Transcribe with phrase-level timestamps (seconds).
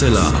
[0.00, 0.32] Hoaxilla.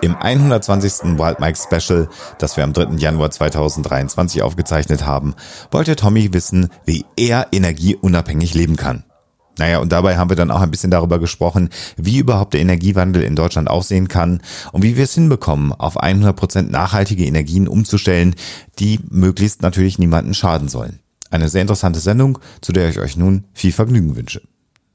[0.00, 1.18] Im 120.
[1.18, 2.96] Wild Mike Special, das wir am 3.
[2.96, 5.36] Januar 2023 aufgezeichnet haben,
[5.70, 9.04] wollte Tommy wissen, wie er energieunabhängig leben kann.
[9.58, 13.22] Naja, und dabei haben wir dann auch ein bisschen darüber gesprochen, wie überhaupt der Energiewandel
[13.22, 14.40] in Deutschland aussehen kann
[14.72, 18.34] und wie wir es hinbekommen, auf 100% nachhaltige Energien umzustellen,
[18.80, 20.98] die möglichst natürlich niemanden schaden sollen.
[21.30, 24.42] Eine sehr interessante Sendung, zu der ich euch nun viel Vergnügen wünsche.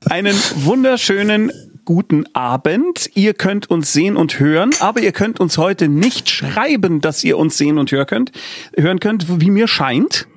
[0.09, 1.51] Einen wunderschönen
[1.85, 3.09] guten Abend.
[3.13, 7.37] Ihr könnt uns sehen und hören, aber ihr könnt uns heute nicht schreiben, dass ihr
[7.37, 8.31] uns sehen und hören könnt,
[8.77, 10.27] hören könnt, wie mir scheint.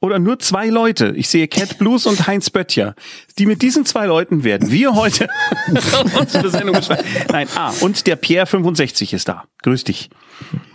[0.00, 1.14] Oder nur zwei Leute.
[1.16, 2.94] Ich sehe Cat Blues und Heinz Böttcher.
[3.38, 5.28] Die mit diesen zwei Leuten werden wir heute
[6.20, 7.04] unsere Sendung beschreiben.
[7.32, 9.44] Nein, ah, und der Pierre 65 ist da.
[9.62, 10.10] Grüß dich.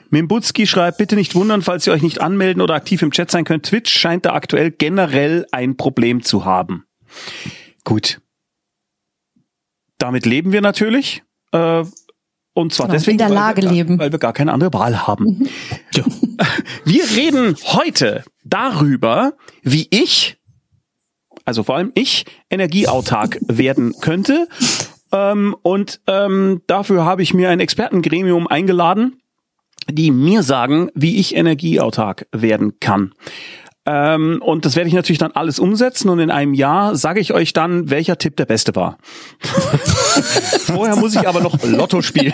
[0.10, 3.44] Mimbutski schreibt, bitte nicht wundern, falls ihr euch nicht anmelden oder aktiv im Chat sein
[3.46, 3.66] könnt.
[3.66, 6.86] Twitch scheint da aktuell generell ein Problem zu haben.
[7.84, 8.20] Gut,
[9.98, 11.24] damit leben wir natürlich.
[11.52, 11.84] Äh,
[12.54, 14.00] und zwar Genau, deswegen, in der weil Lage wir gar, leben.
[14.00, 15.48] weil wir gar keine andere Wahl haben.
[15.94, 16.04] Ja.
[16.86, 20.38] Wir reden heute darüber, wie ich,
[21.46, 24.48] also vor allem ich, energieautark werden könnte.
[25.12, 29.22] Ähm, und ähm, dafür habe ich mir ein Expertengremium eingeladen,
[29.92, 33.14] die mir sagen, wie ich energieautark werden kann.
[33.86, 37.34] Ähm, und das werde ich natürlich dann alles umsetzen und in einem Jahr sage ich
[37.34, 38.98] euch dann, welcher Tipp der beste war.
[39.42, 42.34] Vorher muss ich aber noch Lotto spielen.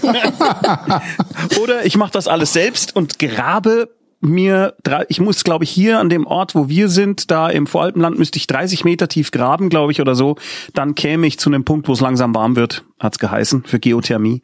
[1.60, 4.74] Oder ich mache das alles selbst und grabe mir,
[5.08, 8.38] ich muss, glaube ich, hier an dem Ort, wo wir sind, da im Voralpenland, müsste
[8.38, 10.36] ich 30 Meter tief graben, glaube ich, oder so.
[10.72, 14.40] Dann käme ich zu einem Punkt, wo es langsam warm wird, hat's geheißen, für Geothermie.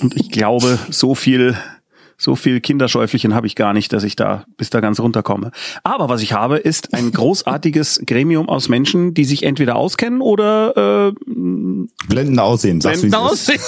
[0.00, 1.56] Und ich glaube, so viel,
[2.16, 5.52] so viel Kinderschäufelchen habe ich gar nicht, dass ich da bis da ganz runterkomme.
[5.84, 11.08] Aber was ich habe, ist ein großartiges Gremium aus Menschen, die sich entweder auskennen oder
[11.08, 11.12] äh,
[12.08, 13.60] Blendend aussehen, blendend aussehen.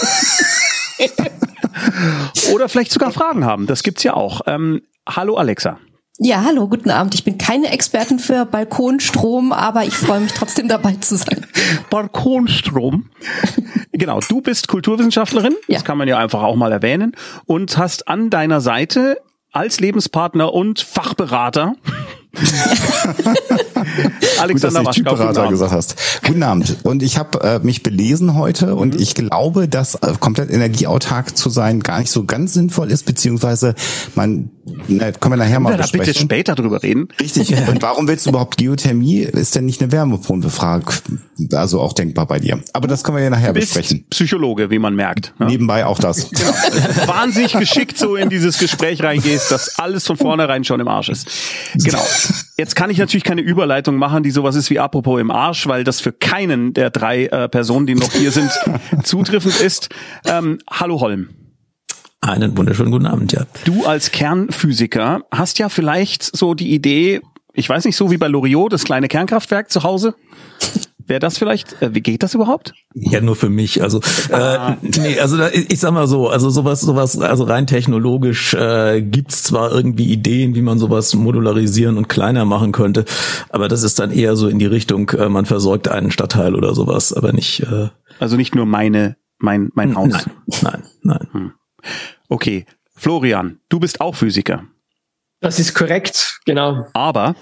[2.53, 3.67] oder vielleicht sogar Fragen haben.
[3.67, 4.43] Das gibt's ja auch.
[4.47, 5.79] Ähm, hallo Alexa.
[6.23, 7.15] Ja, hallo, guten Abend.
[7.15, 11.47] Ich bin keine Expertin für Balkonstrom, aber ich freue mich trotzdem dabei zu sein.
[11.89, 13.09] Balkonstrom.
[13.93, 15.77] genau, du bist Kulturwissenschaftlerin, Ja.
[15.77, 17.17] das kann man ja einfach auch mal erwähnen,
[17.47, 19.17] und hast an deiner Seite
[19.53, 21.73] als Lebenspartner und Fachberater
[23.81, 25.51] Gut, dass Alexander du Typberater Abend.
[25.53, 25.97] gesagt hast.
[26.25, 26.77] Guten Abend.
[26.85, 29.01] Und ich habe äh, mich belesen heute und Mhm.
[29.01, 33.75] ich glaube, dass äh, komplett energieautark zu sein gar nicht so ganz sinnvoll ist, beziehungsweise
[34.15, 34.51] man,
[34.89, 36.23] na, können wir nachher mal Ja, da bitte besprechen.
[36.23, 37.09] später drüber reden.
[37.21, 37.53] Richtig.
[37.69, 39.21] Und warum willst du überhaupt Geothermie?
[39.23, 40.51] Ist denn nicht eine Wärmepumpe?
[41.53, 42.61] Also auch denkbar bei dir.
[42.73, 44.07] Aber das können wir ja nachher Du bist besprechen.
[44.11, 45.35] Psychologe, wie man merkt.
[45.39, 45.47] ne?
[45.47, 46.31] Nebenbei auch das.
[47.07, 51.29] Wahnsinnig geschickt so in dieses Gespräch reingehst, dass alles von vornherein schon im Arsch ist.
[51.75, 52.03] Genau.
[52.57, 55.85] Jetzt kann ich natürlich keine Überleitung machen, die sowas ist wie apropos im Arsch, weil
[55.85, 58.51] das für keinen der drei äh, Personen, die noch hier sind,
[59.03, 59.89] zutreffend ist.
[60.27, 61.31] Ähm, hallo Holm.
[62.21, 63.47] Einen wunderschönen guten Abend, ja.
[63.65, 67.23] Du als Kernphysiker hast ja vielleicht so die Idee,
[67.55, 70.15] ich weiß nicht, so wie bei Loriot, das kleine Kernkraftwerk zu Hause.
[71.07, 72.73] Wäre das vielleicht, äh, wie geht das überhaupt?
[72.95, 73.83] Ja, nur für mich.
[73.83, 74.01] Also
[74.31, 79.01] äh, nee, also da, ich sag mal so, also sowas, sowas, also rein technologisch äh,
[79.03, 83.05] gibt's zwar irgendwie Ideen, wie man sowas modularisieren und kleiner machen könnte,
[83.51, 86.75] aber das ist dann eher so in die Richtung, äh, man versorgt einen Stadtteil oder
[86.75, 87.61] sowas, aber nicht.
[87.61, 90.27] Äh, Also nicht nur meine, mein, mein Haus.
[90.63, 91.53] nein, nein, nein.
[92.29, 92.67] Okay.
[92.95, 94.65] Florian, du bist auch Physiker,
[95.41, 96.87] Das ist korrekt, genau.
[96.93, 97.35] aber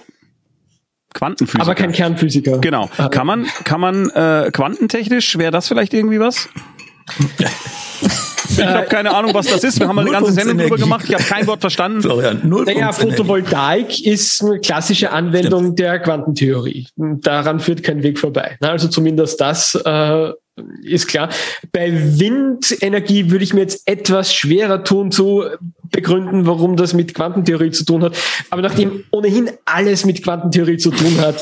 [1.15, 1.63] Quantenphysiker.
[1.63, 2.59] Aber kein Kernphysiker.
[2.59, 2.91] Genau.
[2.99, 6.49] Äh, Kann man, kann man äh, quantentechnisch, wäre das vielleicht irgendwie was?
[8.51, 9.79] Ich habe keine Ahnung, was das ist.
[9.79, 11.05] Wir haben mal eine ganze Sendung drüber gemacht.
[11.07, 12.03] Ich habe kein Wort verstanden.
[12.03, 12.93] Florian, null Naja.
[12.93, 16.89] Photovoltaik ist eine klassische Anwendung der Quantentheorie.
[16.97, 18.57] Daran führt kein Weg vorbei.
[18.61, 20.31] Na, Also zumindest das äh,
[20.83, 21.29] ist klar.
[21.73, 25.45] Bei Windenergie würde ich mir jetzt etwas schwerer tun zu
[25.91, 28.17] begründen, warum das mit Quantentheorie zu tun hat.
[28.51, 31.37] Aber nachdem ohnehin alles mit Quantentheorie zu tun hat,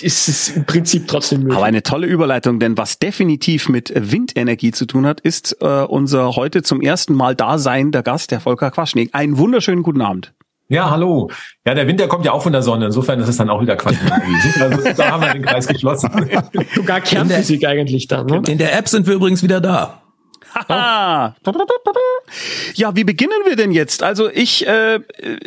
[0.00, 1.56] ist es im Prinzip trotzdem möglich.
[1.56, 6.36] Aber eine tolle Überleitung, denn was definitiv mit Windenergie zu tun hat, ist äh, unser
[6.36, 9.10] heute zum ersten Mal daseinender Gast, der Volker Quaschnik.
[9.12, 10.32] Einen wunderschönen guten Abend.
[10.68, 11.30] Ja, hallo.
[11.64, 12.86] Ja, der Winter kommt ja auch von der Sonne.
[12.86, 14.32] Insofern ist es dann auch wieder Quantenenergie.
[14.60, 16.10] also, da haben wir den Kreis geschlossen.
[16.74, 18.26] Sogar Kernphysik eigentlich dann.
[18.26, 18.42] Ne?
[18.48, 20.02] In der App sind wir übrigens wieder da.
[20.68, 21.34] Haha.
[22.74, 24.02] Ja, wie beginnen wir denn jetzt?
[24.02, 25.00] Also ich, äh,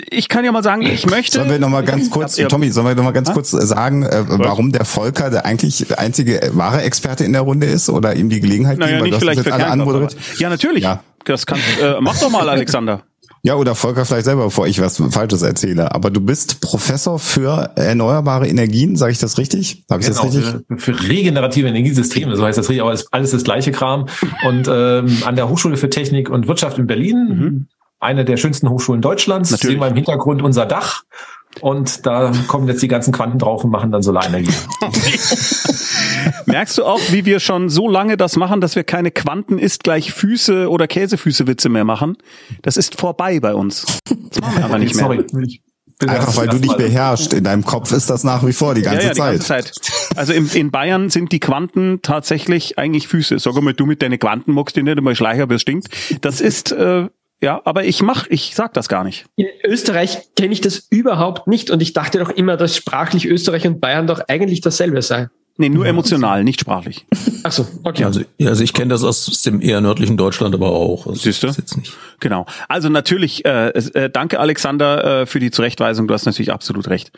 [0.09, 1.39] ich kann ja mal sagen, ich möchte.
[1.39, 2.35] Sollen wir noch mal ganz kurz.
[2.35, 5.99] Tommy, sollen wir noch mal ganz kurz sagen, äh, warum der Volker der eigentlich der
[5.99, 9.09] einzige äh, wahre Experte in der Runde ist oder ihm die Gelegenheit Naja, geben, weil
[9.09, 10.15] nicht vielleicht das für jetzt alle anmoderiert?
[10.37, 10.83] Ja, natürlich.
[10.83, 11.03] Ja.
[11.25, 13.03] Das kann, äh, mach doch mal, Alexander.
[13.41, 15.93] Ja, oder Volker vielleicht selber, bevor ich was Falsches erzähle.
[15.93, 19.83] Aber du bist Professor für erneuerbare Energien, sage ich das richtig?
[19.89, 20.65] Habe ich genau, das richtig?
[20.67, 24.07] Für, für regenerative Energiesysteme, so heißt das richtig, aber es ist alles das gleiche Kram.
[24.45, 27.67] Und ähm, an der Hochschule für Technik und Wirtschaft in Berlin, mhm.
[27.99, 29.75] eine der schönsten Hochschulen Deutschlands, Natürlich.
[29.75, 31.03] sehen wir im Hintergrund unser Dach.
[31.61, 34.53] Und da kommen jetzt die ganzen Quanten drauf und machen dann Solarenergie.
[36.45, 39.83] Merkst du auch, wie wir schon so lange das machen, dass wir keine Quanten ist
[39.83, 42.17] gleich Füße oder Käsefüße-Witze mehr machen?
[42.61, 43.85] Das ist vorbei bei uns.
[44.05, 45.05] Das machen wir aber nicht mehr.
[45.05, 45.25] Sorry.
[46.07, 47.33] Einfach weil du dich beherrschst.
[47.33, 49.73] In deinem Kopf ist das nach wie vor die ganze, ja, ja, die ganze Zeit.
[50.15, 53.37] Also in, in Bayern sind die Quanten tatsächlich eigentlich Füße.
[53.37, 55.89] Sag mal, du mit deinen Quanten magst die nicht einmal Schleicher, aber es stinkt.
[56.21, 57.09] Das ist äh,
[57.41, 59.25] ja, aber ich mach, ich sag das gar nicht.
[59.35, 63.65] In Österreich kenne ich das überhaupt nicht und ich dachte doch immer, dass sprachlich Österreich
[63.65, 65.29] und Bayern doch eigentlich dasselbe sei.
[65.57, 67.05] Nee, nur emotional, nicht sprachlich.
[67.43, 68.05] Ach so, okay.
[68.05, 71.05] Also, also ich kenne das aus dem eher nördlichen Deutschland aber auch.
[71.05, 71.47] Also Siehst du?
[71.47, 71.91] Jetzt nicht.
[72.21, 72.45] Genau.
[72.69, 76.07] Also natürlich, äh, äh, danke Alexander äh, für die Zurechtweisung.
[76.07, 77.11] Du hast natürlich absolut recht.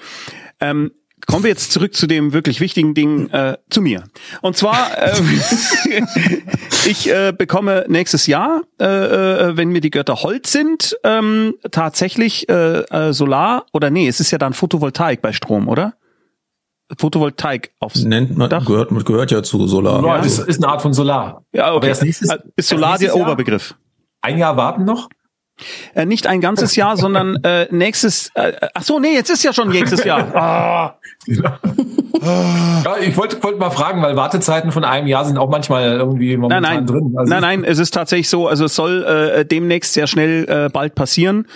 [0.60, 0.92] Ähm,
[1.28, 4.04] Kommen wir jetzt zurück zu dem wirklich wichtigen Ding, äh, zu mir.
[4.42, 5.14] Und zwar, äh,
[6.86, 12.50] ich äh, bekomme nächstes Jahr, äh, äh, wenn mir die Götter Holz sind, ähm, tatsächlich
[12.50, 15.94] äh, äh, Solar, oder nee, es ist ja dann Photovoltaik bei Strom, oder?
[16.98, 18.66] Photovoltaik aufs Nennt man, Dach.
[18.66, 20.04] Gehört, gehört ja zu Solar.
[20.04, 21.46] Ja, das ist eine Art von Solar.
[21.54, 21.92] Ja, okay.
[21.92, 23.76] Aber nächstes, ist Solar der Oberbegriff?
[24.22, 25.10] Ein Jahr warten noch?
[25.94, 28.32] Äh, nicht ein ganzes Jahr, sondern äh, nächstes.
[28.36, 30.32] Äh, ach so, nee, jetzt ist ja schon nächstes Jahr.
[30.42, 30.96] Ah.
[31.28, 36.36] ja, ich wollte wollte mal fragen, weil Wartezeiten von einem Jahr sind auch manchmal irgendwie
[36.36, 36.86] momentan nein, nein.
[36.88, 37.14] drin.
[37.16, 38.48] Also nein, nein, es ist tatsächlich so.
[38.48, 41.48] Also es soll äh, demnächst sehr schnell äh, bald passieren,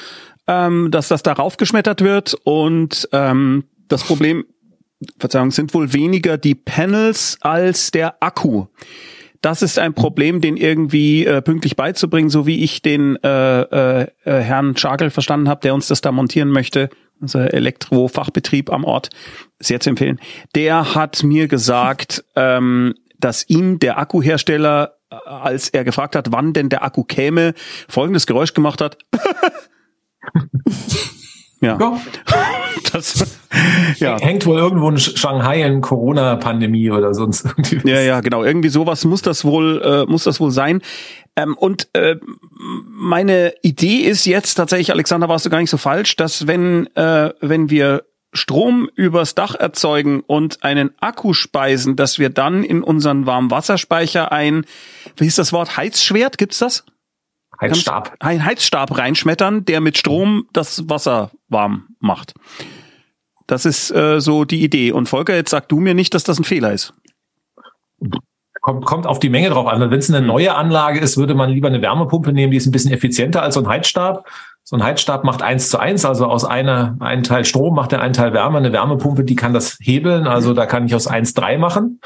[0.48, 4.46] ähm, dass das darauf geschmettert wird und ähm, das Problem,
[5.19, 8.68] Verzeihung, sind wohl weniger die Panels als der Akku
[9.42, 14.08] das ist ein Problem, den irgendwie äh, pünktlich beizubringen, so wie ich den äh, äh,
[14.24, 16.90] äh Herrn Schagel verstanden habe, der uns das da montieren möchte,
[17.20, 19.10] unser Elektrofachbetrieb am Ort,
[19.60, 20.20] sehr zu empfehlen.
[20.54, 26.54] Der hat mir gesagt, ähm, dass ihm der Akkuhersteller, äh, als er gefragt hat, wann
[26.54, 27.54] denn der Akku käme,
[27.88, 28.98] folgendes Geräusch gemacht hat.
[31.66, 31.78] Ja.
[31.80, 32.00] ja.
[32.92, 33.40] Das,
[33.98, 34.18] ja.
[34.20, 37.90] Hängt wohl irgendwo in Shanghai in Corona-Pandemie oder sonst irgendwie.
[37.90, 38.44] Ja, ja, genau.
[38.44, 40.82] Irgendwie sowas muss das wohl, äh, muss das wohl sein.
[41.36, 42.16] Ähm, und äh,
[42.58, 47.34] meine Idee ist jetzt tatsächlich, Alexander, warst du gar nicht so falsch, dass wenn, äh,
[47.42, 53.26] wenn wir Strom übers Dach erzeugen und einen Akku speisen, dass wir dann in unseren
[53.26, 54.66] Warmwasserspeicher ein,
[55.18, 56.86] wie hieß das Wort, Heizschwert, gibt's das?
[57.62, 58.16] Heizstab.
[58.19, 62.34] Ein Heizstab reinschmettern, der mit Strom das Wasser warm macht.
[63.48, 64.92] Das ist äh, so die Idee.
[64.92, 66.94] Und Volker, jetzt sag du mir nicht, dass das ein Fehler ist.
[68.62, 69.80] Kommt, kommt auf die Menge drauf an.
[69.80, 72.72] Wenn es eine neue Anlage ist, würde man lieber eine Wärmepumpe nehmen, die ist ein
[72.72, 74.28] bisschen effizienter als so ein Heizstab.
[74.63, 78.01] So ein Heizstab macht eins zu eins, also aus einer, einen Teil Strom macht er
[78.01, 78.58] einen Teil Wärme.
[78.58, 82.00] Eine Wärmepumpe, die kann das hebeln, also da kann ich aus eins drei machen.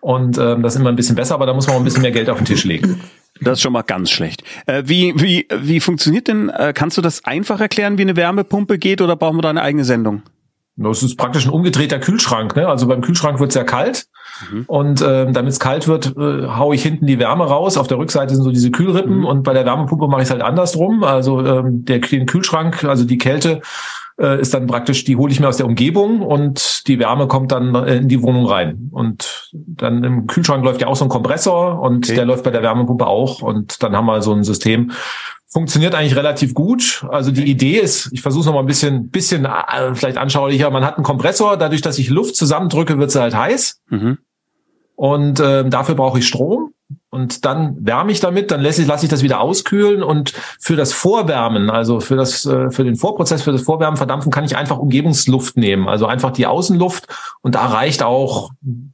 [0.00, 2.02] Und ähm, das ist immer ein bisschen besser, aber da muss man auch ein bisschen
[2.02, 3.02] mehr Geld auf den Tisch legen.
[3.40, 4.42] Das ist schon mal ganz schlecht.
[4.66, 8.78] Äh, wie, wie, wie funktioniert denn, äh, kannst du das einfach erklären, wie eine Wärmepumpe
[8.78, 10.22] geht oder brauchen wir da eine eigene Sendung?
[10.80, 12.54] Das ist praktisch ein umgedrehter Kühlschrank.
[12.54, 12.68] Ne?
[12.68, 14.06] Also beim Kühlschrank wird es ja kalt.
[14.50, 14.64] Mhm.
[14.68, 17.76] Und äh, damit es kalt wird, äh, haue ich hinten die Wärme raus.
[17.76, 19.18] Auf der Rückseite sind so diese Kühlrippen.
[19.18, 19.24] Mhm.
[19.24, 21.02] Und bei der Wärmepumpe mache ich es halt andersrum.
[21.02, 23.60] Also ähm, der, den Kühlschrank, also die Kälte
[24.18, 27.52] äh, ist dann praktisch, die hole ich mir aus der Umgebung und die Wärme kommt
[27.52, 28.88] dann äh, in die Wohnung rein.
[28.90, 32.16] Und dann im Kühlschrank läuft ja auch so ein Kompressor und okay.
[32.16, 33.42] der läuft bei der Wärmepumpe auch.
[33.42, 34.90] Und dann haben wir so ein System.
[35.46, 37.06] Funktioniert eigentlich relativ gut.
[37.10, 40.70] Also die Idee ist, ich versuche es nochmal ein bisschen, bisschen äh, vielleicht anschaulicher.
[40.70, 43.80] Man hat einen Kompressor, dadurch, dass ich Luft zusammendrücke, wird sie halt heiß.
[43.88, 44.18] Mhm.
[44.96, 46.72] Und äh, dafür brauche ich Strom
[47.10, 50.76] und dann wärme ich damit, dann lasse ich, lasse ich das wieder auskühlen und für
[50.76, 54.56] das Vorwärmen, also für das äh, für den Vorprozess, für das Vorwärmen, Verdampfen kann ich
[54.56, 57.06] einfach Umgebungsluft nehmen, also einfach die Außenluft
[57.40, 58.50] und da reicht auch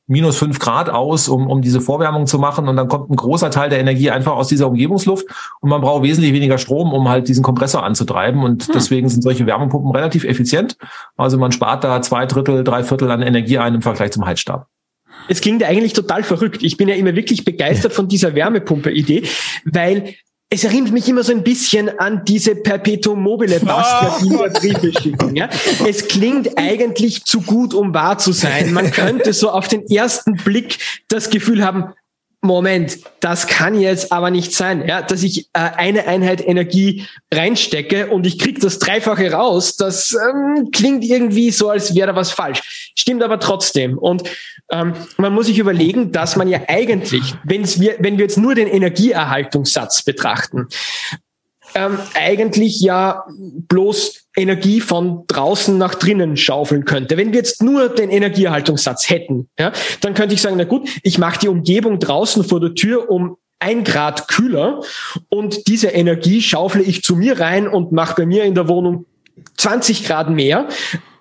[0.06, 3.50] minus fünf Grad aus, um, um diese Vorwärmung zu machen und dann kommt ein großer
[3.50, 5.26] Teil der Energie einfach aus dieser Umgebungsluft
[5.60, 8.74] und man braucht wesentlich weniger Strom, um halt diesen Kompressor anzutreiben und hm.
[8.74, 10.76] deswegen sind solche Wärmepumpen relativ effizient,
[11.16, 14.68] also man spart da zwei Drittel, drei Viertel an Energie ein im Vergleich zum Heizstab.
[15.28, 16.62] Es klingt ja eigentlich total verrückt.
[16.62, 19.24] Ich bin ja immer wirklich begeistert von dieser Wärmepumpe-Idee,
[19.64, 20.14] weil
[20.50, 24.92] es erinnert mich immer so ein bisschen an diese Perpetuum mobile Bastler, die mir Briefe
[25.00, 25.34] schicken.
[25.34, 25.48] Ja?
[25.86, 28.72] Es klingt eigentlich zu gut, um wahr zu sein.
[28.72, 30.78] Man könnte so auf den ersten Blick
[31.08, 31.92] das Gefühl haben,
[32.44, 38.08] Moment, das kann jetzt aber nicht sein, ja, dass ich äh, eine Einheit Energie reinstecke
[38.08, 39.76] und ich krieg das Dreifache raus.
[39.76, 42.92] Das ähm, klingt irgendwie so, als wäre da was falsch.
[42.94, 43.96] Stimmt aber trotzdem.
[43.96, 44.28] Und
[44.70, 48.54] ähm, man muss sich überlegen, dass man ja eigentlich, wenn's wir, wenn wir jetzt nur
[48.54, 50.68] den Energieerhaltungssatz betrachten,
[51.74, 53.24] ähm, eigentlich ja
[53.68, 57.16] bloß Energie von draußen nach drinnen schaufeln könnte.
[57.16, 61.18] Wenn wir jetzt nur den Energieerhaltungssatz hätten, ja, dann könnte ich sagen, na gut, ich
[61.18, 64.82] mache die Umgebung draußen vor der Tür um ein Grad kühler
[65.28, 69.06] und diese Energie schaufle ich zu mir rein und mache bei mir in der Wohnung
[69.56, 70.68] 20 Grad mehr.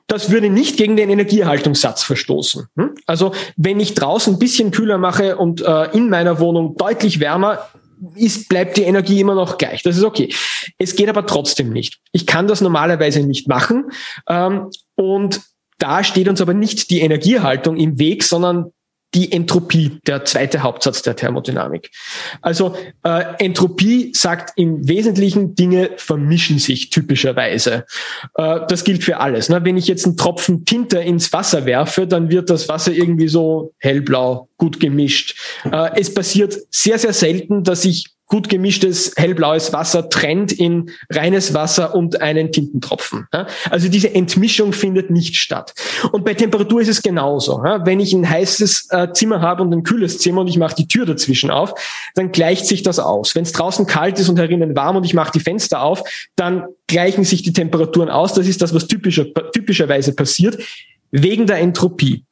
[0.07, 2.67] Das würde nicht gegen den Energieerhaltungssatz verstoßen.
[2.75, 2.95] Hm?
[3.05, 7.59] Also wenn ich draußen ein bisschen kühler mache und äh, in meiner Wohnung deutlich wärmer,
[8.15, 9.83] ist, bleibt die Energie immer noch gleich.
[9.83, 10.33] Das ist okay.
[10.77, 11.99] Es geht aber trotzdem nicht.
[12.11, 13.91] Ich kann das normalerweise nicht machen.
[14.27, 15.41] Ähm, und
[15.79, 18.71] da steht uns aber nicht die Energiehaltung im Weg, sondern
[19.13, 21.91] die Entropie, der zweite Hauptsatz der Thermodynamik.
[22.41, 27.85] Also äh, Entropie sagt im Wesentlichen, Dinge vermischen sich typischerweise.
[28.35, 29.49] Äh, das gilt für alles.
[29.49, 29.63] Ne?
[29.63, 33.73] Wenn ich jetzt einen Tropfen Tinte ins Wasser werfe, dann wird das Wasser irgendwie so
[33.79, 35.35] hellblau, gut gemischt.
[35.71, 41.53] Äh, es passiert sehr, sehr selten, dass ich gut gemischtes hellblaues Wasser trennt in reines
[41.53, 43.27] Wasser und einen Tintentropfen.
[43.69, 45.73] Also diese Entmischung findet nicht statt.
[46.11, 47.61] Und bei Temperatur ist es genauso.
[47.83, 50.87] Wenn ich ein heißes äh, Zimmer habe und ein kühles Zimmer und ich mache die
[50.87, 51.73] Tür dazwischen auf,
[52.15, 53.35] dann gleicht sich das aus.
[53.35, 56.03] Wenn es draußen kalt ist und herinnen warm und ich mache die Fenster auf,
[56.35, 58.33] dann gleichen sich die Temperaturen aus.
[58.33, 60.57] Das ist das, was typischer, typischerweise passiert
[61.13, 62.25] wegen der Entropie.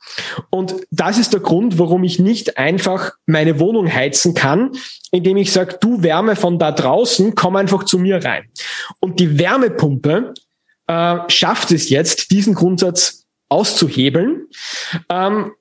[0.50, 4.72] Und das ist der Grund, warum ich nicht einfach meine Wohnung heizen kann,
[5.12, 8.46] indem ich sage, du Wärme von da draußen, komm einfach zu mir rein.
[9.00, 10.34] Und die Wärmepumpe
[10.88, 14.48] äh, schafft es jetzt, diesen Grundsatz auszuhebeln,
[15.10, 15.52] ähm,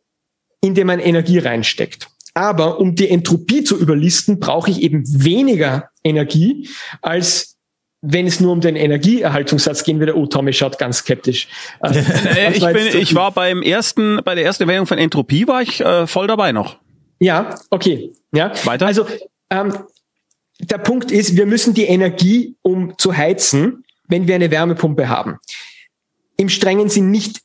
[0.62, 2.08] indem man Energie reinsteckt.
[2.32, 6.70] Aber um die Entropie zu überlisten, brauche ich eben weniger Energie
[7.02, 7.49] als
[8.02, 11.48] wenn es nur um den Energieerhaltungssatz gehen würde, oh, Tommy schaut ganz skeptisch.
[11.82, 15.80] Äh, ich, bin, ich war beim ersten, bei der ersten Erwähnung von Entropie war ich
[15.80, 16.76] äh, voll dabei noch.
[17.18, 18.12] Ja, okay.
[18.32, 18.52] Ja.
[18.64, 18.86] Weiter.
[18.86, 19.06] Also
[19.50, 19.74] ähm,
[20.60, 25.38] der Punkt ist, wir müssen die Energie, um zu heizen, wenn wir eine Wärmepumpe haben,
[26.36, 27.40] im strengen Sinn nicht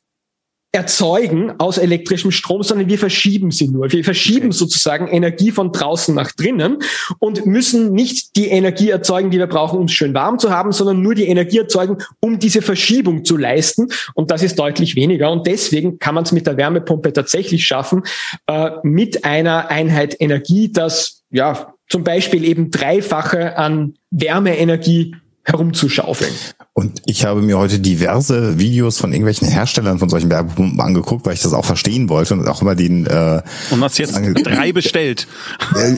[0.75, 3.91] erzeugen aus elektrischem Strom, sondern wir verschieben sie nur.
[3.91, 4.57] Wir verschieben okay.
[4.57, 6.79] sozusagen Energie von draußen nach drinnen
[7.19, 10.73] und müssen nicht die Energie erzeugen, die wir brauchen, um es schön warm zu haben,
[10.73, 13.87] sondern nur die Energie erzeugen, um diese Verschiebung zu leisten.
[14.13, 15.31] Und das ist deutlich weniger.
[15.31, 18.03] Und deswegen kann man es mit der Wärmepumpe tatsächlich schaffen,
[18.47, 25.15] äh, mit einer Einheit Energie, das ja zum Beispiel eben dreifache an Wärmeenergie
[25.45, 26.33] herumzuschaufeln.
[26.73, 31.33] Und ich habe mir heute diverse Videos von irgendwelchen Herstellern von solchen Wärmepumpen angeguckt, weil
[31.35, 33.05] ich das auch verstehen wollte und auch immer den.
[33.05, 35.27] Äh, und hast jetzt drei bestellt.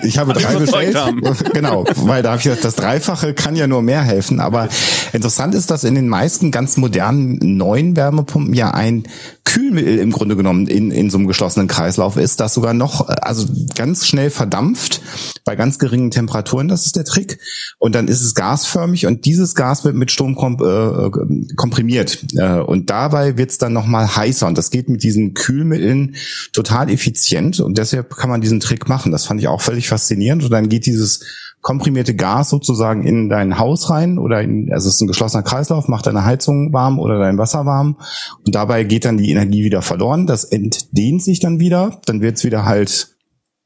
[0.04, 0.96] Ich habe drei bestellt.
[0.96, 1.22] Haben.
[1.54, 4.40] Genau, weil da habe ich gesagt, das Dreifache kann ja nur mehr helfen.
[4.40, 4.70] Aber
[5.14, 9.04] interessant ist, dass in den meisten ganz modernen neuen Wärmepumpen ja ein
[9.48, 13.46] Kühlmittel im Grunde genommen in, in so einem geschlossenen Kreislauf ist, das sogar noch, also
[13.76, 15.02] ganz schnell verdampft
[15.46, 17.40] bei ganz geringen Temperaturen, das ist der Trick.
[17.80, 21.10] Und dann ist es gasförmig und dieses Gas wird mit Strom komp äh,
[21.56, 22.26] komprimiert.
[22.36, 24.48] Äh, und dabei wird es dann nochmal heißer.
[24.48, 26.16] Und das geht mit diesen Kühlmitteln
[26.52, 27.60] total effizient.
[27.60, 29.12] Und deshalb kann man diesen Trick machen.
[29.12, 30.44] Das fand ich auch völlig faszinierend.
[30.44, 31.24] Und dann geht dieses
[31.62, 35.88] komprimierte Gas sozusagen in dein Haus rein oder in, also es ist ein geschlossener Kreislauf,
[35.88, 37.98] macht deine Heizung warm oder dein Wasser warm
[38.46, 40.28] und dabei geht dann die Energie wieder verloren.
[40.28, 43.17] Das entdehnt sich dann wieder, dann wird es wieder halt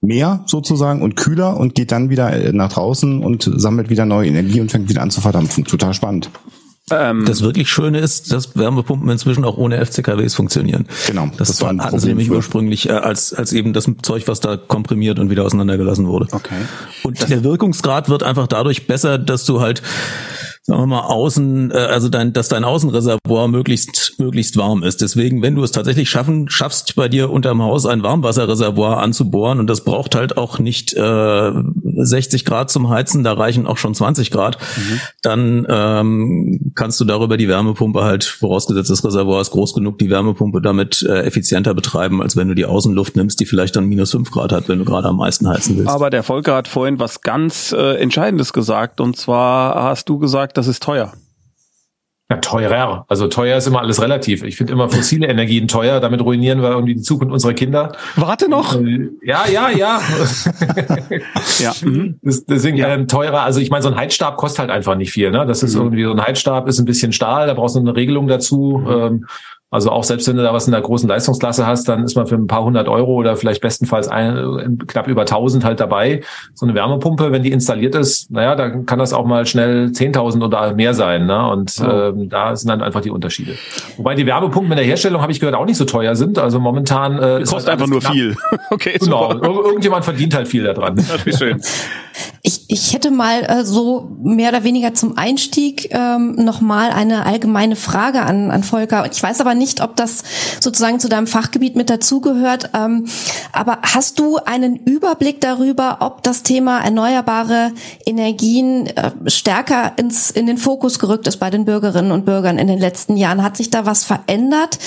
[0.02, 4.60] mehr sozusagen und kühler und geht dann wieder nach draußen und sammelt wieder neue Energie
[4.60, 5.64] und fängt wieder an zu verdampfen.
[5.64, 6.30] Total spannend.
[6.90, 10.88] Ähm, das wirklich Schöne ist, dass Wärmepumpen inzwischen auch ohne FCKWs funktionieren.
[11.08, 11.30] Genau.
[11.38, 14.40] Das, das war hatten Problem sie nämlich ursprünglich äh, als, als eben das Zeug, was
[14.40, 16.28] da komprimiert und wieder auseinandergelassen wurde.
[16.32, 16.56] Okay.
[17.04, 19.82] Und der Wirkungsgrad wird einfach dadurch besser, dass du halt
[20.64, 25.02] sagen wir mal, außen, äh, also dein, dass dein Außenreservoir möglichst, möglichst warm ist.
[25.02, 29.68] Deswegen, wenn du es tatsächlich schaffen, schaffst, bei dir unterm Haus ein Warmwasserreservoir anzubohren und
[29.68, 31.52] das braucht halt auch nicht äh,
[32.04, 35.02] 60 Grad zum Heizen, da reichen auch schon 20 Grad, mhm.
[35.22, 40.10] dann ähm, kannst du darüber die Wärmepumpe halt, vorausgesetzt das Reservoir ist groß genug, die
[40.10, 44.12] Wärmepumpe damit äh, effizienter betreiben, als wenn du die Außenluft nimmst, die vielleicht dann minus
[44.12, 45.90] 5 Grad hat, wenn du gerade am meisten heizen willst.
[45.90, 50.51] Aber der Volker hat vorhin was ganz äh, Entscheidendes gesagt und zwar hast du gesagt,
[50.52, 51.14] sagt, das ist teuer.
[52.30, 53.06] Ja, teurer.
[53.10, 54.44] Also teuer ist immer alles relativ.
[54.44, 56.00] Ich finde immer fossile Energien teuer.
[56.00, 57.92] Damit ruinieren wir irgendwie die Zukunft unserer Kinder.
[58.16, 58.80] Warte noch.
[58.80, 60.00] Äh, ja, ja, ja.
[61.60, 61.74] ja.
[61.84, 62.20] Mhm.
[62.24, 62.88] Deswegen ja.
[62.88, 63.42] Ähm, teurer.
[63.42, 65.30] Also ich meine, so ein Heizstab kostet halt einfach nicht viel.
[65.30, 65.46] Ne?
[65.46, 65.82] Das ist mhm.
[65.82, 67.48] irgendwie so ein Heizstab ist ein bisschen Stahl.
[67.48, 68.82] Da brauchst du eine Regelung dazu.
[68.82, 68.92] Mhm.
[68.92, 69.26] Ähm,
[69.72, 72.28] Also auch selbst wenn du da was in der großen Leistungsklasse hast, dann ist man
[72.28, 76.22] für ein paar hundert Euro oder vielleicht bestenfalls ein, knapp über 1000 halt dabei.
[76.54, 80.44] So eine Wärmepumpe, wenn die installiert ist, naja, dann kann das auch mal schnell 10.000
[80.44, 81.26] oder mehr sein.
[81.26, 81.50] Ne?
[81.50, 81.90] Und oh.
[81.90, 83.56] ähm, da sind dann einfach die Unterschiede.
[83.96, 86.38] Wobei die Wärmepumpen in der Herstellung, habe ich gehört, auch nicht so teuer sind.
[86.38, 88.12] Also momentan äh, kostet halt einfach nur knapp.
[88.12, 88.36] viel.
[88.72, 89.32] okay, genau.
[89.32, 89.48] Super.
[89.48, 90.96] Irgendjemand verdient halt viel daran.
[91.12, 91.62] Das ist schön.
[92.42, 97.76] Ich, ich hätte mal äh, so mehr oder weniger zum Einstieg ähm, nochmal eine allgemeine
[97.76, 99.06] Frage an, an Volker.
[99.12, 100.24] Ich weiß aber nicht, ob das
[100.60, 102.72] sozusagen zu deinem Fachgebiet mit dazugehört.
[102.74, 103.06] Ähm,
[103.52, 107.72] aber hast du einen Überblick darüber, ob das Thema erneuerbare
[108.06, 112.68] Energien äh, stärker ins, in den Fokus gerückt ist bei den Bürgerinnen und Bürgern in
[112.68, 113.44] den letzten Jahren?
[113.44, 114.80] Hat sich da was verändert?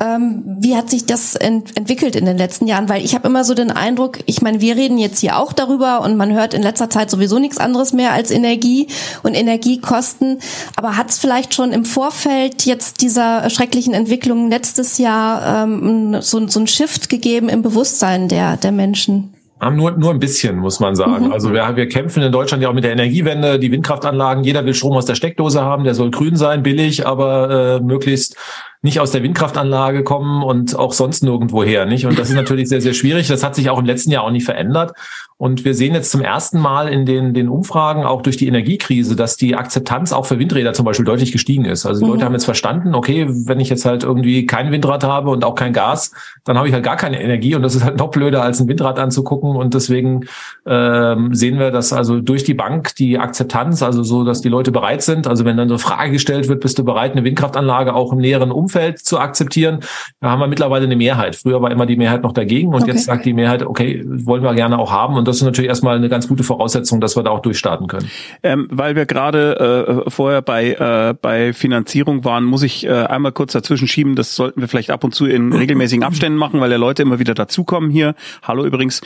[0.00, 2.88] Ähm, wie hat sich das ent entwickelt in den letzten Jahren?
[2.88, 6.00] Weil ich habe immer so den Eindruck, ich meine, wir reden jetzt hier auch darüber
[6.02, 8.88] und man hört in letzter Zeit sowieso nichts anderes mehr als Energie
[9.22, 10.38] und Energiekosten.
[10.76, 16.46] Aber hat es vielleicht schon im Vorfeld jetzt dieser schrecklichen Entwicklung letztes Jahr ähm, so,
[16.48, 19.34] so ein Shift gegeben im Bewusstsein der, der Menschen?
[19.70, 21.26] Nur, nur ein bisschen, muss man sagen.
[21.26, 21.32] Mhm.
[21.32, 24.42] Also wir, wir kämpfen in Deutschland ja auch mit der Energiewende, die Windkraftanlagen.
[24.42, 28.36] Jeder will Strom aus der Steckdose haben, der soll grün sein, billig, aber äh, möglichst
[28.82, 32.04] nicht aus der Windkraftanlage kommen und auch sonst nirgendwo her, nicht?
[32.04, 33.28] Und das ist natürlich sehr, sehr schwierig.
[33.28, 34.92] Das hat sich auch im letzten Jahr auch nicht verändert.
[35.38, 39.16] Und wir sehen jetzt zum ersten Mal in den, den Umfragen, auch durch die Energiekrise,
[39.16, 41.84] dass die Akzeptanz auch für Windräder zum Beispiel deutlich gestiegen ist.
[41.84, 42.12] Also die mhm.
[42.12, 45.56] Leute haben jetzt verstanden, okay, wenn ich jetzt halt irgendwie kein Windrad habe und auch
[45.56, 46.12] kein Gas,
[46.44, 48.68] dann habe ich halt gar keine Energie und das ist halt noch blöder, als ein
[48.68, 49.56] Windrad anzugucken.
[49.56, 50.26] Und deswegen
[50.64, 54.70] ähm, sehen wir, dass also durch die Bank die Akzeptanz, also so, dass die Leute
[54.70, 57.94] bereit sind, also wenn dann so eine Frage gestellt wird, bist du bereit, eine Windkraftanlage
[57.94, 59.80] auch im näheren Umfeld zu akzeptieren,
[60.20, 61.36] da haben wir mittlerweile eine Mehrheit.
[61.36, 62.92] Früher war immer die Mehrheit noch dagegen und okay.
[62.92, 65.16] jetzt sagt die Mehrheit, okay, wollen wir gerne auch haben.
[65.16, 68.10] Und das ist natürlich erstmal eine ganz gute Voraussetzung, dass wir da auch durchstarten können.
[68.42, 73.32] Ähm, weil wir gerade äh, vorher bei, äh, bei Finanzierung waren, muss ich äh, einmal
[73.32, 74.16] kurz dazwischen schieben.
[74.16, 77.18] Das sollten wir vielleicht ab und zu in regelmäßigen Abständen machen, weil ja Leute immer
[77.18, 78.14] wieder dazukommen hier.
[78.42, 79.00] Hallo übrigens.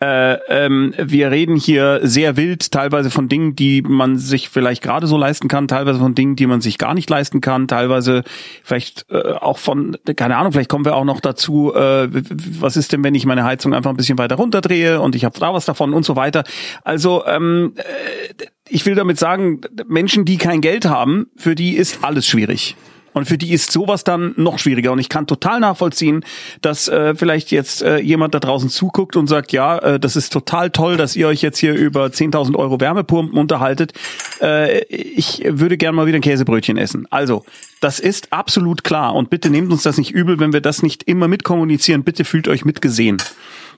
[0.00, 5.08] Äh, ähm, wir reden hier sehr wild, teilweise von Dingen, die man sich vielleicht gerade
[5.08, 8.22] so leisten kann, teilweise von Dingen, die man sich gar nicht leisten kann, teilweise
[8.62, 12.08] vielleicht äh, auch von, keine Ahnung, vielleicht kommen wir auch noch dazu, äh,
[12.60, 15.38] was ist denn, wenn ich meine Heizung einfach ein bisschen weiter runterdrehe und ich habe
[15.40, 16.44] da was davon und so weiter.
[16.84, 22.04] Also ähm, äh, ich will damit sagen, Menschen, die kein Geld haben, für die ist
[22.04, 22.76] alles schwierig.
[23.12, 24.92] Und für die ist sowas dann noch schwieriger.
[24.92, 26.24] Und ich kann total nachvollziehen,
[26.60, 30.32] dass äh, vielleicht jetzt äh, jemand da draußen zuguckt und sagt, ja, äh, das ist
[30.32, 33.92] total toll, dass ihr euch jetzt hier über 10.000 Euro Wärmepumpen unterhaltet.
[34.40, 37.06] Äh, ich würde gern mal wieder ein Käsebrötchen essen.
[37.10, 37.44] Also,
[37.80, 39.14] das ist absolut klar.
[39.14, 42.04] Und bitte nehmt uns das nicht übel, wenn wir das nicht immer mitkommunizieren.
[42.04, 43.18] Bitte fühlt euch mitgesehen.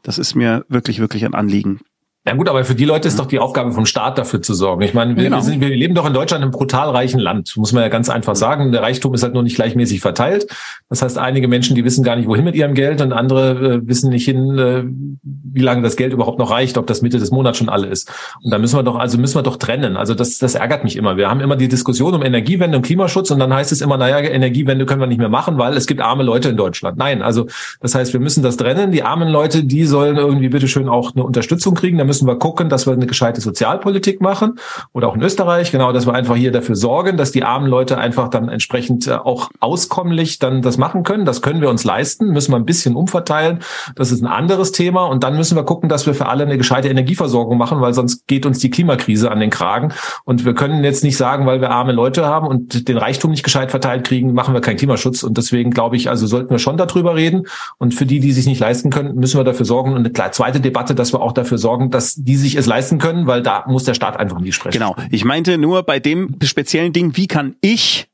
[0.03, 1.81] Das ist mir wirklich, wirklich ein Anliegen.
[2.27, 4.83] Ja gut, aber für die Leute ist doch die Aufgabe vom Staat dafür zu sorgen.
[4.83, 5.39] Ich meine, wir, genau.
[5.39, 8.11] wir, sind, wir leben doch in Deutschland im brutal reichen Land, muss man ja ganz
[8.11, 8.73] einfach sagen.
[8.73, 10.47] Der Reichtum ist halt nur nicht gleichmäßig verteilt.
[10.91, 13.89] Das heißt, einige Menschen, die wissen gar nicht, wohin mit ihrem Geld und andere äh,
[13.89, 14.85] wissen nicht hin, äh,
[15.23, 18.13] wie lange das Geld überhaupt noch reicht, ob das Mitte des Monats schon alle ist.
[18.43, 19.97] Und da müssen wir doch, also müssen wir doch trennen.
[19.97, 21.17] Also das, das ärgert mich immer.
[21.17, 24.19] Wir haben immer die Diskussion um Energiewende und Klimaschutz und dann heißt es immer, naja,
[24.19, 26.99] Energiewende können wir nicht mehr machen, weil es gibt arme Leute in Deutschland.
[26.99, 27.47] Nein, also
[27.81, 28.93] das heißt, wir müssen das trennen.
[28.93, 31.99] Die armen Leute, die sollen irgendwie bitteschön auch eine Unterstützung kriegen.
[32.11, 34.59] Müssen wir gucken, dass wir wir eine gescheite Sozialpolitik machen
[34.93, 37.99] oder auch in Österreich, genau, dass wir einfach hier dafür sorgen, dass die armen Leute
[37.99, 41.25] einfach dann entsprechend äh, auch auskommlich dann das machen können.
[41.25, 43.61] Das können wir uns leisten, müssen wir ein bisschen umverteilen.
[43.95, 45.07] Das ist ein anderes Thema.
[45.07, 48.27] Und dann müssen wir gucken, dass wir für alle eine gescheite Energieversorgung machen, weil sonst
[48.27, 49.93] geht uns die Klimakrise an den Kragen.
[50.25, 53.45] Und wir können jetzt nicht sagen, weil wir arme Leute haben und den Reichtum nicht
[53.45, 55.23] gescheit verteilt kriegen, machen wir keinen Klimaschutz.
[55.23, 57.47] Und deswegen glaube ich, also sollten wir schon darüber reden.
[57.79, 59.95] Und für die, die sich nicht leisten können, müssen wir dafür sorgen.
[59.95, 63.27] Und eine zweite Debatte, dass wir auch dafür sorgen, dass die sich es leisten können,
[63.27, 64.73] weil da muss der Staat einfach nie sprechen.
[64.73, 64.97] Genau.
[65.11, 68.11] Ich meinte nur bei dem speziellen Ding, wie kann ich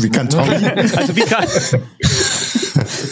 [0.00, 0.54] wie kann Tommy?
[0.96, 1.44] Also wie kann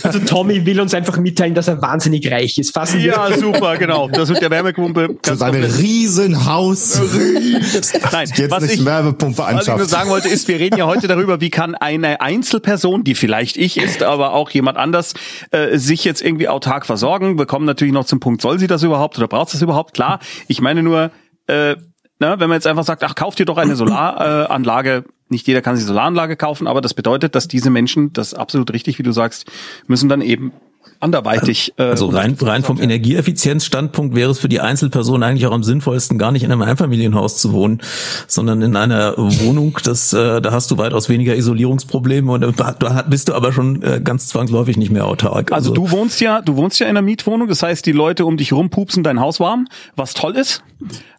[0.07, 2.73] Also Tommy will uns einfach mitteilen, dass er wahnsinnig reich ist.
[2.73, 3.07] Fassen wir.
[3.07, 4.09] Ja, super, genau.
[4.09, 5.17] Das wird der Wärmepumpe.
[5.23, 7.01] Für sein Riesenhaus.
[8.13, 9.57] Nein, jetzt was ich, Wärmepumpe anschaffen.
[9.57, 13.05] Was ich nur sagen wollte, ist, wir reden ja heute darüber, wie kann eine Einzelperson,
[13.05, 15.15] die vielleicht ich ist, aber auch jemand anders,
[15.51, 17.39] äh, sich jetzt irgendwie autark versorgen.
[17.39, 19.95] Wir kommen natürlich noch zum Punkt, soll sie das überhaupt oder braucht sie das überhaupt?
[19.95, 21.11] Klar, ich meine nur,
[21.47, 21.77] äh,
[22.19, 25.77] na, wenn man jetzt einfach sagt, ach, kauft ihr doch eine Solaranlage, nicht jeder kann
[25.77, 29.47] sich Solaranlage kaufen, aber das bedeutet, dass diese Menschen, das absolut richtig, wie du sagst,
[29.87, 30.53] müssen dann eben
[31.01, 31.73] anderweitig.
[31.77, 36.19] Äh, also rein, rein vom Energieeffizienzstandpunkt wäre es für die Einzelperson eigentlich auch am sinnvollsten,
[36.19, 37.83] gar nicht in einem Einfamilienhaus zu wohnen,
[38.27, 39.79] sondern in einer Wohnung.
[39.85, 44.01] Das, äh, da hast du weitaus weniger Isolierungsprobleme und da bist du aber schon äh,
[44.03, 45.53] ganz zwangsläufig nicht mehr autark.
[45.53, 48.25] Also, also du wohnst ja, du wohnst ja in einer Mietwohnung, das heißt, die Leute
[48.25, 50.63] um dich rum pupsen dein Haus warm, was toll ist.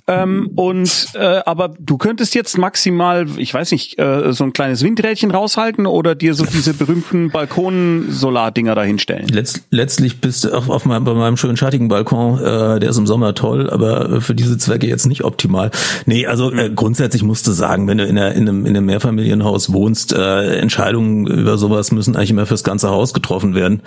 [0.10, 4.82] Ähm, und äh, aber du könntest jetzt maximal, ich weiß nicht, äh, so ein kleines
[4.82, 9.28] Windrädchen raushalten oder dir so diese berühmten Balkon-Solar-Dinger dahinstellen.
[9.28, 12.98] Letzt, letztlich bist du auf, auf meinem, bei meinem schönen schattigen Balkon, äh, der ist
[12.98, 15.72] im Sommer toll, aber für diese Zwecke jetzt nicht optimal.
[16.06, 18.86] Nee, also äh, grundsätzlich musst du sagen, wenn du in, einer, in, einem, in einem
[18.86, 23.82] Mehrfamilienhaus wohnst, äh, Entscheidungen über sowas müssen eigentlich immer fürs ganze Haus getroffen werden.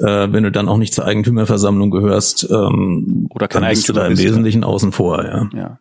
[0.00, 3.92] Äh, wenn du dann auch nicht zur Eigentümerversammlung gehörst, ähm, Oder kein dann bist du
[3.92, 4.30] da im bist, ja.
[4.30, 5.48] Wesentlichen außen vor, ja.
[5.54, 5.78] Ja.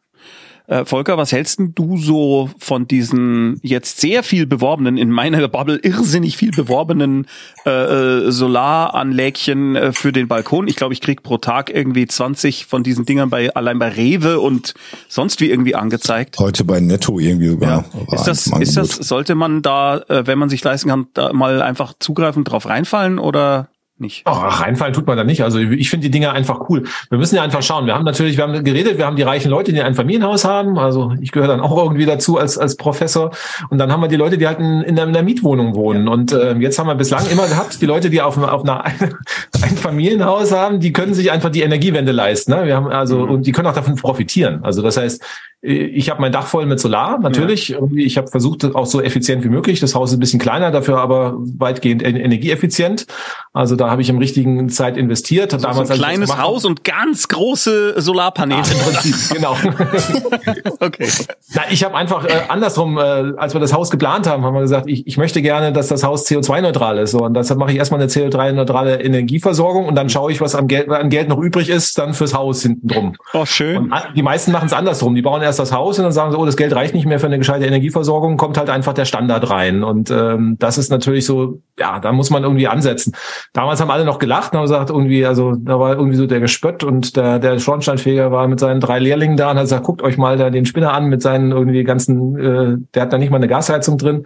[0.68, 5.48] Äh, Volker, was hältst denn du so von diesen jetzt sehr viel beworbenen, in meiner
[5.48, 7.26] Bubble irrsinnig viel beworbenen
[7.66, 7.70] äh,
[8.26, 10.68] äh, Solaranlägchen äh, für den Balkon?
[10.68, 14.42] Ich glaube, ich krieg pro Tag irgendwie 20 von diesen Dingern bei allein bei Rewe
[14.42, 14.74] und
[15.08, 16.38] sonst wie irgendwie angezeigt.
[16.38, 17.86] Heute bei Netto irgendwie sogar.
[17.94, 21.32] war Ist das, ist das, sollte man da, äh, wenn man sich leisten kann, da
[21.32, 24.22] mal einfach zugreifen, drauf reinfallen oder nicht?
[24.26, 25.44] Ach, reinfallen tut man da nicht.
[25.44, 26.84] Also ich finde die Dinger einfach cool.
[27.10, 27.86] Wir müssen ja einfach schauen.
[27.86, 30.78] Wir haben natürlich, wir haben geredet, wir haben die reichen Leute, die ein Familienhaus haben.
[30.78, 33.32] Also ich gehöre dann auch irgendwie dazu als, als Professor.
[33.70, 36.08] Und dann haben wir die Leute, die halt in, in, einer, in einer Mietwohnung wohnen.
[36.08, 38.86] Und äh, jetzt haben wir bislang immer gehabt, die Leute, die auf, auf einer,
[39.62, 42.52] ein Familienhaus haben, die können sich einfach die Energiewende leisten.
[42.52, 42.66] Ne?
[42.66, 44.60] Wir haben also, und die können auch davon profitieren.
[44.64, 45.24] Also das heißt,
[45.68, 47.72] ich habe mein Dach voll mit Solar, natürlich.
[47.72, 49.80] Irgendwie, Ich habe versucht, auch so effizient wie möglich.
[49.80, 53.06] Das Haus ist ein bisschen kleiner, dafür aber weitgehend en- energieeffizient.
[53.54, 55.52] Also da habe ich im richtigen Zeit investiert.
[55.52, 58.62] so ein als ich das kleines Haus und ganz große Solarpaneele.
[58.62, 59.56] im Prinzip, genau.
[60.80, 61.08] okay.
[61.54, 63.02] Na, ich habe einfach äh, andersrum, äh,
[63.38, 66.04] als wir das Haus geplant haben, haben wir gesagt, ich, ich möchte gerne, dass das
[66.04, 67.12] Haus CO2-neutral ist.
[67.12, 70.68] So, und deshalb mache ich erstmal eine CO2-neutrale Energieversorgung und dann schaue ich, was am
[70.68, 73.16] Geld, an Geld noch übrig ist, dann fürs Haus hinten drum.
[73.34, 73.78] Oh, schön.
[73.78, 75.16] Und die meisten machen es andersrum.
[75.16, 77.20] Die bauen erst das Haus und dann sagen sie, oh, das Geld reicht nicht mehr
[77.20, 79.84] für eine gescheite Energieversorgung, kommt halt einfach der Standard rein.
[79.84, 83.14] Und ähm, das ist natürlich so, ja, da muss man irgendwie ansetzen.
[83.54, 86.40] Damals haben alle noch gelacht und haben gesagt, irgendwie, also da war irgendwie so der
[86.40, 90.02] Gespött und der, der Schornsteinfeger war mit seinen drei Lehrlingen da und hat gesagt, guckt
[90.02, 93.30] euch mal da den Spinner an mit seinen irgendwie ganzen, äh, der hat da nicht
[93.30, 94.26] mal eine Gasheizung drin.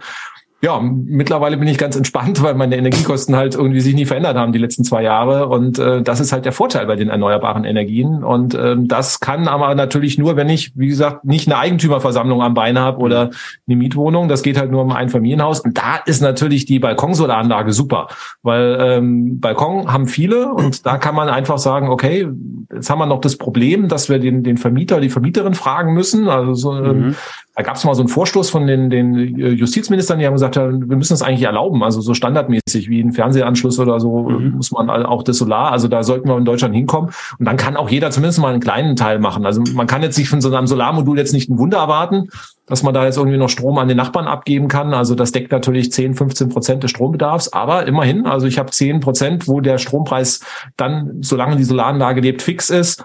[0.64, 4.52] Ja, mittlerweile bin ich ganz entspannt, weil meine Energiekosten halt irgendwie sich nie verändert haben
[4.52, 5.48] die letzten zwei Jahre.
[5.48, 8.22] Und äh, das ist halt der Vorteil bei den erneuerbaren Energien.
[8.22, 12.54] Und ähm, das kann aber natürlich nur, wenn ich, wie gesagt, nicht eine Eigentümerversammlung am
[12.54, 13.30] Bein habe oder
[13.66, 14.28] eine Mietwohnung.
[14.28, 15.58] Das geht halt nur um ein Familienhaus.
[15.58, 18.06] Und da ist natürlich die Balkonsolaranlage super,
[18.42, 22.28] weil ähm, Balkon haben viele und da kann man einfach sagen, okay,
[22.72, 26.28] jetzt haben wir noch das Problem, dass wir den, den Vermieter, die Vermieterin fragen müssen.
[26.28, 27.16] Also so, ähm,
[27.54, 30.56] da gab es mal so einen Vorstoß von den, den äh, Justizministern, die haben gesagt,
[30.56, 34.32] ja, wir müssen das eigentlich erlauben, also so standardmäßig wie ein Fernsehanschluss oder so äh,
[34.32, 37.10] muss man auch das Solar, also da sollten wir in Deutschland hinkommen.
[37.38, 39.44] Und dann kann auch jeder zumindest mal einen kleinen Teil machen.
[39.44, 42.28] Also man kann jetzt sich von so einem Solarmodul jetzt nicht ein Wunder erwarten,
[42.66, 44.94] dass man da jetzt irgendwie noch Strom an den Nachbarn abgeben kann.
[44.94, 49.00] Also das deckt natürlich 10, 15 Prozent des Strombedarfs, aber immerhin, also ich habe 10
[49.00, 50.40] Prozent, wo der Strompreis
[50.78, 53.04] dann, solange die Solaranlage lebt, fix ist.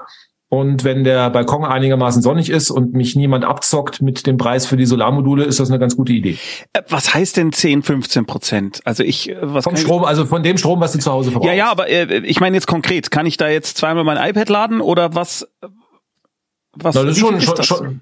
[0.49, 4.77] Und wenn der Balkon einigermaßen sonnig ist und mich niemand abzockt mit dem Preis für
[4.77, 6.37] die Solarmodule, ist das eine ganz gute Idee.
[6.71, 8.79] Äh, Was heißt denn 10, 15 Prozent?
[8.85, 11.11] Also ich, äh, was Vom kann ich- Strom, also von dem Strom, was du zu
[11.11, 11.49] Hause verbrauchst.
[11.51, 14.47] Ja, ja, aber äh, ich meine jetzt konkret, kann ich da jetzt zweimal mein iPad
[14.47, 15.45] laden oder was?
[16.73, 17.65] Was Na, das ist schon, schon, das?
[17.65, 18.01] schon,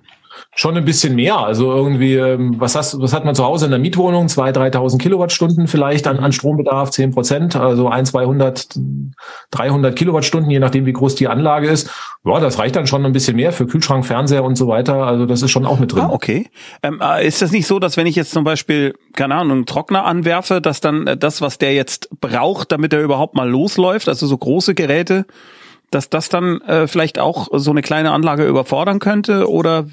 [0.57, 1.37] schon ein bisschen mehr.
[1.37, 4.27] Also irgendwie, ähm, was hast, was hat man zu Hause in der Mietwohnung?
[4.27, 8.69] 2.000, 3.000 Kilowattstunden vielleicht an, an Strombedarf, 10 Prozent, also 1, 200,
[9.51, 11.89] 300 Kilowattstunden, je nachdem, wie groß die Anlage ist.
[12.23, 15.05] Ja, das reicht dann schon ein bisschen mehr für Kühlschrank, Fernseher und so weiter.
[15.05, 16.03] Also das ist schon auch mit drin.
[16.03, 16.49] Ah, okay.
[16.81, 19.65] Ähm, äh, ist das nicht so, dass wenn ich jetzt zum Beispiel, keine Ahnung, einen
[19.65, 24.07] Trockner anwerfe, dass dann äh, das, was der jetzt braucht, damit er überhaupt mal losläuft,
[24.07, 25.25] also so große Geräte,
[25.91, 29.85] dass das dann äh, vielleicht auch so eine kleine Anlage überfordern könnte oder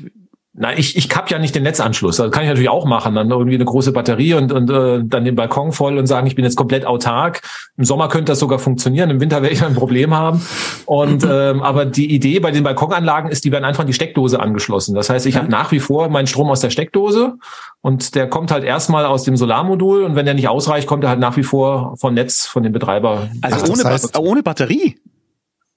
[0.54, 2.16] Na, ich, ich kapp ja nicht den Netzanschluss.
[2.18, 3.14] Das kann ich natürlich auch machen.
[3.14, 6.34] Dann irgendwie eine große Batterie und, und äh, dann den Balkon voll und sagen, ich
[6.34, 7.40] bin jetzt komplett autark.
[7.78, 9.08] Im Sommer könnte das sogar funktionieren.
[9.08, 10.44] Im Winter werde ich ein Problem haben.
[10.84, 14.40] Und ähm, aber die Idee bei den Balkonanlagen ist, die werden einfach an die Steckdose
[14.40, 14.94] angeschlossen.
[14.94, 17.32] Das heißt, ich habe nach wie vor meinen Strom aus der Steckdose
[17.80, 21.08] und der kommt halt erstmal aus dem Solarmodul und wenn der nicht ausreicht, kommt er
[21.08, 23.30] halt nach wie vor vom Netz, von dem Betreiber.
[23.40, 24.96] also Ach, ohne, heißt- Ba- ohne Batterie.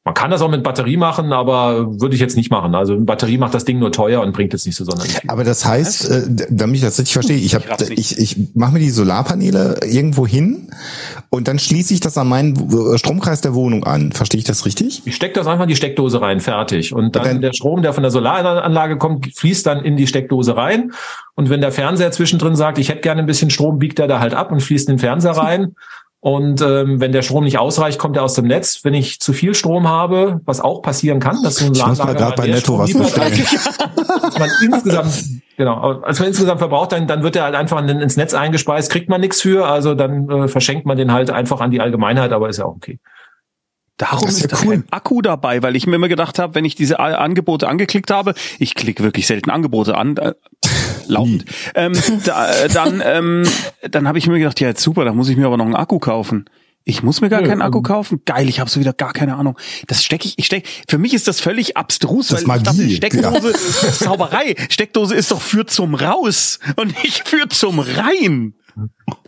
[0.07, 2.75] Man kann das auch mit Batterie machen, aber würde ich jetzt nicht machen.
[2.75, 5.27] Also Batterie macht das Ding nur teuer und bringt jetzt nicht so sonderlich viel.
[5.31, 8.73] Aber das heißt, äh, damit ich das richtig verstehe, ich, hab, Ich ich, ich mache
[8.73, 10.69] mir die Solarpaneele irgendwo hin
[11.31, 14.11] und dann schließe ich das an meinen W- Stromkreis der Wohnung an.
[14.11, 15.01] Verstehe ich das richtig?
[15.05, 16.93] Ich stecke das einfach in die Steckdose rein, fertig.
[16.93, 20.55] Und dann, dann- der Strom, der von der Solaranlage kommt, fließt dann in die Steckdose
[20.55, 20.91] rein.
[21.33, 24.19] Und wenn der Fernseher zwischendrin sagt, ich hätte gerne ein bisschen Strom, biegt er da
[24.19, 25.75] halt ab und fließt in den Fernseher rein.
[26.25, 28.79] Und ähm, wenn der Strom nicht ausreicht, kommt er aus dem Netz.
[28.83, 31.99] Wenn ich zu viel Strom habe, was auch passieren kann, dass so eine Ich muss
[31.99, 33.31] mal gerade bei Netto was bestellen.
[34.23, 35.23] als man insgesamt,
[35.55, 38.91] genau, als man insgesamt verbraucht, dann, dann wird er halt einfach in, ins Netz eingespeist,
[38.91, 39.67] kriegt man nichts für.
[39.67, 42.75] Also dann äh, verschenkt man den halt einfach an die Allgemeinheit, aber ist ja auch
[42.75, 42.97] okay.
[43.97, 44.73] Darum Das ist ist, ja da cool.
[44.77, 48.33] kein Akku dabei, weil ich mir immer gedacht habe, wenn ich diese Angebote angeklickt habe,
[48.57, 50.33] ich klicke wirklich selten Angebote an, äh,
[51.07, 51.93] laufend, ähm,
[52.25, 53.43] da, äh, dann, ähm,
[53.89, 55.75] dann habe ich mir gedacht, ja jetzt super, da muss ich mir aber noch einen
[55.75, 56.45] Akku kaufen.
[56.87, 58.21] Ich muss mir gar Nö, keinen Akku ähm, kaufen.
[58.25, 59.57] Geil, ich habe so wieder gar keine Ahnung.
[59.87, 60.67] Das stecke ich, ich steck.
[60.87, 63.53] Für mich ist das völlig abstrus, Das weil ich dachte, Magie, Steckdose,
[63.93, 64.55] Zauberei.
[64.69, 68.53] Steckdose ist doch für zum raus und nicht für zum rein.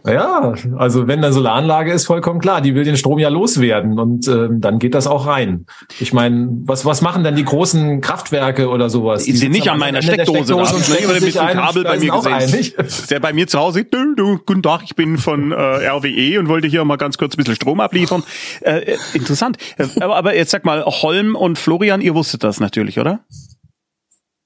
[0.06, 4.28] Ja, also wenn eine Solaranlage ist, vollkommen klar, die will den Strom ja loswerden und
[4.28, 5.66] ähm, dann geht das auch rein.
[6.00, 9.26] Ich meine, was, was machen denn die großen Kraftwerke oder sowas?
[9.26, 12.00] Die sind nicht an meiner der Steckdose, da habe ich bisschen ein und Kabel bei
[12.00, 12.74] mir gesehen.
[13.10, 16.48] Der bei mir zu Hause, du, du, guten Tag, ich bin von äh, RWE und
[16.48, 18.24] wollte hier mal ganz kurz ein bisschen Strom abliefern.
[18.62, 19.58] Äh, äh, interessant.
[19.78, 23.22] Äh, Aber, aber jetzt sag mal, Holm und Florian, ihr wusstet das natürlich, oder?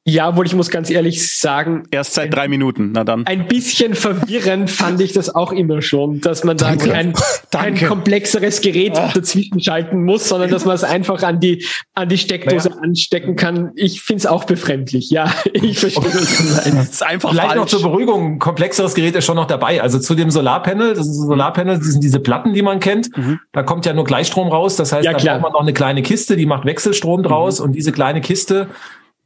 [0.03, 2.91] Ja, obwohl ich muss ganz ehrlich sagen, Erst seit drei Minuten.
[2.91, 3.27] Na dann.
[3.27, 7.13] ein bisschen verwirrend fand ich das auch immer schon, dass man da kein,
[7.51, 12.17] kein komplexeres Gerät dazwischen schalten muss, sondern dass man es einfach an die, an die
[12.17, 13.73] Steckdose anstecken kann.
[13.75, 15.11] Ich finde es auch befremdlich.
[15.11, 16.83] Ja, ich verstehe das schon Das leid.
[16.89, 17.69] ist einfach Vielleicht noch falsch.
[17.71, 19.83] zur Beruhigung, ein komplexeres Gerät ist schon noch dabei.
[19.83, 23.09] Also zu dem Solarpanel, das ist ein Solarpanel, das sind diese Platten, die man kennt.
[23.51, 24.77] Da kommt ja nur Gleichstrom raus.
[24.77, 27.59] Das heißt, Ja, da braucht man noch eine kleine Kiste, die macht Wechselstrom draus.
[27.59, 28.67] Und diese kleine Kiste,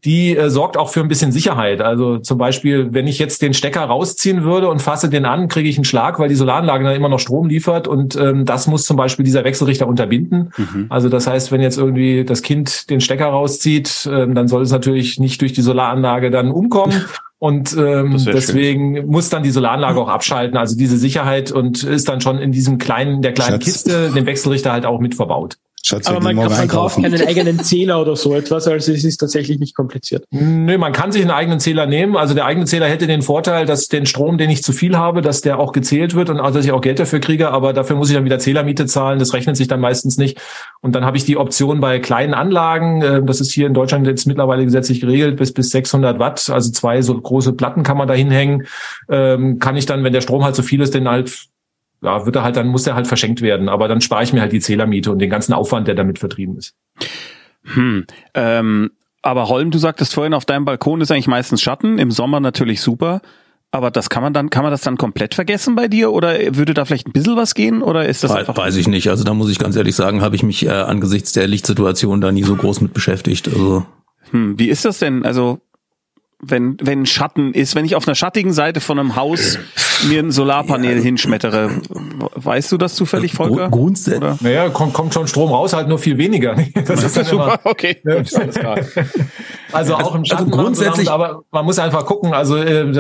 [0.06, 1.82] die äh, sorgt auch für ein bisschen Sicherheit.
[1.82, 5.68] Also zum Beispiel, wenn ich jetzt den Stecker rausziehen würde und fasse den an, kriege
[5.68, 7.88] ich einen Schlag, weil die Solaranlage dann immer noch Strom liefert.
[7.88, 10.52] Und ähm, das muss zum Beispiel dieser Wechselrichter unterbinden.
[10.90, 14.72] Also das heißt, wenn jetzt irgendwie das Kind den Stecker rauszieht, ähm, dann soll es
[14.72, 17.06] natürlich nicht durch die Solaranlage dann umkommen.
[17.38, 20.58] Und ähm, deswegen muss dann die Solaranlage auch abschalten.
[20.58, 23.66] Also diese Sicherheit und ist dann schon in diesem kleinen, der kleinen Schatz.
[23.66, 25.58] Kiste, dem Wechselrichter halt auch mit verbaut.
[25.88, 27.04] Schatz, Aber man, kann, man braucht einkaufen.
[27.04, 30.26] keinen eigenen Zähler oder so etwas, also es ist tatsächlich nicht kompliziert.
[30.32, 32.18] Nö, man kann sich einen eigenen Zähler nehmen.
[32.18, 35.22] Also der eigene Zähler hätte den Vorteil, dass den Strom, den ich zu viel habe,
[35.22, 37.52] dass der auch gezählt wird und also dass ich auch Geld dafür kriege.
[37.52, 39.20] Aber dafür muss ich dann wieder Zählermiete zahlen.
[39.20, 40.40] Das rechnet sich dann meistens nicht.
[40.82, 43.04] Und dann habe ich die Option bei kleinen Anlagen.
[43.04, 46.50] äh, Das ist hier in Deutschland jetzt mittlerweile gesetzlich geregelt bis bis 600 Watt.
[46.50, 48.66] Also zwei so große Platten kann man da hinhängen.
[49.08, 51.46] Ähm, Kann ich dann, wenn der Strom halt so viel ist, den halt
[52.06, 53.70] ja, wird er halt, dann muss der halt verschenkt werden.
[53.70, 56.58] Aber dann spare ich mir halt die Zählermiete und den ganzen Aufwand, der damit vertrieben
[56.58, 56.76] ist.
[57.64, 58.06] Hm.
[58.34, 58.92] Ähm,
[59.22, 62.82] aber Holm, du sagtest vorhin, auf deinem Balkon ist eigentlich meistens Schatten, im Sommer natürlich
[62.82, 63.22] super.
[63.72, 66.74] Aber das kann man dann, kann man das dann komplett vergessen bei dir oder würde
[66.74, 68.56] da vielleicht ein bisschen was gehen oder ist das Weiß, einfach?
[68.56, 69.10] weiß ich nicht.
[69.10, 72.32] Also da muss ich ganz ehrlich sagen, habe ich mich äh, angesichts der Lichtsituation da
[72.32, 73.50] nie so groß mit beschäftigt.
[73.50, 73.86] Also
[74.32, 75.26] Hm, wie ist das denn?
[75.26, 75.60] Also
[76.40, 79.58] wenn wenn Schatten ist, wenn ich auf einer schattigen Seite von einem Haus
[80.06, 81.70] mir ein Solarpanel hinschmettere,
[82.36, 83.70] weißt du das zufällig, Volker?
[83.70, 84.38] Grund- grundsä- Oder?
[84.42, 86.56] Naja, kommt, kommt schon Strom raus, halt nur viel weniger.
[86.86, 87.98] Das ist dann immer, Super, okay.
[88.04, 88.78] Gut, alles klar.
[89.72, 92.94] Also auch im Schatten also grundsätzlich- aber man muss einfach gucken, also äh,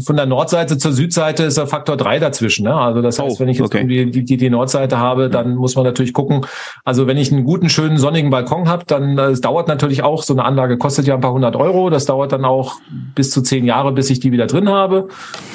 [0.00, 2.64] von der Nordseite zur Südseite ist der Faktor drei dazwischen.
[2.64, 2.74] Ne?
[2.74, 3.78] Also das heißt, Oh, wenn ich jetzt okay.
[3.78, 6.46] irgendwie die, die, die Nordseite habe, dann muss man natürlich gucken.
[6.84, 10.22] Also wenn ich einen guten, schönen, sonnigen Balkon habe, dann äh, es dauert natürlich auch,
[10.22, 11.90] so eine Anlage kostet ja ein paar hundert Euro.
[11.90, 12.76] Das dauert dann auch
[13.14, 15.08] bis zu zehn Jahre, bis ich die wieder drin habe.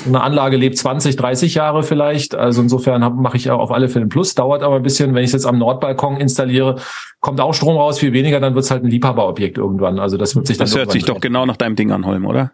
[0.04, 2.34] So eine Anlage lebt 20, 30 Jahre vielleicht.
[2.34, 4.34] Also insofern mache ich auch auf alle Fälle einen Plus.
[4.34, 5.14] Dauert aber ein bisschen.
[5.14, 6.78] Wenn ich es jetzt am Nordbalkon installiere,
[7.20, 10.00] kommt auch Strom raus, viel weniger, dann wird es halt ein Liebhaberobjekt irgendwann.
[10.00, 12.26] Also das wird sich dann Das hört sich doch genau nach deinem Ding an, Holm,
[12.26, 12.54] oder?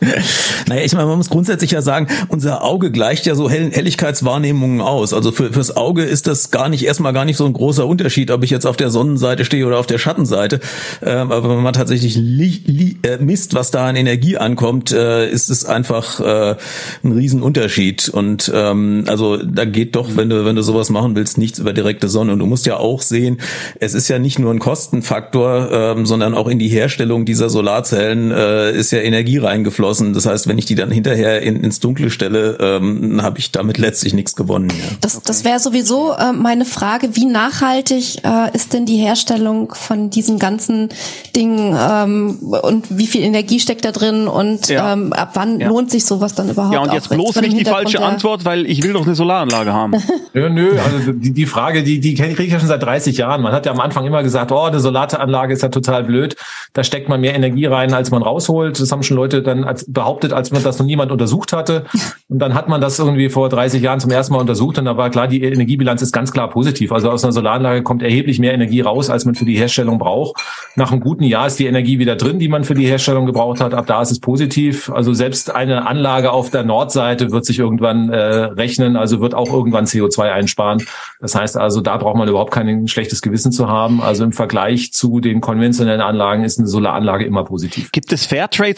[0.68, 4.80] Naja, ich meine, man muss grundsätzlich ja sagen, unser Auge gleicht ja so Hell Helligkeitswahrnehmungen
[4.80, 5.12] aus.
[5.12, 8.30] Also für, fürs Auge ist das gar nicht erstmal gar nicht so ein großer Unterschied,
[8.30, 10.60] ob ich jetzt auf der Sonnenseite stehe oder auf der Schattenseite.
[11.04, 15.28] Ähm, aber wenn man tatsächlich li li äh, misst, was da an Energie ankommt, äh,
[15.30, 16.56] ist es einfach äh,
[17.04, 18.08] ein Riesenunterschied.
[18.08, 21.72] Und ähm, also da geht doch, wenn du wenn du sowas machen willst, nichts über
[21.72, 22.32] direkte Sonne.
[22.32, 23.38] Und du musst ja auch sehen,
[23.78, 28.32] es ist ja nicht nur ein Kostenfaktor, ähm, sondern auch in die Herstellung dieser Solarzellen
[28.32, 29.85] äh, ist ja Energie reingeflossen.
[29.94, 33.78] Das heißt, wenn ich die dann hinterher in, ins Dunkle stelle, ähm, habe ich damit
[33.78, 34.68] letztlich nichts gewonnen.
[34.70, 34.96] Ja.
[35.00, 40.10] Das, das wäre sowieso äh, meine Frage, wie nachhaltig äh, ist denn die Herstellung von
[40.10, 40.88] diesen ganzen
[41.34, 44.92] Dingen ähm, und wie viel Energie steckt da drin und Ja.
[44.92, 45.68] ähm, ab wann Ja.
[45.68, 46.74] lohnt sich sowas dann überhaupt?
[46.74, 49.92] Ja, und jetzt bloß nicht die falsche Antwort, weil ich will doch eine Solaranlage haben.
[50.34, 53.40] Nö, nö, also die, die Frage, die, die kriege ich ja schon seit 30 Jahren.
[53.42, 56.36] Man hat ja am Anfang immer gesagt, oh, eine Solaranlage ist ja total blöd.
[56.74, 58.78] Da steckt man mehr Energie rein, als man rausholt.
[58.78, 61.84] Das haben schon Leute dann als, behauptet, als man das noch niemand untersucht hatte.
[62.28, 64.96] Und dann hat man das irgendwie vor 30 Jahren zum ersten Mal untersucht und da
[64.96, 66.92] war klar, die Energiebilanz ist ganz klar positiv.
[66.92, 70.40] Also aus einer Solaranlage kommt erheblich mehr Energie raus, als man für die Herstellung braucht.
[70.76, 73.60] Nach einem guten Jahr ist die Energie wieder drin, die man für die Herstellung gebraucht
[73.60, 73.74] hat.
[73.74, 74.90] Ab da ist es positiv.
[74.90, 79.52] Also selbst eine Anlage auf der Nordseite wird sich irgendwann äh, rechnen, also wird auch
[79.52, 80.82] irgendwann CO2 einsparen.
[81.20, 84.02] Das heißt also, da braucht man überhaupt kein schlechtes Gewissen zu haben.
[84.02, 87.92] Also im Vergleich zu den konventionellen Anlagen ist eine Solaranlage immer positiv.
[87.92, 88.74] Gibt es Fairtrade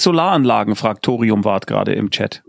[0.95, 2.43] Thorium Wart gerade im Chat.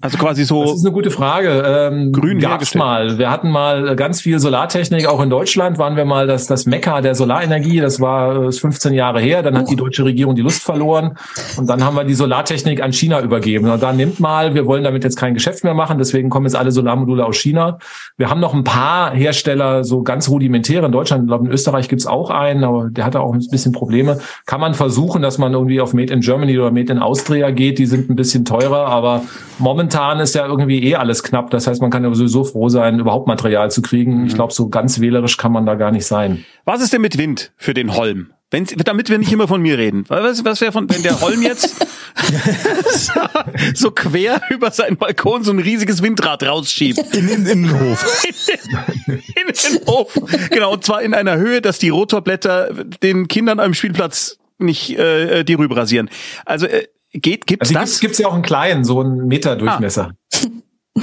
[0.00, 0.64] Also quasi so.
[0.64, 1.62] Das ist eine gute Frage.
[1.64, 3.18] Ähm, Grün gab's mal.
[3.18, 5.06] Wir hatten mal ganz viel Solartechnik.
[5.06, 7.80] Auch in Deutschland waren wir mal das, das Mekka der Solarenergie.
[7.80, 9.42] Das war äh, ist 15 Jahre her.
[9.42, 11.16] Dann hat die deutsche Regierung die Lust verloren.
[11.56, 13.68] Und dann haben wir die Solartechnik an China übergeben.
[13.68, 15.98] Und dann nimmt mal, wir wollen damit jetzt kein Geschäft mehr machen.
[15.98, 17.78] Deswegen kommen jetzt alle Solarmodule aus China.
[18.16, 21.24] Wir haben noch ein paar Hersteller, so ganz rudimentäre in Deutschland.
[21.24, 24.18] Ich glaube, in Österreich gibt's auch einen, aber der hatte auch ein bisschen Probleme.
[24.46, 27.78] Kann man versuchen, dass man irgendwie auf Made in Germany oder Made in Austria geht.
[27.78, 29.11] Die sind ein bisschen teurer, aber
[29.58, 31.50] momentan ist ja irgendwie eh alles knapp.
[31.50, 34.26] Das heißt, man kann ja sowieso froh sein, überhaupt Material zu kriegen.
[34.26, 36.44] Ich glaube, so ganz wählerisch kann man da gar nicht sein.
[36.64, 38.32] Was ist denn mit Wind für den Holm?
[38.50, 40.04] Wenn, damit wir nicht immer von mir reden.
[40.08, 41.74] Was, was wäre von, wenn der Holm jetzt
[43.74, 46.98] so quer über seinen Balkon so ein riesiges Windrad rausschiebt?
[47.14, 48.24] In den Innenhof.
[49.06, 50.18] in den Hof.
[50.50, 55.44] Genau, und zwar in einer Höhe, dass die Rotorblätter den Kindern am Spielplatz nicht äh,
[55.44, 56.10] die rüber rasieren.
[56.44, 58.00] Also äh, geht gibt's Also das?
[58.00, 60.12] gibt's ja auch einen kleinen, so einen Meter Durchmesser.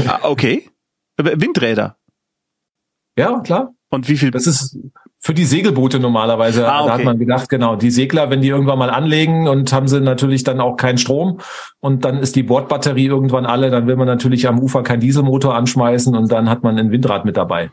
[0.08, 0.70] Ah, okay.
[1.18, 1.98] Windräder.
[3.18, 3.74] Ja, klar.
[3.92, 4.32] Und wie viel?
[4.32, 4.78] Das ist
[5.20, 6.66] für die Segelboote normalerweise.
[6.68, 6.92] Ah, Da okay.
[6.94, 10.44] hat man gedacht, genau, die Segler, wenn die irgendwann mal anlegen und haben sie natürlich
[10.44, 11.40] dann auch keinen Strom
[11.80, 15.56] und dann ist die Bordbatterie irgendwann alle, dann will man natürlich am Ufer keinen Dieselmotor
[15.56, 17.72] anschmeißen und dann hat man ein Windrad mit dabei.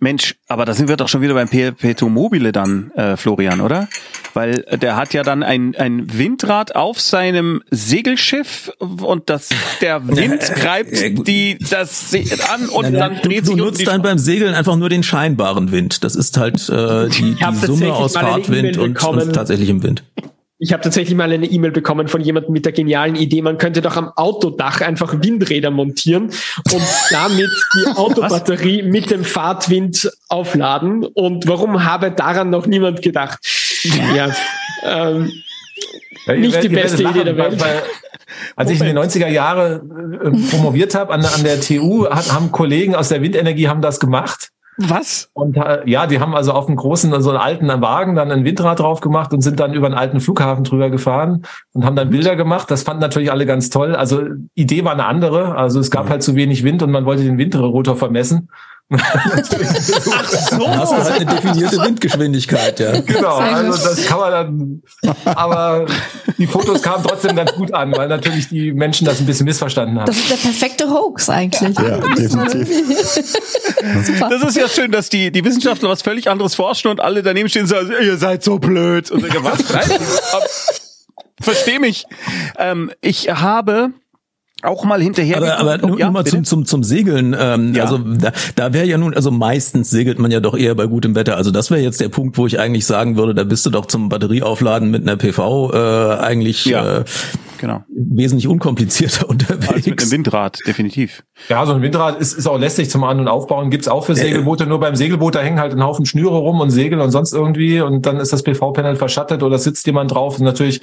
[0.00, 3.88] Mensch, aber da sind wir doch schon wieder beim Perpetuum mobile dann, äh, Florian, oder?
[4.32, 10.40] Weil der hat ja dann ein, ein Windrad auf seinem Segelschiff und das der Wind
[10.54, 12.14] greift äh, die das
[12.52, 14.88] an und dann du, dreht du sich nutzt unten die dann beim Segeln einfach nur
[14.88, 16.02] den scheinbaren Wind.
[16.02, 20.02] Das ist halt äh, die, die Summe aus Fahrtwind und, und tatsächlichem Wind.
[20.62, 23.80] Ich habe tatsächlich mal eine E-Mail bekommen von jemandem mit der genialen Idee, man könnte
[23.80, 31.04] doch am Autodach einfach Windräder montieren und damit die Autobatterie mit dem Fahrtwind aufladen.
[31.04, 33.38] Und warum habe daran noch niemand gedacht?
[34.14, 34.30] Ja,
[34.84, 35.32] ähm,
[36.26, 37.58] Ja, Nicht werdet- die beste Idee der Welt.
[37.60, 37.82] weil-
[38.54, 39.82] Als ich in den 90er Jahre
[40.22, 43.98] äh, promoviert habe an, an der TU, hat, haben Kollegen aus der Windenergie haben das
[43.98, 44.50] gemacht.
[44.82, 45.28] Was?
[45.34, 48.44] Und äh, ja, die haben also auf einem großen, so einen alten Wagen dann ein
[48.44, 52.08] Windrad drauf gemacht und sind dann über einen alten Flughafen drüber gefahren und haben dann
[52.08, 52.70] Bilder gemacht.
[52.70, 53.94] Das fanden natürlich alle ganz toll.
[53.94, 54.22] Also
[54.54, 55.54] Idee war eine andere.
[55.54, 58.48] Also es gab halt zu wenig Wind und man wollte den Windrotor vermessen.
[58.92, 60.68] Ach so.
[60.68, 63.00] Hast du halt eine definierte Windgeschwindigkeit, ja.
[63.06, 64.82] Genau, also das kann man dann,
[65.24, 65.86] aber
[66.38, 69.98] die Fotos kamen trotzdem ganz gut an, weil natürlich die Menschen das ein bisschen missverstanden
[69.98, 70.06] haben.
[70.06, 71.78] Das ist der perfekte Hoax eigentlich.
[71.78, 72.68] Ja, definitiv.
[74.04, 74.28] Super.
[74.28, 77.48] Das ist ja schön, dass die, die Wissenschaftler was völlig anderes forschen und alle daneben
[77.48, 79.10] stehen und sagen, ihr seid so blöd.
[79.10, 79.70] Und denke, was?
[79.72, 79.90] Nein,
[80.32, 80.42] ab-
[81.40, 82.04] versteh mich.
[82.58, 83.90] Ähm, ich habe
[84.62, 85.36] auch mal hinterher.
[85.38, 86.36] Aber, aber nur, ja, nur mal bitte?
[86.36, 87.36] zum, zum, zum Segeln.
[87.38, 87.84] Ähm, Ja.
[87.84, 91.14] Also da, da wäre ja nun, also meistens segelt man ja doch eher bei gutem
[91.14, 91.36] Wetter.
[91.36, 93.86] Also das wäre jetzt der Punkt, wo ich eigentlich sagen würde, da bist du doch
[93.86, 96.98] zum Batterieaufladen mit einer PV äh, eigentlich Ja.
[96.98, 97.04] äh,
[97.58, 97.84] Genau.
[97.94, 100.10] wesentlich unkomplizierter Als mit einem unterwegs.
[100.10, 101.22] Windrad, definitiv.
[101.50, 103.68] Ja, so ein Windrad ist, ist auch lästig zum An- und Aufbauen.
[103.70, 104.66] Gibt's auch für Segelboote.
[104.66, 107.82] Nur beim Segelboot, da hängen halt ein Haufen Schnüre rum und Segel und sonst irgendwie.
[107.82, 110.38] Und dann ist das PV-Panel verschattet oder sitzt jemand drauf.
[110.38, 110.80] Und natürlich,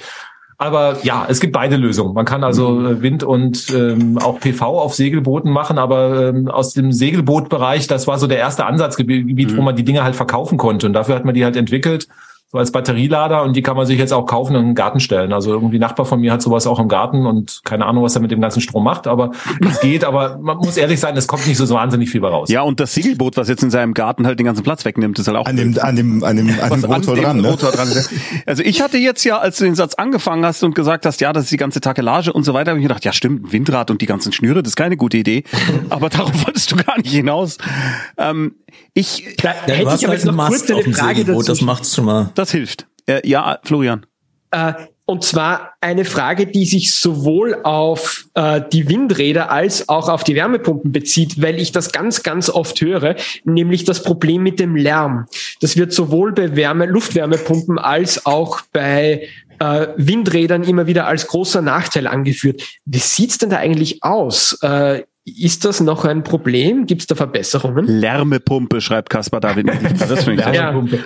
[0.60, 2.14] aber ja, es gibt beide Lösungen.
[2.14, 5.78] Man kann also äh, Wind und ähm, auch PV auf Segelbooten machen.
[5.78, 10.02] Aber ähm, aus dem Segelbootbereich, das war so der erste Ansatzgebiet, wo man die Dinge
[10.02, 10.88] halt verkaufen konnte.
[10.88, 12.08] Und dafür hat man die halt entwickelt.
[12.50, 15.00] So als Batterielader und die kann man sich jetzt auch kaufen und in den Garten
[15.00, 15.34] stellen.
[15.34, 18.14] Also irgendwie ein Nachbar von mir hat sowas auch im Garten und keine Ahnung, was
[18.14, 19.32] er mit dem ganzen Strom macht, aber
[19.68, 20.02] es geht.
[20.02, 22.48] Aber man muss ehrlich sein, es kommt nicht so, so wahnsinnig viel bei raus.
[22.48, 25.28] Ja, und das Segelboot, was jetzt in seinem Garten halt den ganzen Platz wegnimmt, ist
[25.28, 27.50] halt auch An dem, an dem, an dem, an dem Rotor dem dran, ne?
[27.50, 28.10] Rotor dran ist.
[28.46, 31.34] Also ich hatte jetzt ja, als du den Satz angefangen hast und gesagt hast, ja,
[31.34, 33.90] das ist die ganze Takelage und so weiter, habe ich gedacht, ja stimmt, ein Windrad
[33.90, 35.44] und die ganzen Schnüre, das ist keine gute Idee.
[35.90, 37.58] Aber darauf wolltest du gar nicht hinaus.
[38.16, 38.54] Ähm,
[38.94, 41.24] ich, da Ja, hätte ich aber halt jetzt noch kurz Mast auf eine dem Frage
[41.24, 41.42] dazu.
[41.42, 42.30] das macht's schon mal.
[42.38, 42.86] Das hilft.
[43.06, 44.06] Äh, ja, Florian.
[44.50, 44.74] Äh,
[45.10, 50.34] und zwar eine Frage, die sich sowohl auf äh, die Windräder als auch auf die
[50.34, 55.24] Wärmepumpen bezieht, weil ich das ganz, ganz oft höre, nämlich das Problem mit dem Lärm.
[55.62, 59.28] Das wird sowohl bei Wärme, Luftwärmepumpen als auch bei
[59.60, 62.62] äh, Windrädern immer wieder als großer Nachteil angeführt.
[62.84, 64.58] Wie sieht's denn da eigentlich aus?
[64.62, 66.86] Äh, ist das noch ein Problem?
[66.86, 67.86] Gibt es da Verbesserungen?
[67.86, 69.66] Lärmepumpe, schreibt Kaspar David.
[70.08, 70.52] Das finde ich Ja.
[70.72, 70.98] Wärmepumpe.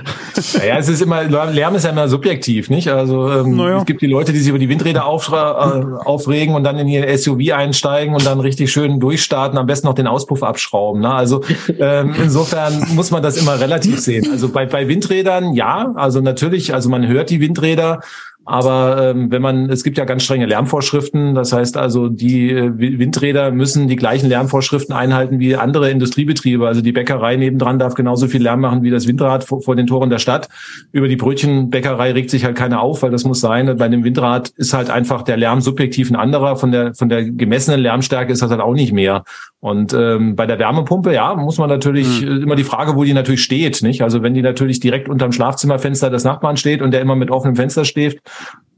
[0.58, 2.88] Naja, es ist immer, Lärm ist ja immer subjektiv, nicht?
[2.88, 3.78] Also ähm, Naja.
[3.78, 6.88] es gibt die Leute, die sich über die Windräder aufschra- äh, aufregen und dann in
[6.88, 11.00] ihr SUV einsteigen und dann richtig schön durchstarten, am besten noch den Auspuff abschrauben.
[11.02, 11.12] Ne?
[11.12, 11.42] Also
[11.78, 14.28] ähm, insofern muss man das immer relativ sehen.
[14.30, 18.00] Also bei, bei Windrädern, ja, also natürlich, also man hört die Windräder
[18.44, 22.72] Aber ähm, wenn man, es gibt ja ganz strenge Lärmvorschriften, das heißt also, die äh,
[22.76, 26.66] Windräder müssen die gleichen Lärmvorschriften einhalten wie andere Industriebetriebe.
[26.66, 29.86] Also die Bäckerei nebendran darf genauso viel Lärm machen wie das Windrad vor, vor den
[29.86, 30.48] Toren der Stadt.
[30.90, 33.76] Über die Brötchenbäckerei regt sich halt keiner auf, weil das muss sein.
[33.76, 36.56] Bei dem Windrad ist halt einfach der Lärm subjektiv ein anderer.
[36.56, 39.22] Von der von der gemessenen Lärmstärke ist das halt auch nicht mehr.
[39.60, 42.42] Und ähm, bei der Wärmepumpe, ja, muss man natürlich mhm.
[42.42, 44.02] immer die Frage, wo die natürlich steht, nicht?
[44.02, 47.54] Also wenn die natürlich direkt unterm Schlafzimmerfenster des Nachbarn steht und der immer mit offenem
[47.54, 48.20] Fenster steht,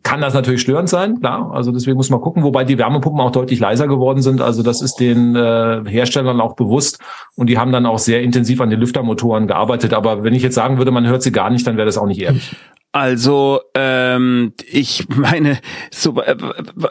[0.05, 1.51] kann das natürlich störend sein, klar.
[1.53, 4.43] Also deswegen muss man gucken, wobei die Wärmepumpen auch deutlich leiser geworden sind.
[4.43, 6.99] Also das ist den äh, Herstellern auch bewusst
[7.37, 9.95] und die haben dann auch sehr intensiv an den Lüftermotoren gearbeitet.
[9.95, 12.07] Aber wenn ich jetzt sagen würde, man hört sie gar nicht, dann wäre das auch
[12.07, 12.55] nicht ehrlich.
[12.93, 15.59] Also ähm, ich meine,
[15.91, 16.37] so, äh,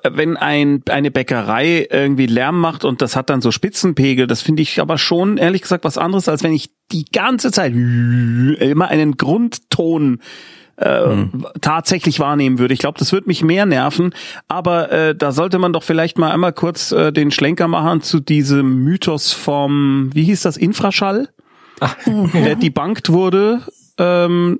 [0.09, 4.63] wenn ein eine Bäckerei irgendwie Lärm macht und das hat dann so Spitzenpegel, das finde
[4.63, 7.73] ich aber schon ehrlich gesagt was anderes, als wenn ich die ganze Zeit
[8.59, 10.19] immer einen Grundton
[10.83, 11.45] äh, hm.
[11.61, 12.73] tatsächlich wahrnehmen würde.
[12.73, 14.13] Ich glaube, das würde mich mehr nerven.
[14.47, 18.19] Aber äh, da sollte man doch vielleicht mal einmal kurz äh, den Schlenker machen zu
[18.19, 21.29] diesem Mythos vom, wie hieß das, Infraschall,
[21.79, 21.95] Ach.
[22.33, 23.61] der debunked wurde.
[23.97, 24.59] Ähm,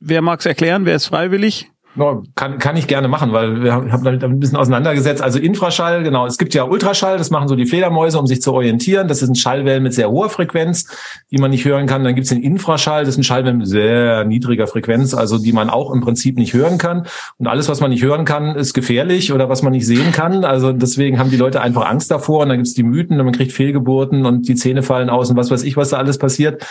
[0.00, 0.84] wer mag's erklären?
[0.84, 1.69] Wer ist freiwillig?
[1.96, 5.20] No, kann, kann ich gerne machen, weil wir haben damit ein bisschen auseinandergesetzt.
[5.20, 6.24] Also Infraschall, genau.
[6.24, 9.08] Es gibt ja Ultraschall, das machen so die Fledermäuse, um sich zu orientieren.
[9.08, 10.86] Das sind Schallwellen mit sehr hoher Frequenz,
[11.32, 12.04] die man nicht hören kann.
[12.04, 15.68] Dann gibt es den Infraschall, das sind Schallwellen mit sehr niedriger Frequenz, also die man
[15.68, 17.06] auch im Prinzip nicht hören kann.
[17.38, 20.44] Und alles, was man nicht hören kann, ist gefährlich oder was man nicht sehen kann.
[20.44, 22.42] Also deswegen haben die Leute einfach Angst davor.
[22.42, 25.28] Und dann gibt es die Mythen und man kriegt Fehlgeburten und die Zähne fallen aus
[25.28, 26.64] und was weiß ich, was da alles passiert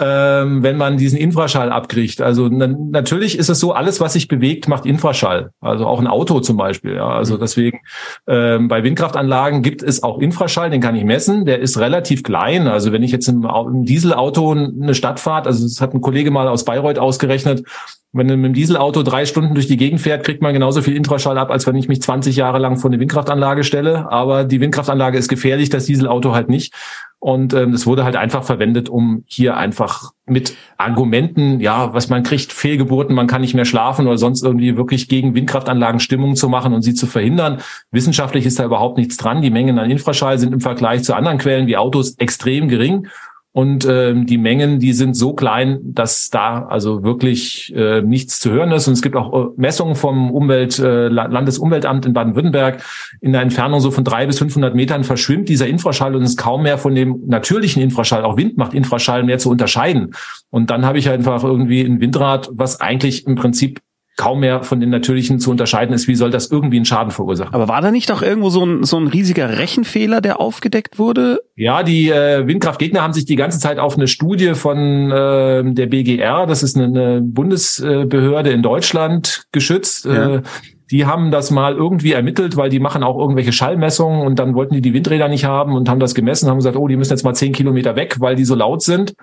[0.00, 2.22] ähm, wenn man diesen Infraschall abkriegt.
[2.22, 5.50] Also na, natürlich ist es so, alles, was sich bewegt, macht Infraschall.
[5.60, 6.94] Also auch ein Auto zum Beispiel.
[6.94, 7.08] Ja.
[7.08, 7.40] Also mhm.
[7.40, 7.80] deswegen
[8.26, 11.44] ähm, bei Windkraftanlagen gibt es auch Infraschall, den kann ich messen.
[11.44, 12.66] Der ist relativ klein.
[12.66, 16.30] Also wenn ich jetzt im, im Dieselauto eine Stadt fahrt, also das hat ein Kollege
[16.30, 17.64] mal aus Bayreuth ausgerechnet,
[18.12, 20.96] wenn du mit dem Dieselauto drei Stunden durch die Gegend fährt, kriegt man genauso viel
[20.96, 24.10] Intraschall ab, als wenn ich mich 20 Jahre lang vor eine Windkraftanlage stelle.
[24.10, 26.74] Aber die Windkraftanlage ist gefährlich, das Dieselauto halt nicht.
[27.20, 32.22] Und ähm, es wurde halt einfach verwendet, um hier einfach mit Argumenten, ja, was man
[32.22, 36.48] kriegt, Fehlgeburten, man kann nicht mehr schlafen oder sonst irgendwie wirklich gegen Windkraftanlagen Stimmung zu
[36.48, 37.58] machen und sie zu verhindern.
[37.90, 39.42] Wissenschaftlich ist da überhaupt nichts dran.
[39.42, 43.06] Die Mengen an Infraschall sind im Vergleich zu anderen Quellen wie Autos extrem gering.
[43.52, 48.52] Und ähm, die Mengen, die sind so klein, dass da also wirklich äh, nichts zu
[48.52, 48.86] hören ist.
[48.86, 52.80] Und es gibt auch äh, Messungen vom Umwelt, äh, Landesumweltamt in Baden-Württemberg.
[53.20, 56.62] In der Entfernung so von drei bis 500 Metern verschwimmt dieser Infraschall und ist kaum
[56.62, 60.14] mehr von dem natürlichen Infraschall, auch Wind macht Infraschall, mehr zu unterscheiden.
[60.50, 63.80] Und dann habe ich einfach irgendwie ein Windrad, was eigentlich im Prinzip
[64.16, 67.54] kaum mehr von den natürlichen zu unterscheiden ist, wie soll das irgendwie einen Schaden verursachen.
[67.54, 71.40] Aber war da nicht auch irgendwo so ein, so ein riesiger Rechenfehler, der aufgedeckt wurde?
[71.56, 75.86] Ja, die äh, Windkraftgegner haben sich die ganze Zeit auf eine Studie von äh, der
[75.86, 80.04] BGR, das ist eine, eine Bundesbehörde in Deutschland, geschützt.
[80.04, 80.36] Ja.
[80.36, 80.42] Äh,
[80.90, 84.74] die haben das mal irgendwie ermittelt, weil die machen auch irgendwelche Schallmessungen und dann wollten
[84.74, 87.22] die die Windräder nicht haben und haben das gemessen, haben gesagt, oh, die müssen jetzt
[87.22, 89.14] mal zehn Kilometer weg, weil die so laut sind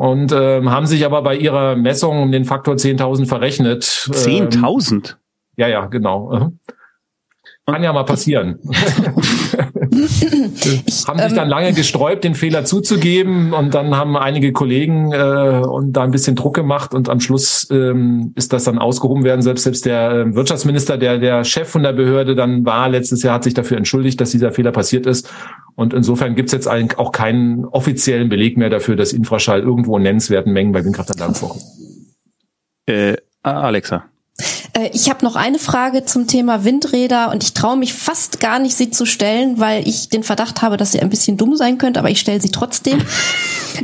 [0.00, 3.82] und ähm, haben sich aber bei ihrer Messung um den Faktor 10.000 verrechnet.
[3.84, 4.94] 10.000?
[4.94, 5.02] Ähm,
[5.56, 6.52] ja, ja, genau.
[7.66, 8.58] Kann ja mal passieren.
[9.90, 15.92] haben sich dann lange gesträubt, den Fehler zuzugeben und dann haben einige Kollegen äh, und
[15.92, 19.42] da ein bisschen Druck gemacht und am Schluss ähm, ist das dann ausgehoben werden.
[19.42, 23.34] Selbst selbst der äh, Wirtschaftsminister, der der Chef von der Behörde dann war letztes Jahr,
[23.34, 25.32] hat sich dafür entschuldigt, dass dieser Fehler passiert ist.
[25.74, 29.96] Und insofern gibt es jetzt eigentlich auch keinen offiziellen Beleg mehr dafür, dass Infraschall irgendwo
[29.96, 31.62] in nennenswerten Mengen bei Windkraftanlagen vorkommt.
[32.86, 34.04] Äh, Alexa.
[34.72, 38.58] Äh, ich habe noch eine Frage zum Thema Windräder und ich traue mich fast gar
[38.58, 41.78] nicht, sie zu stellen, weil ich den Verdacht habe, dass sie ein bisschen dumm sein
[41.78, 43.00] könnte, aber ich stelle sie trotzdem.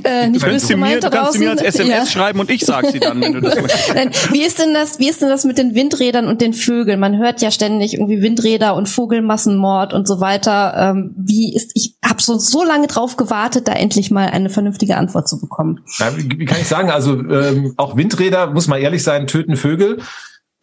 [0.05, 2.07] Äh, nicht du, kannst mir, du kannst sie mir als SMS ja.
[2.07, 4.33] schreiben und ich sag sie dann, wenn du das möchtest.
[4.33, 7.01] wie ist denn das, wie ist denn das mit den Windrädern und den Vögeln?
[7.01, 10.75] Man hört ja ständig irgendwie Windräder und Vogelmassenmord und so weiter.
[10.77, 14.97] Ähm, wie ist, ich habe so, so lange drauf gewartet, da endlich mal eine vernünftige
[14.97, 15.81] Antwort zu bekommen.
[15.99, 16.91] Ja, wie, wie kann ich sagen?
[16.91, 19.99] Also ähm, auch Windräder, muss man ehrlich sein, töten Vögel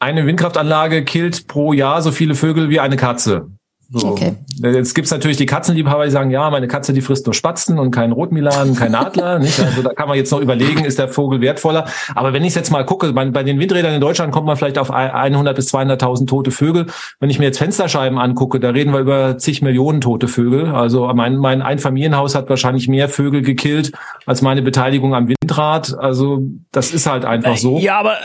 [0.04, 3.53] eine Windkraftanlage killt pro Jahr so viele Vögel wie eine Katze.
[3.96, 4.08] So.
[4.08, 4.34] Okay.
[4.64, 7.91] Jetzt gibt's natürlich die Katzenliebhaber, die sagen, ja, meine Katze, die frisst nur Spatzen und
[7.91, 9.38] keinen Rotmilan, keinen Adler.
[9.39, 9.60] nicht?
[9.60, 11.86] Also da kann man jetzt noch überlegen, ist der Vogel wertvoller.
[12.16, 14.80] Aber wenn ich jetzt mal gucke, bei, bei den Windrädern in Deutschland kommt man vielleicht
[14.80, 16.88] auf 100 bis 200.000 tote Vögel.
[17.20, 20.70] Wenn ich mir jetzt Fensterscheiben angucke, da reden wir über zig Millionen tote Vögel.
[20.70, 23.91] Also mein, mein Einfamilienhaus hat wahrscheinlich mehr Vögel gekillt
[24.26, 25.96] als meine Beteiligung am Windrad.
[26.00, 26.41] Also
[26.72, 27.78] das ist halt einfach so.
[27.78, 28.16] Ja, aber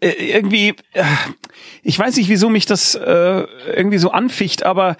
[0.00, 1.04] äh, irgendwie, äh,
[1.82, 3.44] ich weiß nicht, wieso mich das äh,
[3.74, 4.96] irgendwie so anficht, aber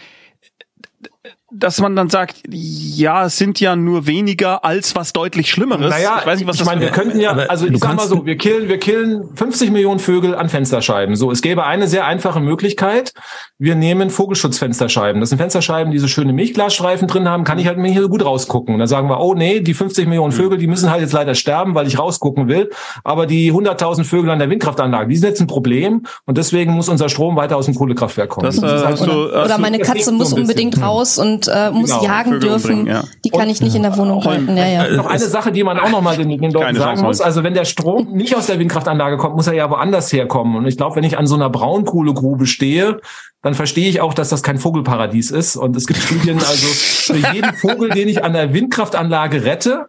[1.57, 5.89] dass man dann sagt, ja, es sind ja nur weniger als was deutlich Schlimmeres.
[5.91, 7.95] Naja, ich weiß nicht, was ich das meine, wir könnten ja, also du ich sag
[7.95, 11.15] mal so, wir killen, wir killen 50 Millionen Vögel an Fensterscheiben.
[11.17, 13.13] So, es gäbe eine sehr einfache Möglichkeit.
[13.59, 15.21] Wir nehmen Vogelschutzfensterscheiben.
[15.21, 18.25] Das sind Fensterscheiben, die so schöne Milchglasstreifen drin haben, kann ich halt nicht so gut
[18.25, 18.75] rausgucken.
[18.75, 20.39] Und dann sagen wir, oh nee, die 50 Millionen Hm.
[20.39, 22.71] Vögel, die müssen halt jetzt leider sterben, weil ich rausgucken will.
[23.05, 26.05] Aber die 100.000 Vögel an der Windkraftanlage, die sind jetzt ein Problem.
[26.25, 28.47] Und deswegen muss unser Strom weiter aus dem Kohlekraftwerk kommen.
[28.47, 31.71] Das, äh, ist hast halt- Oder, oder meine das Katze muss unbedingt raus und äh,
[31.71, 32.87] muss Genau, jagen Vögel dürfen.
[32.87, 33.05] ja.
[33.25, 34.57] Die kann ich nicht in der Wohnung halten.
[34.57, 34.89] Ja, ja.
[34.97, 37.21] Noch eine Sache, die man auch noch mal den, den Leuten sagen muss.
[37.21, 40.57] Also wenn der Strom nicht aus der Windkraftanlage kommt, muss er ja woanders herkommen.
[40.57, 43.01] Und ich glaube, wenn ich an so einer Braunkohlegrube stehe,
[43.43, 45.57] dann verstehe ich auch, dass das kein Vogelparadies ist.
[45.57, 49.89] Und es gibt Studien, also für jeden Vogel, den ich an der Windkraftanlage rette,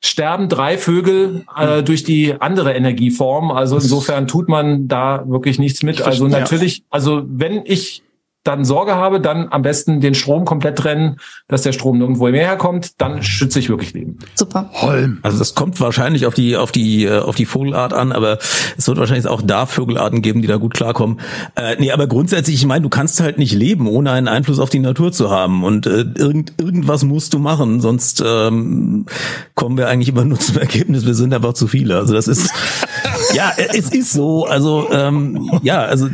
[0.00, 3.50] sterben drei Vögel äh, durch die andere Energieform.
[3.50, 6.02] Also insofern tut man da wirklich nichts mit.
[6.02, 8.03] Also natürlich, also wenn ich
[8.44, 11.16] dann Sorge habe, dann am besten den Strom komplett trennen,
[11.48, 14.18] dass der Strom nirgendwo mehr herkommt, dann schütze ich wirklich Leben.
[14.34, 14.70] Super.
[14.74, 15.18] Holm.
[15.22, 18.38] Also das kommt wahrscheinlich auf die auf die äh, auf die Vogelart an, aber
[18.76, 21.20] es wird wahrscheinlich auch da Vogelarten geben, die da gut klarkommen.
[21.56, 24.70] Äh, nee, aber grundsätzlich, ich meine, du kannst halt nicht leben, ohne einen Einfluss auf
[24.70, 29.06] die Natur zu haben und äh, irgend, irgendwas musst du machen, sonst ähm,
[29.54, 31.96] kommen wir eigentlich immer nur zum Ergebnis, wir sind einfach zu viele.
[31.96, 32.50] Also das ist
[33.34, 34.44] ja, es ist so.
[34.44, 36.08] Also ähm, ja, also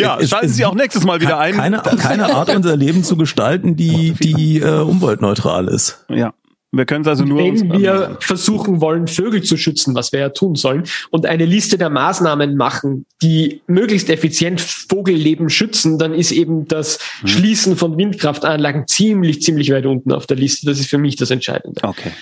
[0.00, 1.54] Ja, es- schalten es Sie auch nächstes Mal wieder ein.
[1.54, 6.04] Keine, keine Art, unser Leben zu gestalten, die die äh, umweltneutral ist.
[6.08, 6.32] Ja.
[6.72, 10.28] Wir können es also nur Wenn wir versuchen wollen, Vögel zu schützen, was wir ja
[10.28, 16.30] tun sollen, und eine Liste der Maßnahmen machen, die möglichst effizient Vogelleben schützen, dann ist
[16.30, 20.64] eben das Schließen von Windkraftanlagen ziemlich, ziemlich weit unten auf der Liste.
[20.66, 21.82] Das ist für mich das Entscheidende.
[21.82, 22.12] Okay.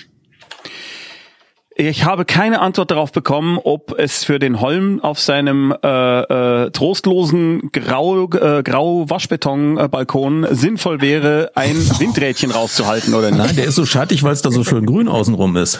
[1.81, 6.71] Ich habe keine Antwort darauf bekommen, ob es für den Holm auf seinem äh, äh,
[6.71, 13.39] trostlosen grau, äh, grau Waschbeton-Balkon sinnvoll wäre, ein Windrädchen rauszuhalten oder nicht.
[13.39, 15.79] Nein, der ist so schattig, weil es da so schön grün außenrum ist.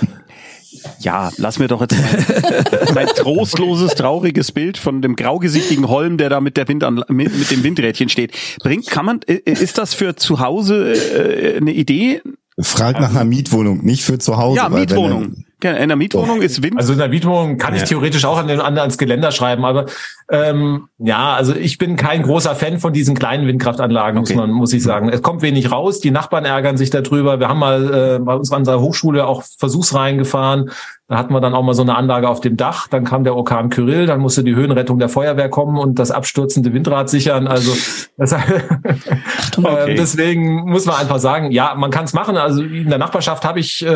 [1.00, 6.30] Ja, lass mir doch jetzt mein, mein trostloses, trauriges Bild von dem graugesichtigen Holm, der
[6.30, 8.32] da mit der Windanla mit, mit dem Windrädchen steht.
[8.64, 12.22] Bringt, kann man, ist das für zu Hause äh, eine Idee?
[12.58, 14.56] Frag nach einer Mietwohnung, nicht für zu Hause.
[14.56, 15.45] Ja, weil wenn Mietwohnung.
[15.62, 16.78] Ja, In der Mietwohnung ist Wind.
[16.78, 19.88] Also in der Mietwohnung kann ich theoretisch auch an den an, ans Geländer schreiben, aber
[20.32, 24.39] ähm, ja, also ich bin kein großer Fan von diesen kleinen Windkraftanlagen, muss Okay.
[24.39, 25.10] man, muss ich sagen.
[25.10, 27.39] Es kommt wenig raus, die Nachbarn ärgern sich darüber.
[27.39, 30.70] Wir haben mal äh, bei uns an unserer Hochschule auch Versuchsreihen gefahren.
[31.10, 32.88] Da hatten wir dann auch mal so eine Anlage auf dem Dach.
[32.88, 36.72] Dann kam der Orkan Kyrill, dann musste die Höhenrettung der Feuerwehr kommen und das abstürzende
[36.72, 37.47] Windrad sichern.
[37.47, 37.72] Also
[38.16, 38.34] das,
[39.57, 39.91] Okay.
[39.91, 42.38] ähm, deswegen muss man einfach sagen, ja, man kann es machen.
[42.38, 43.89] Also in der Nachbarschaft habe ich äh,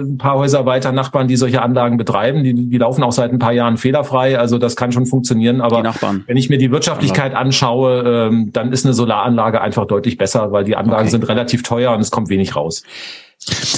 [0.00, 2.42] ein paar Häuser weiter Nachbarn, die solche Anlagen betreiben.
[2.42, 4.36] Die, die laufen auch seit ein paar Jahren fehlerfrei.
[4.36, 5.60] Also das kann schon funktionieren.
[5.60, 5.84] Aber
[6.26, 10.64] wenn ich mir die Wirtschaftlichkeit anschaue, ähm, dann ist eine Solaranlage einfach deutlich besser, weil
[10.64, 11.10] die Anlagen Okay.
[11.10, 12.82] sind relativ teuer und es kommt wenig raus.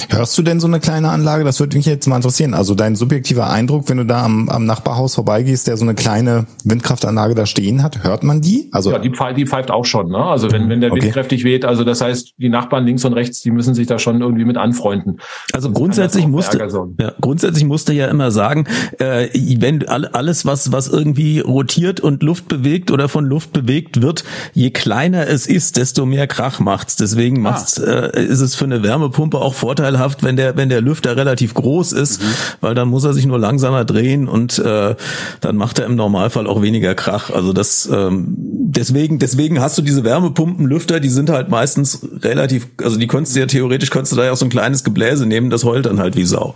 [0.09, 1.43] Hörst du denn so eine kleine Anlage?
[1.43, 2.53] Das würde mich jetzt mal interessieren.
[2.53, 6.47] Also dein subjektiver Eindruck, wenn du da am, am Nachbarhaus vorbeigehst, der so eine kleine
[6.63, 8.69] Windkraftanlage da stehen hat, hört man die?
[8.71, 10.09] Also Ja, die, pfeift, die pfeift auch schon.
[10.09, 10.17] Ne?
[10.17, 11.11] Also wenn, wenn der Wind Okay.
[11.11, 14.21] kräftig weht, also das heißt, die Nachbarn links und rechts, die müssen sich da schon
[14.21, 15.19] irgendwie mit anfreunden.
[15.53, 16.57] Also grundsätzlich musste,
[16.99, 18.65] ja, grundsätzlich musste ja immer sagen,
[18.97, 19.27] äh,
[19.61, 24.23] wenn all- alles was was irgendwie rotiert und Luft bewegt oder von Luft bewegt wird,
[24.53, 26.95] je kleiner es ist, desto mehr Krach macht's.
[26.97, 31.15] Deswegen macht's, äh, ist es für eine Wärmepumpe auch vorteilhaft, wenn der wenn der Lüfter
[31.15, 32.21] relativ groß ist,
[32.61, 34.95] weil dann muss er sich nur langsamer drehen und äh,
[35.41, 37.29] dann macht er im Normalfall auch weniger Krach.
[37.29, 42.97] Also das ähm, deswegen deswegen hast du diese Wärmepumpenlüfter, die sind halt meistens relativ, also
[42.97, 45.49] die könntest du ja theoretisch könntest du da ja auch so ein kleines Gebläse nehmen,
[45.49, 46.55] das heult dann halt wie Sau.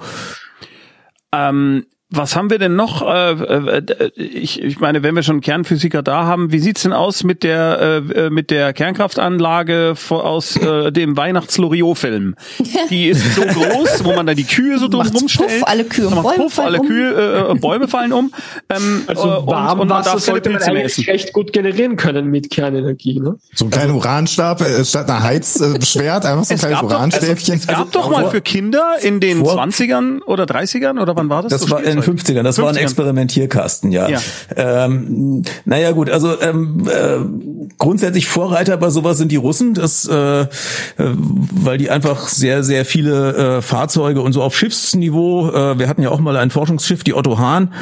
[1.33, 1.85] Ähm,
[2.15, 3.01] was haben wir denn noch?
[3.01, 7.23] Äh, äh, ich, ich meine, wenn wir schon Kernphysiker da haben, wie sieht's denn aus
[7.23, 12.35] mit der äh, mit der Kernkraftanlage vor- aus äh, dem Weihnachts-Loriot-Film?
[12.89, 15.49] Die ist so groß, wo man da die Kühe so drum rumstellt.
[15.59, 16.87] Puff, alle Kühe und Bäume Puff, fallen alle um.
[16.87, 18.33] Kühe, äh, Bäume fallen um.
[18.69, 21.03] Ähm, Also äh, und, und keine sollte man eigentlich essen.
[21.05, 23.19] recht gut generieren können mit Kernenergie.
[23.19, 23.35] Ne?
[23.53, 26.89] so ein kleiner Uranstab äh, statt einer Heizschwert, einfach so ein Es kleines gab, doch,
[26.91, 27.55] also, Uranstäbchen.
[27.55, 31.43] es gab doch mal für Kinder in den vor- 20ern oder 30ern oder wann war
[31.43, 31.51] das?
[31.51, 32.37] Das so war in den Spielzeug?
[32.37, 32.79] 50ern, das war ein 50ern.
[32.79, 34.09] Experimentierkasten, ja.
[34.09, 34.21] Ja.
[34.55, 40.41] Ähm, naja gut, also ähm, äh, grundsätzlich Vorreiter bei sowas sind die Russen, das, äh,
[40.41, 40.45] äh,
[40.97, 46.01] weil die einfach sehr, sehr viele äh, Fahrzeuge und so auf Schiffsniveau, äh, wir hatten
[46.01, 47.73] ja auch mal ein Forschungsschiff, die Otto Hahn,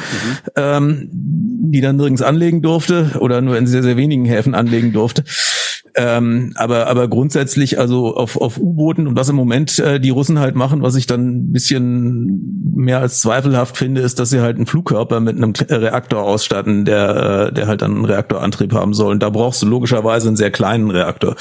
[0.56, 5.24] ähm, die dann nirgends anlegen durfte oder nur in sehr, sehr wenigen Häfen anlegen durfte.
[5.94, 10.38] Ähm, aber, aber grundsätzlich also auf, auf U-Booten und was im Moment äh, die Russen
[10.38, 14.56] halt machen, was ich dann ein bisschen mehr als zweifelhaft finde, ist, dass sie halt
[14.56, 18.94] einen Flugkörper mit einem K- Reaktor ausstatten, der, äh, der halt dann einen Reaktorantrieb haben
[18.94, 19.12] soll.
[19.12, 21.36] Und da brauchst du logischerweise einen sehr kleinen Reaktor.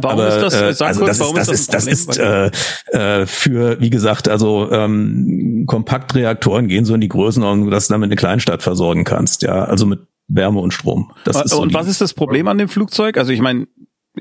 [0.00, 2.16] Warum Aber, ist das- äh, sag also kurz, das warum ist, das ist ist, das
[2.16, 7.70] das ist äh, äh, für, wie gesagt, also ähm, Kompaktreaktoren gehen so in die Größenordnung,
[7.70, 10.00] dass du damit eine Kleinstadt versorgen kannst, ja, also mit
[10.30, 11.12] Wärme und Strom.
[11.24, 13.18] Das ist so und was ist das Problem an dem Flugzeug?
[13.18, 13.66] Also ich meine,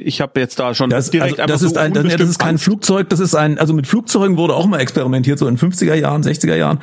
[0.02, 2.40] ich habe jetzt da schon Das, direkt also, das, ist so ein, das, das ist
[2.40, 2.58] kein.
[2.58, 6.24] Flugzeug, das ist ein, also mit Flugzeugen wurde auch mal experimentiert, so in 50er Jahren,
[6.24, 6.80] 60er Jahren.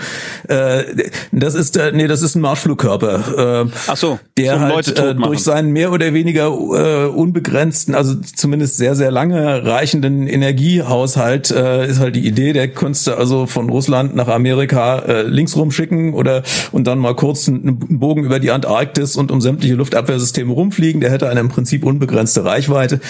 [0.48, 0.84] Äh,
[1.32, 3.64] das ist, äh, nee, das ist ein Marschflugkörper.
[3.66, 8.76] Äh, Ach so, der halt äh, durch seinen mehr oder weniger äh, unbegrenzten, also zumindest
[8.76, 13.68] sehr, sehr lange reichenden Energiehaushalt äh, ist halt die Idee, der konntest du also von
[13.68, 16.42] Russland nach Amerika äh, links rumschicken oder
[16.72, 21.00] und dann mal kurz einen, einen Bogen über die Antarktis und um sämtliche Luftabwehrsysteme rumfliegen.
[21.00, 23.00] Der hätte eine im Prinzip unbegrenzte Reichweite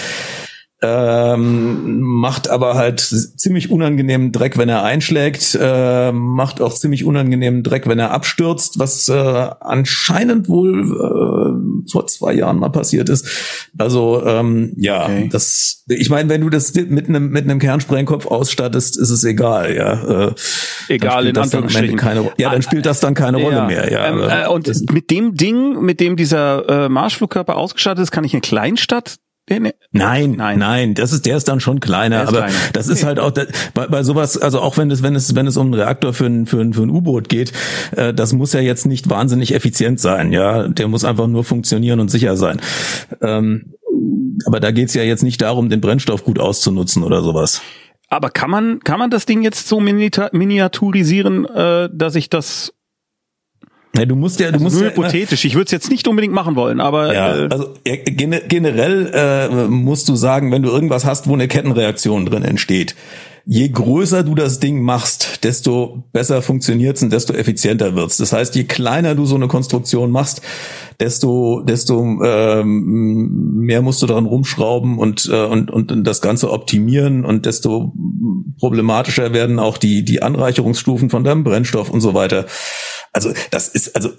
[0.79, 7.63] ähm, macht aber halt ziemlich unangenehmen Dreck, wenn er einschlägt, äh, macht auch ziemlich unangenehmen
[7.63, 9.13] Dreck, wenn er abstürzt, was äh,
[9.59, 13.25] anscheinend wohl äh, vor zwei Jahren mal passiert ist.
[13.79, 15.29] Also ähm, ja, Okay.
[15.31, 19.75] das, ich meine, wenn du das mit einem mit einem Kernsprengkopf ausstattest, ist es egal,
[19.75, 20.27] ja.
[20.27, 20.33] Äh,
[20.89, 21.97] Egal, dann spielt in Anführungsstrichen.
[21.97, 24.05] keine, ja, dann spielt das dann keine Rolle mehr, ja.
[24.09, 28.23] Ähm, äh, und das- mit dem Ding, mit dem dieser äh, Marschflugkörper ausgestattet ist, kann
[28.25, 29.15] ich eine Kleinstadt
[29.49, 30.35] den, Nein, Nein.
[30.35, 32.53] nein, nein, das ist, der ist dann schon kleiner, aber kleiner.
[32.73, 35.47] das ist halt auch, da- bei, bei sowas, also auch wenn es, wenn es, wenn
[35.47, 37.53] es um einen Reaktor für ein, für ein, für ein U-Boot geht,
[37.95, 41.99] äh, das muss ja jetzt nicht wahnsinnig effizient sein, ja, der muss einfach nur funktionieren
[41.99, 42.59] und sicher sein.
[43.21, 43.73] Ähm,
[44.45, 47.61] aber da geht's ja jetzt nicht darum, den Brennstoff gut auszunutzen oder sowas.
[48.09, 52.73] Aber kann man, kann man das Ding jetzt so miniaturisieren, äh, dass ich das
[53.97, 56.07] Ja, du musst ja, du also musst nur ja hypothetisch, ich würde es jetzt nicht
[56.07, 60.61] unbedingt machen wollen, aber Ja, äh, also ja, gene- generell äh, musst du sagen, wenn
[60.61, 62.95] du irgendwas hast, wo eine Kettenreaktion drin entsteht,
[63.49, 68.17] je größer du das Ding machst, desto besser funktioniert's und desto effizienter wird's.
[68.17, 70.41] Das heißt, je kleiner du so eine Konstruktion machst,
[70.99, 77.23] desto desto ähm, mehr musst du daran rumschrauben und äh, und und das Ganze optimieren
[77.23, 77.93] und desto
[78.59, 82.47] problematischer werden auch die die Anreicherungsstufen von deinem Brennstoff und so weiter.
[83.13, 84.09] Also das ist also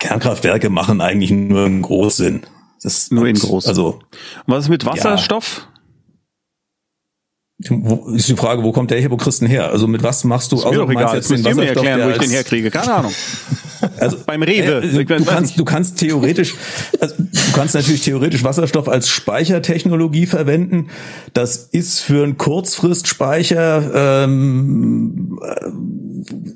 [0.00, 2.42] Kernkraftwerke machen eigentlich nur im Großsinn.
[2.82, 3.66] Das Nur in Groß.
[3.66, 4.00] Also
[4.46, 5.68] was ist mit Wasserstoff?
[5.68, 5.73] wo,
[7.58, 9.70] ist die Frage, wo kommt der Hypokristen her?
[9.70, 10.56] Also mit was machst du?
[10.56, 12.70] Ist mir doch egal, jetzt ihr mir erklären, wo ich den herkriege.
[12.70, 13.12] Keine Ahnung.
[13.98, 14.82] Also Beim Rewe.
[14.82, 16.54] Äh, du kannst, du kannst theoretisch,
[17.00, 20.88] also du kannst natürlich theoretisch Wasserstoff als Speichertechnologie verwenden.
[21.32, 25.70] Das ist für einen Kurzfristspeicher ähm, äh,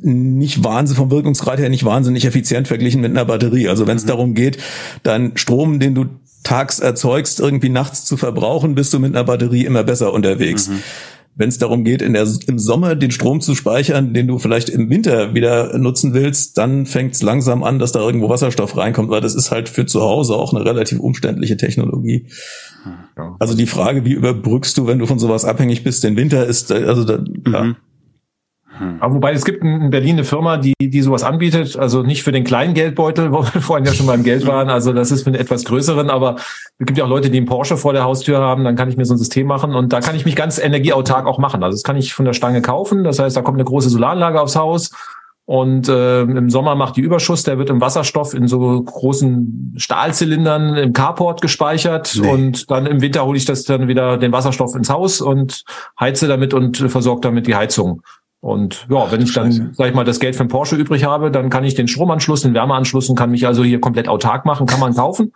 [0.03, 3.68] nicht wahnsinnig vom Wirkungsgrad her nicht wahnsinnig effizient verglichen mit einer Batterie.
[3.68, 4.59] Also wenn es darum geht,
[5.05, 6.07] deinen Strom, den du
[6.49, 10.70] tags erzeugst, irgendwie nachts zu verbrauchen, bist du mit einer Batterie immer besser unterwegs.
[11.34, 14.70] Wenn es darum geht, in der, im Sommer den Strom zu speichern, den du vielleicht
[14.70, 19.11] im Winter wieder nutzen willst, dann fängt es langsam an, dass da irgendwo Wasserstoff reinkommt,
[19.11, 22.26] weil das ist halt für zu Hause auch eine relativ umständliche Technologie.
[23.38, 26.70] Also die Frage, wie überbrückst du, wenn du von sowas abhängig bist, den Winter ist,
[26.70, 27.76] äh, also da, ja.
[29.01, 32.33] Aber wobei es gibt in Berlin eine Firma, die, die sowas anbietet, also nicht für
[32.33, 35.29] den kleinen Geldbeutel, wo wir vorhin ja schon beim Geld waren, also das ist für
[35.29, 36.37] einen etwas größeren, aber
[36.79, 38.97] es gibt ja auch Leute, die einen Porsche vor der Haustür haben, dann kann ich
[38.97, 41.62] mir so ein System machen und da kann ich mich ganz energieautark auch machen.
[41.62, 44.41] Also das kann ich von der Stange kaufen, das heißt, da kommt eine große Solaranlage
[44.41, 44.91] aufs Haus
[45.49, 50.76] und äh, im Sommer macht die Überschuss, der wird im Wasserstoff in so großen Stahlzylindern
[50.76, 54.91] im Carport gespeichert und dann im Winter hole ich das dann wieder den Wasserstoff ins
[54.91, 55.64] Haus und
[55.99, 58.03] heize damit und versorge damit die Heizung.
[58.41, 61.32] Und ja, wenn ich dann, sag ich mal, das Geld für einen Porsche übrig habe,
[61.32, 64.66] dann kann ich den Stromanschluss, den Wärmeanschluss und kann mich also hier komplett autark machen,
[64.66, 65.32] kann man kaufen.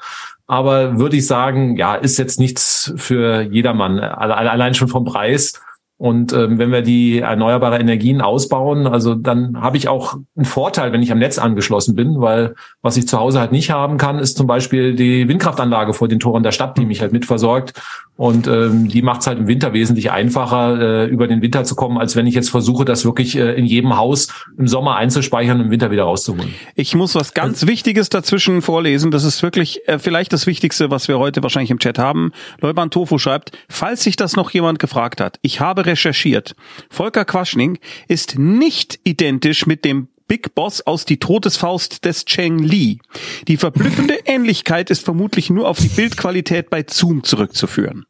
[0.46, 5.04] Aber würde ich sagen, ja, ist jetzt nichts für jedermann, alle- alle- allein schon vom
[5.04, 5.60] Preis.
[6.02, 10.90] Und ähm, wenn wir die erneuerbare Energien ausbauen, also dann habe ich auch einen Vorteil,
[10.90, 14.18] wenn ich am Netz angeschlossen bin, weil was ich zu Hause halt nicht haben kann,
[14.18, 17.80] ist zum Beispiel die Windkraftanlage vor den Toren der Stadt, die mich halt mitversorgt.
[18.16, 21.76] Und ähm, die macht es halt im Winter wesentlich einfacher, äh, über den Winter zu
[21.76, 24.28] kommen, als wenn ich jetzt versuche, das wirklich äh, in jedem Haus
[24.58, 26.52] im Sommer einzuspeichern und im Winter wieder rauszuholen.
[26.74, 29.12] Ich muss was ganz Wichtiges dazwischen vorlesen.
[29.12, 32.32] Das ist wirklich äh, vielleicht das Wichtigste, was wir heute wahrscheinlich im Chat haben.
[32.60, 36.54] Leuban Tofu schreibt, falls sich das noch jemand gefragt hat, ich habe recherchiert.
[36.90, 37.78] Volker Quaschning
[38.08, 43.00] ist nicht identisch mit dem Big Boss aus Die Todesfaust des Cheng Li.
[43.48, 48.06] Die verblüffende Ähnlichkeit ist vermutlich nur auf die Bildqualität bei Zoom zurückzuführen.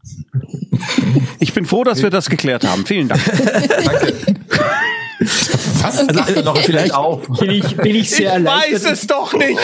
[1.40, 2.86] Ich bin froh, dass wir das geklärt haben.
[2.86, 3.20] Vielen Dank.
[5.82, 6.08] Was?
[6.08, 7.20] Also noch vielleicht auch.
[7.38, 9.58] Bin ich, bin ich sehr ich weiß es doch nicht.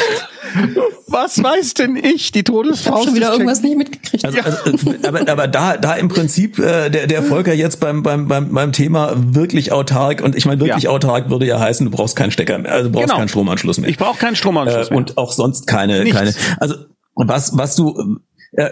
[1.06, 2.32] Was weiß denn ich?
[2.32, 4.24] Die Ich habe Todesfaust schon wieder irgendwas nicht mitgekriegt.
[4.24, 8.02] Also, also, äh, aber, aber da, da im Prinzip äh, der, der Volker jetzt beim,
[8.02, 10.90] beim, beim, beim Thema wirklich autark und ich meine wirklich Ja.
[10.90, 13.18] autark würde ja heißen, du brauchst keinen Stecker mehr, also du brauchst Genau.
[13.18, 13.88] keinen Stromanschluss mehr.
[13.90, 14.98] Ich brauche keinen Stromanschluss äh, mehr.
[14.98, 16.18] und auch sonst keine, Nichts.
[16.18, 16.34] keine.
[16.58, 16.74] Also
[17.14, 18.18] was, was du,
[18.52, 18.70] äh,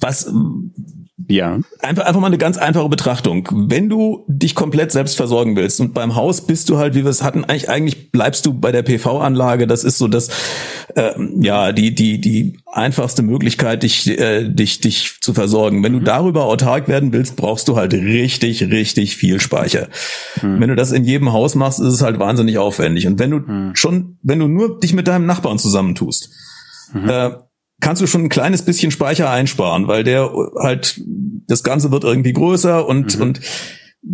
[0.00, 0.30] was
[1.28, 1.60] ja.
[1.80, 3.48] Einfach, einfach mal eine ganz einfache Betrachtung.
[3.52, 7.10] Wenn du dich komplett selbst versorgen willst und beim Haus bist du halt, wie wir
[7.10, 9.66] es hatten, eigentlich, eigentlich bleibst du bei der PV-Anlage.
[9.66, 10.28] Das ist so das,
[10.94, 15.82] äh, ja, die, die, die einfachste Möglichkeit, dich, äh, dich, dich zu versorgen.
[15.82, 16.04] Wenn du mhm.
[16.04, 19.88] darüber autark werden willst, brauchst du halt richtig, richtig viel Speicher.
[20.42, 20.60] Mhm.
[20.60, 23.06] Wenn du das in jedem Haus machst, ist es halt wahnsinnig aufwendig.
[23.06, 23.70] Und wenn du mhm.
[23.74, 26.30] schon, wenn du nur dich mit deinem Nachbarn zusammentust,
[26.92, 27.08] mhm.
[27.08, 27.30] äh,
[27.84, 31.02] kannst du schon ein kleines bisschen Speicher einsparen, weil der halt,
[31.46, 33.22] das Ganze wird irgendwie größer und, mhm.
[33.22, 33.40] und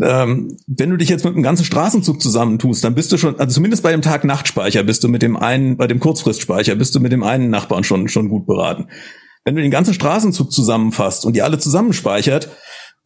[0.03, 3.55] ähm, wenn du dich jetzt mit einem ganzen Straßenzug zusammentust, dann bist du schon, also
[3.55, 7.13] zumindest bei dem Tag-Nacht-Speicher bist du mit dem einen, bei dem Kurzfristspeicher bist du mit
[7.13, 8.89] dem einen Nachbarn schon, schon gut beraten.
[9.45, 12.49] Wenn du den ganzen Straßenzug zusammenfasst und die alle zusammenspeichert,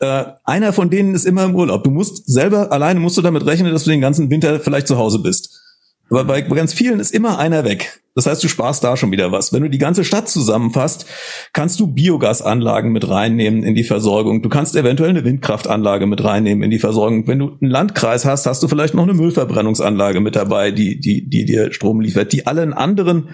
[0.01, 1.85] äh, einer von denen ist immer im Urlaub.
[1.85, 4.97] Du musst selber, alleine musst du damit rechnen, dass du den ganzen Winter vielleicht zu
[4.97, 5.61] Hause bist.
[6.09, 8.04] Aber bei ganz vielen ist immer einer weg.
[8.15, 9.53] Das heißt, du sparst da schon wieder was.
[9.53, 11.07] Wenn du die ganze Stadt zusammenfasst,
[11.53, 14.41] kannst du Biogasanlagen mit reinnehmen in die Versorgung.
[14.41, 17.27] Du kannst eventuell eine Windkraftanlage mit reinnehmen in die Versorgung.
[17.27, 21.29] Wenn du einen Landkreis hast, hast du vielleicht noch eine Müllverbrennungsanlage mit dabei, die, die,
[21.29, 23.31] die dir Strom liefert, die alle einen anderen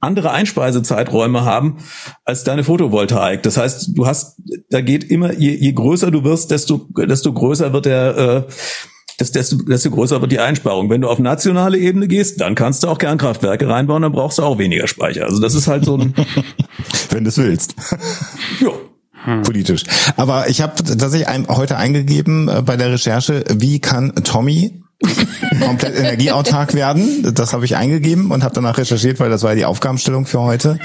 [0.00, 1.76] andere Einspeisezeiträume haben
[2.24, 3.42] als deine Photovoltaik.
[3.42, 7.74] Das heißt, du hast, da geht immer, je, je größer du wirst, desto, desto größer
[7.74, 8.52] wird der, äh,
[9.20, 10.90] desto, desto größer wird die Einsparung.
[10.90, 14.42] Wenn du auf nationale Ebene gehst, dann kannst du auch Kernkraftwerke reinbauen, dann brauchst du
[14.42, 15.24] auch weniger Speicher.
[15.24, 16.14] Also das ist halt so ein...
[17.10, 17.74] Wenn du es willst.
[18.60, 18.70] ja.
[19.42, 19.84] Politisch.
[20.16, 24.83] Aber ich habe tatsächlich heute eingegeben äh, bei der Recherche, wie kann Tommy
[25.60, 27.34] komplett energieautark werden.
[27.34, 30.40] Das habe ich eingegeben und habe danach recherchiert, weil das war ja die Aufgabenstellung für
[30.40, 30.78] heute.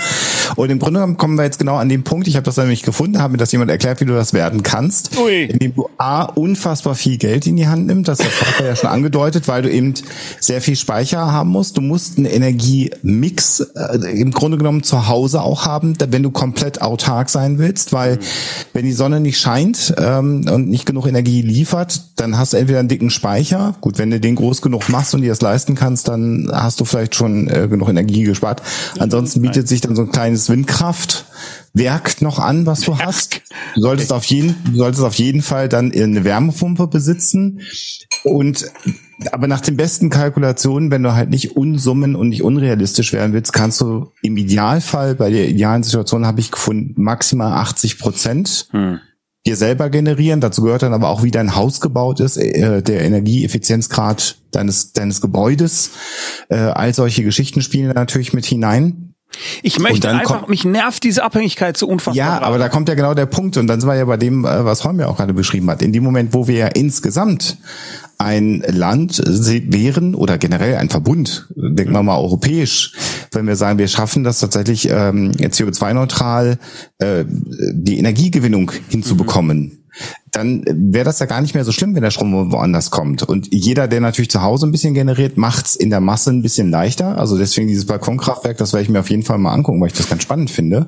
[0.55, 2.83] Und im Grunde genommen kommen wir jetzt genau an den Punkt, ich habe das nämlich
[2.83, 5.43] gefunden, habe mir das jemand erklärt, wie du das werden kannst, Ui.
[5.45, 8.89] indem du A, unfassbar viel Geld in die Hand nimmst, das hat Volker ja schon
[8.89, 9.93] angedeutet, weil du eben
[10.39, 11.77] sehr viel Speicher haben musst.
[11.77, 16.81] Du musst einen Energiemix äh, im Grunde genommen zu Hause auch haben, wenn du komplett
[16.81, 18.19] autark sein willst, weil mhm.
[18.73, 22.79] wenn die Sonne nicht scheint ähm, und nicht genug Energie liefert, dann hast du entweder
[22.79, 26.07] einen dicken Speicher, gut, wenn du den groß genug machst und dir das leisten kannst,
[26.07, 28.61] dann hast du vielleicht schon äh, genug Energie gespart.
[28.97, 33.41] Ansonsten bietet sich dann so ein kleines Windkraftwerk noch an, was du hast.
[33.75, 37.61] Du solltest auf jeden, du solltest auf jeden Fall dann eine Wärmepumpe besitzen.
[38.23, 38.65] Und
[39.31, 43.51] aber nach den besten Kalkulationen, wenn du halt nicht unsummen und nicht unrealistisch werden willst,
[43.51, 48.99] kannst du im Idealfall, bei der idealen Situation habe ich gefunden, maximal 80 Prozent hm
[49.45, 50.41] dir selber generieren.
[50.41, 55.21] Dazu gehört dann aber auch, wie dein Haus gebaut ist, äh, der Energieeffizienzgrad deines, deines
[55.21, 55.91] Gebäudes.
[56.49, 59.13] Äh, all solche Geschichten spielen natürlich mit hinein.
[59.61, 62.15] Ich möchte einfach, mich nervt diese Abhängigkeit so unfassbar.
[62.15, 63.57] Ja, aber da kommt ja genau der Punkt.
[63.57, 65.81] Und dann sind wir ja bei dem, äh, was Holm ja auch gerade beschrieben hat.
[65.81, 67.57] In dem Moment, wo wir ja insgesamt
[68.19, 72.93] ein Land wären oder generell ein Verbund, denken wir mal europäisch,
[73.31, 76.59] wenn wir sagen, wir schaffen das tatsächlich ähm, CO2-neutral
[76.99, 79.59] äh, die Energiegewinnung hinzubekommen.
[79.59, 79.78] Mhm
[80.31, 83.23] dann wäre das ja gar nicht mehr so schlimm, wenn der Strom woanders kommt.
[83.23, 86.69] Und jeder, der natürlich zu Hause ein bisschen generiert, macht's in der Masse ein bisschen
[86.69, 87.17] leichter.
[87.17, 89.93] Also deswegen dieses Balkonkraftwerk, das werde ich mir auf jeden Fall mal angucken, weil ich
[89.93, 90.87] das ganz spannend finde.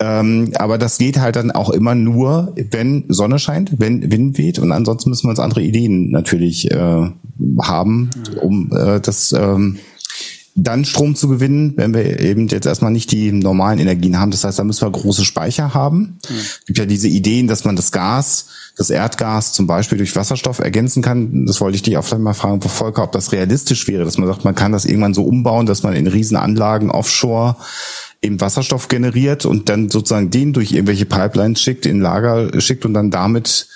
[0.00, 4.58] Ähm, aber das geht halt dann auch immer nur, wenn Sonne scheint, wenn Wind weht
[4.58, 7.10] und ansonsten müssen wir uns andere Ideen natürlich äh,
[7.60, 8.10] haben,
[8.40, 9.78] um äh, das ähm,
[10.54, 14.30] dann Strom zu gewinnen, wenn wir eben jetzt erstmal nicht die normalen Energien haben.
[14.30, 16.18] Das heißt, da müssen wir große Speicher haben.
[16.28, 16.36] Mhm.
[16.36, 18.46] Es gibt ja diese Ideen, dass man das Gas,
[18.76, 21.46] das Erdgas zum Beispiel durch Wasserstoff ergänzen kann.
[21.46, 24.28] Das wollte ich dich auch vielleicht mal fragen, Volker, ob das realistisch wäre, dass man
[24.28, 27.56] sagt, man kann das irgendwann so umbauen, dass man in Riesenanlagen offshore
[28.22, 32.94] eben Wasserstoff generiert und dann sozusagen den durch irgendwelche Pipelines schickt, in Lager schickt und
[32.94, 33.68] dann damit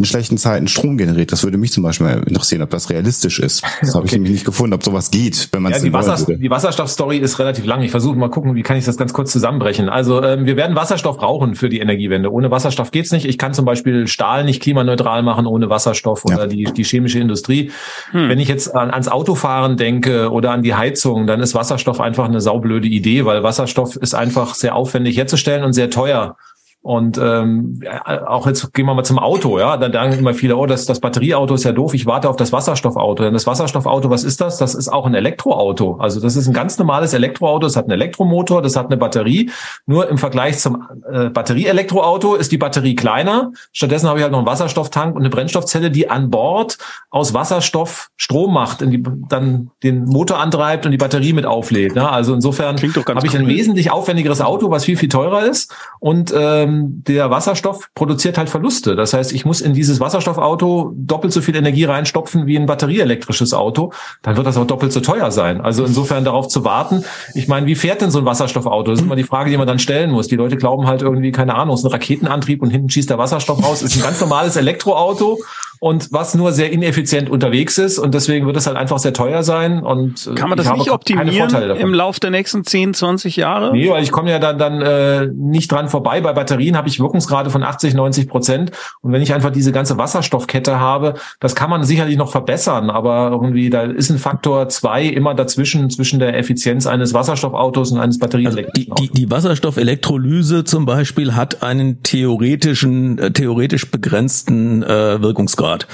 [0.00, 1.30] in schlechten Zeiten Strom generiert.
[1.30, 3.62] Das würde mich zum Beispiel interessieren, ob das realistisch ist.
[3.82, 6.26] Das habe ich nämlich nicht gefunden, ob sowas geht, wenn man es ja, die, Wasser,
[6.26, 7.82] die Wasserstoffstory ist relativ lang.
[7.82, 9.90] Ich versuche mal gucken, wie kann ich das ganz kurz zusammenbrechen.
[9.90, 12.32] Also ähm, wir werden Wasserstoff brauchen für die Energiewende.
[12.32, 13.26] Ohne Wasserstoff geht's nicht.
[13.26, 16.46] Ich kann zum Beispiel Stahl nicht klimaneutral machen ohne Wasserstoff oder ja.
[16.46, 17.70] die, die chemische Industrie.
[18.12, 18.30] Hm.
[18.30, 22.24] Wenn ich jetzt an, ans Autofahren denke oder an die Heizung, dann ist Wasserstoff einfach
[22.24, 26.36] eine saublöde Idee, weil Wasserstoff ist einfach sehr aufwendig herzustellen und sehr teuer.
[26.82, 27.78] Und ähm,
[28.26, 30.98] auch jetzt gehen wir mal zum Auto, ja, dann sagen immer viele, oh, das, das
[30.98, 33.22] Batterieauto ist ja doof, ich warte auf das Wasserstoffauto.
[33.22, 34.56] Denn das Wasserstoffauto, was ist das?
[34.56, 35.96] Das ist auch ein Elektroauto.
[35.96, 39.50] Also das ist ein ganz normales Elektroauto, das hat einen Elektromotor, das hat eine Batterie.
[39.84, 43.52] Nur im Vergleich zum äh, Batterie-Elektroauto ist die Batterie kleiner.
[43.72, 46.78] Stattdessen habe ich halt noch einen Wasserstofftank und eine Brennstoffzelle, die an Bord
[47.10, 51.94] aus Wasserstoff Strom macht, in die, dann den Motor antreibt und die Batterie mit auflädt.
[51.94, 52.08] Ne?
[52.08, 55.74] Also insofern habe ich ein wesentlich aufwendigeres Auto, was viel, viel teurer ist.
[55.98, 58.96] Und äh, ähm, der Wasserstoff produziert halt Verluste.
[58.96, 63.54] Das heißt, ich muss in dieses Wasserstoffauto doppelt so viel Energie reinstopfen wie ein batterieelektrisches
[63.54, 63.92] Auto.
[64.22, 65.60] Dann wird das auch doppelt so teuer sein.
[65.60, 67.04] Also insofern darauf zu warten.
[67.34, 68.90] Ich meine, wie fährt denn so ein Wasserstoffauto?
[68.90, 70.28] Das ist immer die Frage, die man dann stellen muss.
[70.28, 73.18] Die Leute glauben halt irgendwie, keine Ahnung, es ist ein Raketenantrieb und hinten schießt der
[73.18, 73.82] Wasserstoff raus.
[73.82, 75.38] ist ein ganz normales Elektroauto
[75.80, 79.42] und was nur sehr ineffizient unterwegs ist und deswegen wird es halt einfach sehr teuer
[79.42, 83.72] sein und äh, kann man das nicht optimieren im Lauf der nächsten 10, 20 Jahre?
[83.72, 86.20] Nee, weil ich komme ja dann dann äh, nicht dran vorbei.
[86.20, 89.96] Bei Batterien habe ich Wirkungsgrade von 80, 90 Prozent und wenn ich einfach diese ganze
[89.96, 95.04] Wasserstoffkette habe, das kann man sicherlich noch verbessern, aber irgendwie da ist ein Faktor zwei
[95.06, 100.64] immer dazwischen zwischen der Effizienz eines Wasserstoffautos und eines Batterieelektrischen also die, die, die Wasserstoffelektrolyse
[100.64, 105.69] zum Beispiel hat einen theoretischen, äh, theoretisch begrenzten äh, Wirkungsgrad.
[105.70, 105.86] Grad.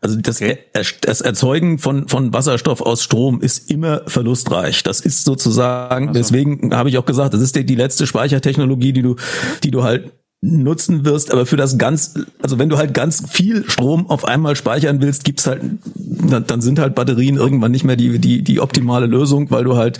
[0.00, 0.58] Also das, okay.
[1.00, 4.82] das Erzeugen von, von Wasserstoff aus Strom ist immer verlustreich.
[4.84, 6.20] Das ist sozusagen, also.
[6.20, 9.16] deswegen habe ich auch gesagt, das ist die, die letzte Speichertechnologie, die du,
[9.64, 13.68] die du halt nutzen wirst, aber für das ganz, also wenn du halt ganz viel
[13.68, 15.62] Strom auf einmal speichern willst, gibt's halt,
[15.96, 19.98] dann sind halt Batterien irgendwann nicht mehr die, die, die optimale Lösung, weil du halt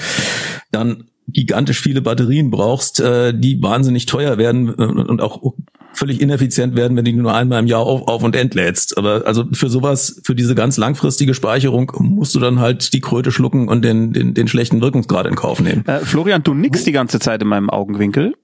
[0.70, 5.54] dann gigantisch viele Batterien brauchst, äh, die wahnsinnig teuer werden und auch
[5.92, 8.96] völlig ineffizient werden, wenn du die nur einmal im Jahr auf, auf und entlädst.
[8.96, 13.32] Aber also für sowas, für diese ganz langfristige Speicherung musst du dann halt die Kröte
[13.32, 15.84] schlucken und den, den, den schlechten Wirkungsgrad in Kauf nehmen.
[15.86, 18.34] Äh, Florian, du nickst die ganze Zeit in meinem Augenwinkel.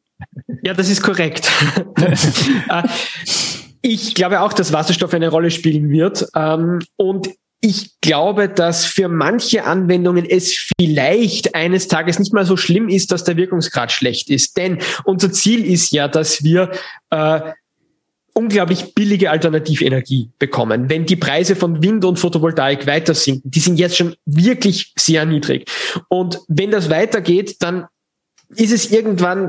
[0.62, 1.50] Ja, das ist korrekt.
[2.68, 2.82] Äh,
[3.86, 6.26] ich glaube auch, dass Wasserstoff eine Rolle spielen wird.
[6.34, 7.28] Ähm, und
[7.64, 13.10] ich glaube, dass für manche Anwendungen es vielleicht eines Tages nicht mal so schlimm ist,
[13.10, 14.58] dass der Wirkungsgrad schlecht ist.
[14.58, 16.70] Denn unser Ziel ist ja, dass wir
[17.08, 17.40] äh,
[18.34, 20.90] unglaublich billige Alternativenergie bekommen.
[20.90, 25.24] Wenn die Preise von Wind und Photovoltaik weiter sinken, die sind jetzt schon wirklich sehr
[25.24, 25.70] niedrig.
[26.08, 27.86] Und wenn das weitergeht, dann
[28.56, 29.48] ist es irgendwann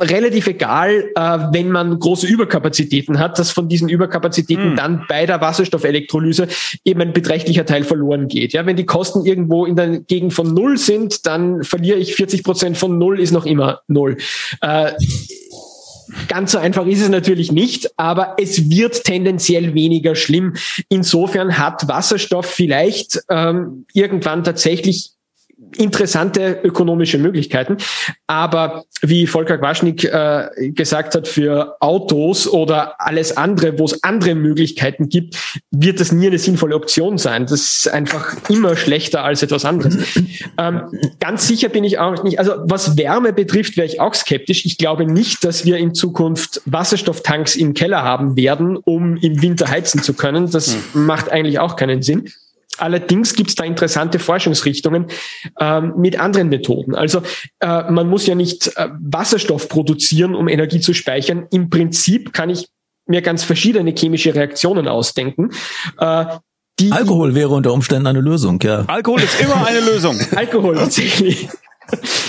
[0.00, 4.76] relativ egal, äh, wenn man große Überkapazitäten hat, dass von diesen Überkapazitäten hm.
[4.76, 6.48] dann bei der Wasserstoffelektrolyse
[6.84, 8.52] eben ein beträchtlicher Teil verloren geht.
[8.52, 12.42] Ja, wenn die Kosten irgendwo in der Gegend von null sind, dann verliere ich 40
[12.44, 14.16] Prozent von null ist noch immer null.
[14.60, 14.92] Äh,
[16.28, 20.54] Ganz so einfach ist es natürlich nicht, aber es wird tendenziell weniger schlimm.
[20.88, 25.13] Insofern hat Wasserstoff vielleicht ähm, irgendwann tatsächlich
[25.76, 27.76] interessante ökonomische Möglichkeiten.
[28.26, 34.34] Aber wie Volker Quaschnik äh, gesagt hat, für Autos oder alles andere, wo es andere
[34.34, 35.36] Möglichkeiten gibt,
[35.70, 37.46] wird das nie eine sinnvolle Option sein.
[37.46, 39.98] Das ist einfach immer schlechter als etwas anderes.
[40.56, 40.82] Ähm,
[41.20, 44.64] ganz sicher bin ich auch nicht, also was Wärme betrifft, wäre ich auch skeptisch.
[44.66, 49.68] Ich glaube nicht, dass wir in Zukunft Wasserstofftanks im Keller haben werden, um im Winter
[49.68, 50.50] heizen zu können.
[50.50, 51.06] Das hm.
[51.06, 52.30] macht eigentlich auch keinen Sinn.
[52.78, 55.06] Allerdings gibt es da interessante Forschungsrichtungen
[55.60, 56.94] ähm, mit anderen Methoden.
[56.94, 57.22] Also
[57.60, 61.46] äh, man muss ja nicht äh, Wasserstoff produzieren, um Energie zu speichern.
[61.50, 62.68] Im Prinzip kann ich
[63.06, 65.50] mir ganz verschiedene chemische Reaktionen ausdenken.
[65.98, 66.26] Äh,
[66.80, 68.84] die Alkohol wäre unter Umständen eine Lösung, ja.
[68.88, 70.18] Alkohol ist immer eine Lösung.
[70.34, 71.48] Alkohol tatsächlich.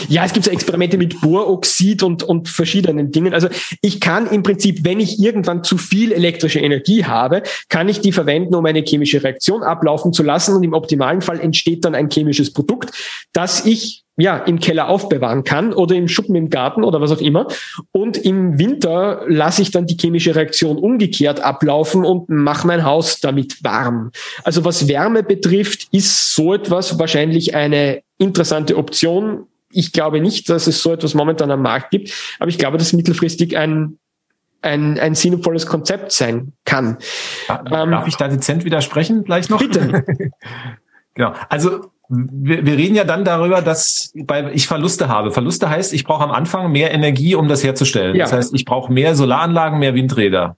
[0.08, 3.34] Ja, es gibt so Experimente mit Boroxid und, und verschiedenen Dingen.
[3.34, 3.47] Also
[3.82, 8.12] ich kann im Prinzip, wenn ich irgendwann zu viel elektrische Energie habe, kann ich die
[8.12, 10.56] verwenden, um eine chemische Reaktion ablaufen zu lassen.
[10.56, 12.91] Und im optimalen Fall entsteht dann ein chemisches Produkt,
[13.34, 17.20] das ich ja, im Keller aufbewahren kann oder im Schuppen im Garten oder was auch
[17.20, 17.47] immer.
[17.91, 23.20] Und im Winter lasse ich dann die chemische Reaktion umgekehrt ablaufen und mache mein Haus
[23.20, 24.11] damit warm.
[24.43, 29.47] Also was Wärme betrifft, ist so etwas wahrscheinlich eine interessante Option.
[29.72, 32.93] Ich glaube nicht, dass es so etwas momentan am Markt gibt, aber ich glaube, dass
[32.93, 33.97] mittelfristig ein
[34.61, 36.97] ein, ein sinnvolles Konzept sein kann.
[37.47, 39.59] Darf ähm, ich da dezent widersprechen gleich noch?
[39.59, 40.03] Bitte.
[41.13, 41.34] genau.
[41.49, 45.32] Also wir, wir reden ja dann darüber, dass bei, ich Verluste habe.
[45.32, 48.16] Verluste heißt, ich brauche am Anfang mehr Energie, um das herzustellen.
[48.16, 48.26] Ja.
[48.26, 50.58] Das heißt, ich brauche mehr Solaranlagen, mehr Windräder.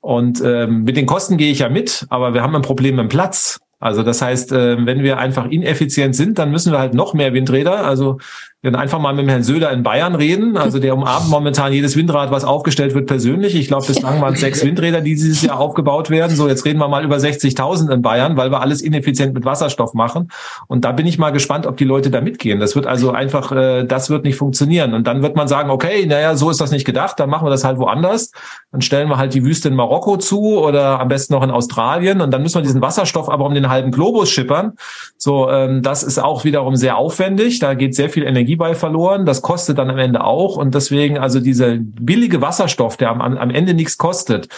[0.00, 3.04] Und ähm, mit den Kosten gehe ich ja mit, aber wir haben ein Problem mit
[3.04, 3.60] dem Platz.
[3.78, 7.32] Also das heißt, äh, wenn wir einfach ineffizient sind, dann müssen wir halt noch mehr
[7.34, 7.84] Windräder.
[7.84, 8.18] Also
[8.62, 10.56] dann einfach mal mit dem Herrn Söder in Bayern reden.
[10.56, 13.56] Also der umarmt momentan jedes Windrad, was aufgestellt wird, persönlich.
[13.56, 16.36] Ich glaube, bislang waren es sechs Windräder, die dieses Jahr aufgebaut werden.
[16.36, 19.94] So, jetzt reden wir mal über 60.000 in Bayern, weil wir alles ineffizient mit Wasserstoff
[19.94, 20.30] machen.
[20.68, 22.60] Und da bin ich mal gespannt, ob die Leute da mitgehen.
[22.60, 24.94] Das wird also einfach, äh, das wird nicht funktionieren.
[24.94, 27.50] Und dann wird man sagen, okay, naja, so ist das nicht gedacht, dann machen wir
[27.50, 28.30] das halt woanders.
[28.70, 32.20] Dann stellen wir halt die Wüste in Marokko zu oder am besten noch in Australien.
[32.20, 34.74] Und dann müssen wir diesen Wasserstoff aber um den halben Globus schippern.
[35.18, 37.58] So, ähm, das ist auch wiederum sehr aufwendig.
[37.58, 39.24] Da geht sehr viel Energie Energie bei verloren.
[39.26, 40.56] Das kostet dann am Ende auch.
[40.56, 44.48] Und deswegen, also dieser billige Wasserstoff, der am, am Ende nichts kostet,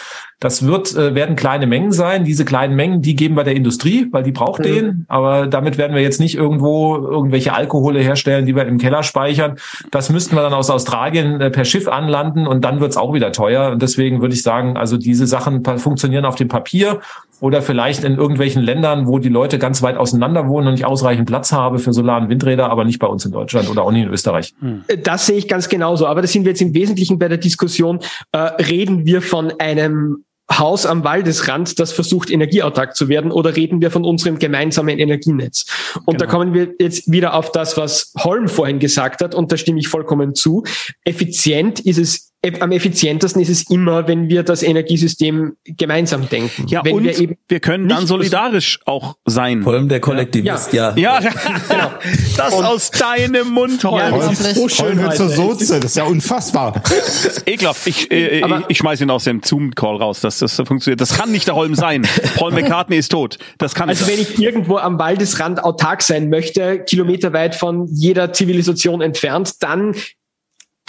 [0.40, 2.24] das wird, äh, werden kleine Mengen sein.
[2.24, 4.64] Diese kleinen Mengen, die geben wir der Industrie, weil die braucht mhm.
[4.64, 5.04] den.
[5.08, 9.56] Aber damit werden wir jetzt nicht irgendwo irgendwelche Alkohole herstellen, die wir im Keller speichern.
[9.90, 13.32] Das müssten wir dann aus Australien äh, per Schiff anlanden und dann wird's auch wieder
[13.32, 13.72] teuer.
[13.72, 17.00] Und deswegen würde ich sagen, also diese Sachen funktionieren auf dem Papier
[17.40, 21.26] oder vielleicht in irgendwelchen Ländern, wo die Leute ganz weit auseinander wohnen und nicht ausreichend
[21.26, 24.04] Platz habe für Solar- und Windräder, aber nicht bei uns in Deutschland oder auch nicht
[24.04, 24.54] in Österreich.
[24.60, 24.84] Hm.
[25.02, 26.06] Das sehe ich ganz genauso.
[26.06, 28.00] Aber da sind wir jetzt im Wesentlichen bei der Diskussion,
[28.32, 33.80] äh, reden wir von einem Haus am Waldesrand, das versucht, energieautark zu werden, oder reden
[33.80, 35.64] wir von unserem gemeinsamen Energienetz?
[36.04, 36.18] Und genau.
[36.18, 39.78] da kommen wir jetzt wieder auf das, was Holm vorhin gesagt hat, und da stimme
[39.78, 40.62] ich vollkommen zu.
[41.04, 46.66] Effizient ist es am effizientesten ist es immer, wenn wir das Energiesystem gemeinsam denken.
[46.68, 49.62] Ja, wenn und wir, eben wir können dann solidarisch auch sein.
[49.62, 50.94] Vor allem der Kollektivist, ja.
[50.96, 51.30] Ja, ja.
[51.68, 51.90] genau.
[52.36, 54.16] Das und aus deinem Mund heute.
[54.16, 56.82] Ja, so schön wird zur Soze, das ist ja unfassbar.
[57.46, 57.86] Ekelhaft.
[57.86, 60.20] Ich, äh, ich, ich schmeiß ihn aus dem Zoom-Call raus.
[60.20, 61.00] Das, das funktioniert.
[61.00, 62.06] Das kann nicht der Holm sein.
[62.36, 63.38] Paul McCartney ist tot.
[63.58, 69.00] Das kann Also wenn ich irgendwo am Waldesrand autark sein möchte, kilometerweit von jeder Zivilisation
[69.00, 69.94] entfernt, dann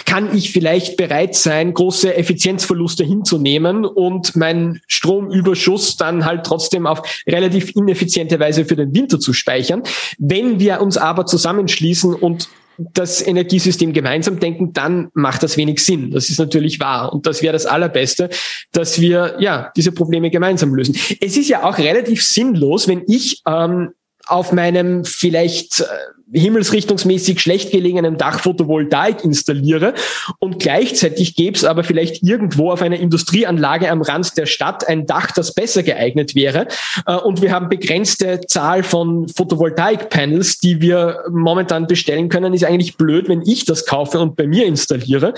[0.06, 7.02] kann ich vielleicht bereit sein, große Effizienzverluste hinzunehmen und meinen Stromüberschuss dann halt trotzdem auf
[7.26, 9.82] relativ ineffiziente Weise für den Winter zu speichern.
[10.18, 12.48] Wenn wir uns aber zusammenschließen und
[12.78, 16.10] das Energiesystem gemeinsam denken, dann macht das wenig Sinn.
[16.10, 17.12] Das ist natürlich wahr.
[17.12, 18.28] Und das wäre das Allerbeste,
[18.72, 20.94] dass wir ja diese Probleme gemeinsam lösen.
[21.20, 23.92] Es ist ja auch relativ sinnlos, wenn ich ähm,
[24.26, 25.84] auf meinem vielleicht äh,
[26.32, 29.94] himmelsrichtungsmäßig schlecht gelegenen Dach Photovoltaik installiere.
[30.38, 35.06] Und gleichzeitig gäbe es aber vielleicht irgendwo auf einer Industrieanlage am Rand der Stadt ein
[35.06, 36.66] Dach, das besser geeignet wäre.
[37.06, 42.96] Äh, und wir haben begrenzte Zahl von Photovoltaik-Panels, die wir momentan bestellen können, ist eigentlich
[42.96, 45.34] blöd, wenn ich das kaufe und bei mir installiere.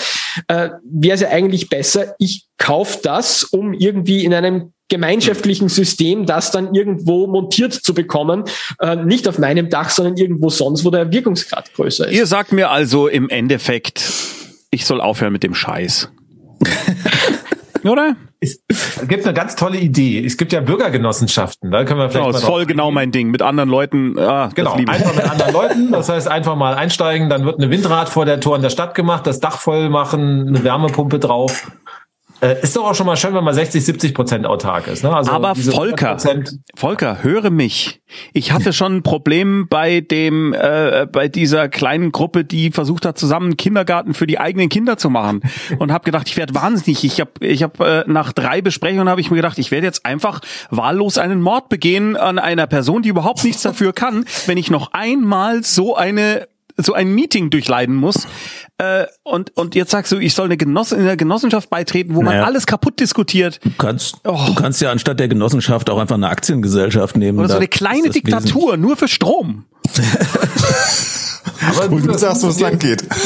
[0.49, 6.25] Äh, wäre es ja eigentlich besser, ich kaufe das, um irgendwie in einem gemeinschaftlichen System,
[6.25, 8.45] das dann irgendwo montiert zu bekommen,
[8.81, 12.15] äh, nicht auf meinem Dach, sondern irgendwo sonst, wo der Wirkungsgrad größer ist.
[12.15, 14.11] Ihr sagt mir also im Endeffekt,
[14.71, 16.11] ich soll aufhören mit dem Scheiß.
[17.85, 18.17] Oder?
[18.41, 18.61] Es
[19.09, 20.25] gibt eine ganz tolle Idee.
[20.25, 21.71] Es gibt ja Bürgergenossenschaften.
[21.73, 22.27] Da können wir vielleicht.
[22.27, 23.31] Genau, ist voll genau mein Ding.
[23.31, 24.17] Mit anderen Leuten.
[24.19, 25.93] Ah, genau, einfach mit anderen Leuten.
[25.93, 27.29] Das heißt, einfach mal einsteigen.
[27.29, 30.49] Dann wird eine Windrad vor der Tor in der Stadt gemacht, das Dach voll machen,
[30.49, 31.69] eine Wärmepumpe drauf
[32.41, 35.03] äh, ist doch auch schon mal schön, wenn man 60, 70 Prozent autark ist.
[35.03, 35.15] Ne?
[35.15, 36.17] Also Aber Volker,
[36.77, 38.01] Volker, höre mich.
[38.33, 43.19] Ich hatte schon ein Problem bei dem, äh, bei dieser kleinen Gruppe, die versucht hat,
[43.19, 45.43] zusammen einen Kindergarten für die eigenen Kinder zu machen
[45.79, 47.05] und habe gedacht, ich werde wahnsinnig.
[47.05, 50.07] Ich habe, ich habe äh, nach drei Besprechungen habe ich mir gedacht, ich werde jetzt
[50.07, 54.71] einfach wahllos einen Mord begehen an einer Person, die überhaupt nichts dafür kann, wenn ich
[54.71, 56.47] noch einmal so eine
[56.79, 58.27] so ein Meeting durchleiden muss.
[58.79, 62.23] Äh, und, und jetzt sagst du, ich soll eine Genoss in der Genossenschaft beitreten, wo
[62.23, 62.45] man naja.
[62.45, 63.61] alles kaputt diskutiert.
[63.63, 64.39] Du kannst, oh.
[64.47, 67.39] du kannst ja anstatt der Genossenschaft auch einfach eine Aktiengesellschaft nehmen.
[67.39, 69.65] Oder so eine kleine Diktatur, nur für Strom.
[71.69, 73.05] Aber du, du sagst, wo es lang geht.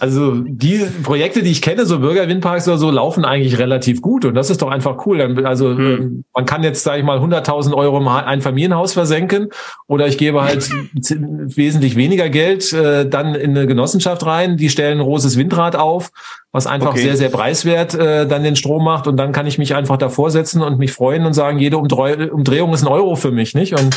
[0.00, 4.34] Also die Projekte, die ich kenne, so Bürgerwindparks oder so, laufen eigentlich relativ gut und
[4.34, 5.20] das ist doch einfach cool.
[5.44, 5.78] Also hm.
[5.78, 9.48] Ähm, man kann jetzt, sage ich mal, 100.000 Euro im Einfamilienhaus versenken
[9.86, 14.98] oder ich gebe halt wesentlich weniger Geld äh, dann in eine Genossenschaft rein, die stellen
[14.98, 16.10] ein großes Windrad auf,
[16.52, 17.02] was einfach okay.
[17.02, 20.30] sehr, sehr preiswert äh, dann den Strom macht und dann kann ich mich einfach davor
[20.30, 23.72] setzen und mich freuen und sagen, jede Umdreh Umdrehung ist ein Euro für mich, nicht?
[23.72, 23.96] Und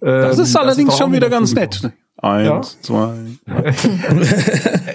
[0.00, 1.92] äh, das ist allerdings das ist schon wieder ganz nett.
[2.22, 2.82] Eins, ja.
[2.82, 3.16] zwei.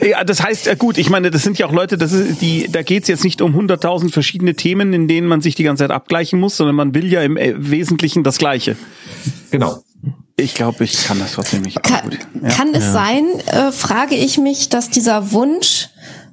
[0.07, 2.69] ja, das heißt, ja gut, ich meine, das sind ja auch Leute, das ist die,
[2.71, 5.91] da geht's jetzt nicht um hunderttausend verschiedene Themen, in denen man sich die ganze Zeit
[5.91, 8.77] abgleichen muss, sondern man will ja im äh, Wesentlichen das Gleiche.
[9.51, 9.83] Genau.
[10.37, 11.83] Ich glaube, ich kann das trotzdem nicht.
[11.83, 12.47] Kann, ja.
[12.47, 15.89] kann es sein, äh, frage ich mich, dass dieser Wunsch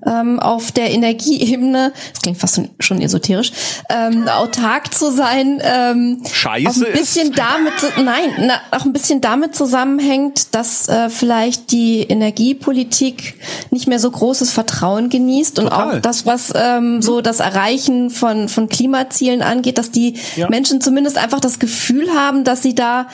[0.07, 3.53] ähm, auf der Energieebene, das klingt fast schon esoterisch,
[3.89, 7.39] ähm, autark zu sein, ähm, Scheiße auch ein bisschen ist.
[7.39, 13.35] damit, nein, na, auch ein bisschen damit zusammenhängt, dass äh, vielleicht die Energiepolitik
[13.71, 15.89] nicht mehr so großes Vertrauen genießt Total.
[15.89, 20.49] und auch das, was ähm, so das Erreichen von von Klimazielen angeht, dass die ja.
[20.49, 23.07] Menschen zumindest einfach das Gefühl haben, dass sie da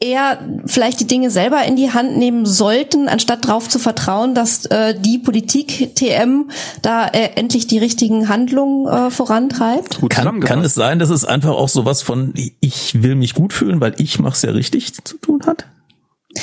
[0.00, 4.66] eher vielleicht die Dinge selber in die Hand nehmen sollten, anstatt darauf zu vertrauen, dass
[4.66, 6.50] äh, die Politik TM
[6.82, 10.00] da äh, endlich die richtigen Handlungen äh, vorantreibt?
[10.10, 13.80] Kann, kann es sein, dass es einfach auch sowas von ich will mich gut fühlen,
[13.80, 15.66] weil ich mach's ja richtig zu tun hat?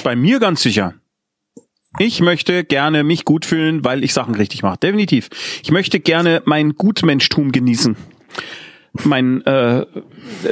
[0.03, 0.93] Bei mir ganz sicher.
[1.99, 4.77] Ich möchte gerne mich gut fühlen, weil ich Sachen richtig mache.
[4.77, 5.29] Definitiv.
[5.61, 7.97] Ich möchte gerne mein Gutmenschtum genießen.
[8.93, 9.85] Mein äh,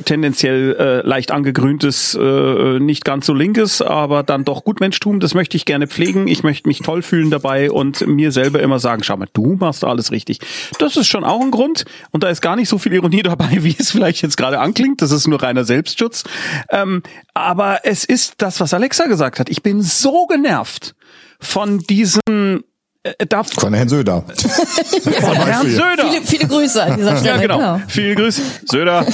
[0.05, 5.57] tendenziell äh, leicht angegrüntes, äh, nicht ganz so linkes, aber dann doch Gutmenschtum, das möchte
[5.57, 6.27] ich gerne pflegen.
[6.27, 9.83] Ich möchte mich toll fühlen dabei und mir selber immer sagen, schau mal, du machst
[9.83, 10.39] alles richtig.
[10.79, 13.63] Das ist schon auch ein Grund und da ist gar nicht so viel Ironie dabei,
[13.63, 15.01] wie es vielleicht jetzt gerade anklingt.
[15.01, 16.23] Das ist nur reiner Selbstschutz.
[16.69, 19.49] Ähm, aber es ist das, was Alexa gesagt hat.
[19.49, 20.95] Ich bin so genervt
[21.41, 22.63] von diesen
[23.03, 24.23] äh, darf Von Herrn Söder.
[25.03, 26.09] von Herrn Söder.
[26.09, 27.35] Viele, viele Grüße an dieser Stelle.
[27.35, 27.81] Ja, genau.
[27.87, 28.41] Viele Grüße.
[28.65, 29.05] Söder.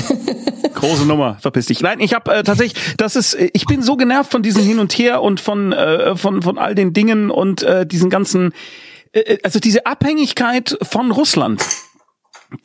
[0.73, 1.37] Große Nummer.
[1.39, 1.81] Verpiss dich.
[1.81, 4.79] Nein, ich habe äh, tatsächlich, das ist, äh, ich bin so genervt von diesem Hin
[4.79, 8.53] und Her und von, äh, von, von all den Dingen und äh, diesen ganzen,
[9.13, 11.63] äh, also diese Abhängigkeit von Russland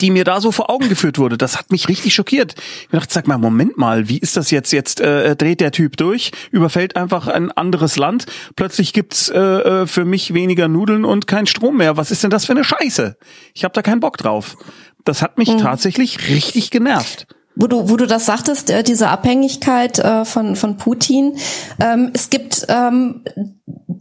[0.00, 2.54] die mir da so vor Augen geführt wurde, das hat mich richtig schockiert.
[2.82, 4.72] Ich dachte, sag mal, Moment mal, wie ist das jetzt?
[4.72, 8.26] Jetzt äh, dreht der Typ durch, überfällt einfach ein anderes Land,
[8.56, 11.96] plötzlich gibt's äh, äh, für mich weniger Nudeln und kein Strom mehr.
[11.96, 13.16] Was ist denn das für eine Scheiße?
[13.54, 14.56] Ich habe da keinen Bock drauf.
[15.04, 15.58] Das hat mich Mhm.
[15.58, 17.26] tatsächlich richtig genervt.
[17.56, 21.36] Wo du, wo du das sagtest, äh, diese Abhängigkeit äh, von, von Putin.
[21.80, 23.24] Ähm, es gibt ähm,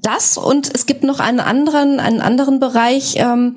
[0.02, 3.56] das und es gibt noch einen anderen, einen anderen Bereich, ähm,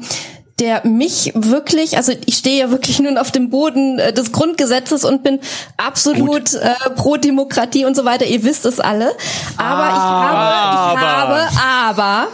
[0.60, 5.04] der mich wirklich, also ich stehe ja wirklich nun auf dem Boden äh, des Grundgesetzes
[5.04, 5.40] und bin
[5.76, 8.26] absolut äh, pro Demokratie und so weiter.
[8.26, 9.12] Ihr wisst es alle.
[9.56, 12.28] Aber, ich habe, ich habe, aber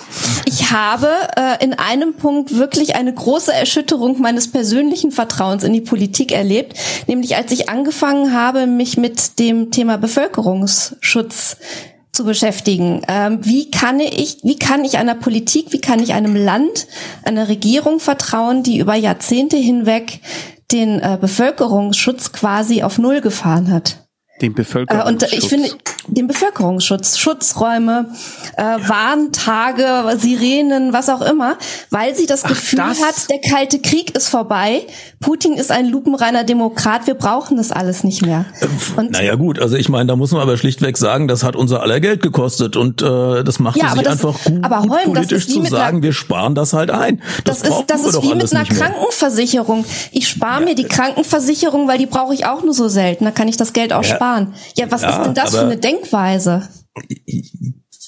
[0.45, 5.81] ich habe äh, in einem Punkt wirklich eine große Erschütterung meines persönlichen Vertrauens in die
[5.81, 11.57] Politik erlebt, nämlich als ich angefangen habe, mich mit dem Thema Bevölkerungsschutz
[12.19, 13.03] zu beschäftigen.
[13.07, 16.89] Ähm, wie kann ich, wie kann ich einer Politik, wie kann ich einem Land,
[17.23, 20.21] einer Regierung vertrauen, die über Jahrzehnte hinweg
[20.73, 24.08] den äh, Bevölkerungsschutz quasi auf Null gefahren hat?
[24.41, 25.09] Den Äh, Bevölkerungsschutz.
[25.33, 25.69] und ich finde
[26.07, 28.07] den Bevölkerungsschutz, Schutzräume,
[28.57, 31.57] äh, Warntage, Sirenen, was auch immer,
[31.91, 34.83] weil sie das Gefühl das- hat, der kalte Krieg ist vorbei,
[35.21, 38.45] Putin ist ein lupenreiner Demokrat, wir brauchen das alles nicht mehr.
[38.97, 41.83] Und Naja gut, also ich meine, da muss man aber schlichtweg sagen, das hat unser
[41.83, 44.91] aller Geld gekostet und äh, das macht Ja, es sich das- einfach gut, aber Holm,
[45.15, 47.21] das politisch zu sagen, einer- wir sparen das halt ein.
[47.45, 48.65] Das brauchen ist, das ist wie mit einer.
[48.65, 49.85] Krankenversicherung.
[50.13, 53.25] Ich spare mir die Krankenversicherung, weil die brauche ich auch nur so selten.
[53.25, 54.15] Da kann ich das Geld auch Ja.
[54.15, 54.28] sparen.
[54.77, 56.69] Ja, was Ja, ist denn das für eine Denkweise?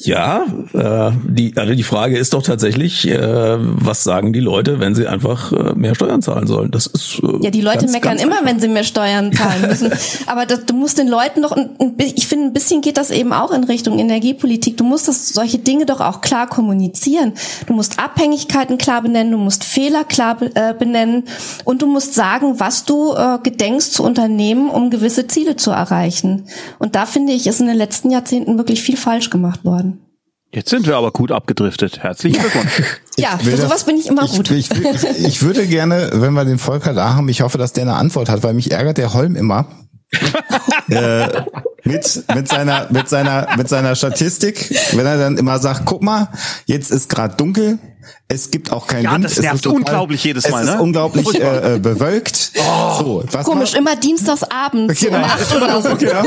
[0.03, 4.95] Ja, äh, die, also die Frage ist doch tatsächlich, äh, was sagen die Leute, wenn
[4.95, 6.71] sie einfach äh, mehr Steuern zahlen sollen?
[6.71, 9.69] Das ist äh, Ja, die Leute ganz, meckern ganz immer, wenn sie mehr Steuern zahlen
[9.69, 9.93] müssen.
[10.27, 13.11] Aber das, du musst den Leuten doch, ein, ein, ich finde, ein bisschen geht das
[13.11, 14.79] eben auch in Richtung Energiepolitik.
[14.79, 17.35] Du musst das, solche Dinge doch auch klar kommunizieren.
[17.67, 21.25] Du musst Abhängigkeiten klar benennen, du musst Fehler klar äh, benennen
[21.65, 26.47] und du musst sagen, was du äh, gedenkst zu unternehmen, um gewisse Ziele zu erreichen.
[26.79, 29.90] Und da finde ich, ist in den letzten Jahrzehnten wirklich viel falsch gemacht worden.
[30.53, 32.03] Jetzt sind wir aber gut abgedriftet.
[32.03, 32.83] Herzlichen Glückwunsch.
[33.19, 34.51] Ja, für das- sowas bin ich immer ich, gut.
[34.51, 37.83] Ich, ich, ich würde gerne, wenn wir den Volker da haben, ich hoffe, dass der
[37.83, 39.67] eine Antwort hat, weil mich ärgert der Holm immer.
[40.89, 41.29] äh,
[41.85, 46.29] mit, mit seiner, mit seiner, mit seiner Statistik, wenn er dann immer sagt, guck mal,
[46.65, 47.79] jetzt ist gerade dunkel,
[48.33, 49.25] es gibt auch keinen Ja, Wind.
[49.25, 50.83] das es nervt ist total- unglaublich jedes Mal, Es ist ne?
[50.83, 52.53] unglaublich äh, äh, bewölkt.
[52.99, 55.19] so, was Komisch, macht- immer dienstags abends Genau.
[55.19, 55.97] um acht oder so.
[55.97, 56.23] Genau.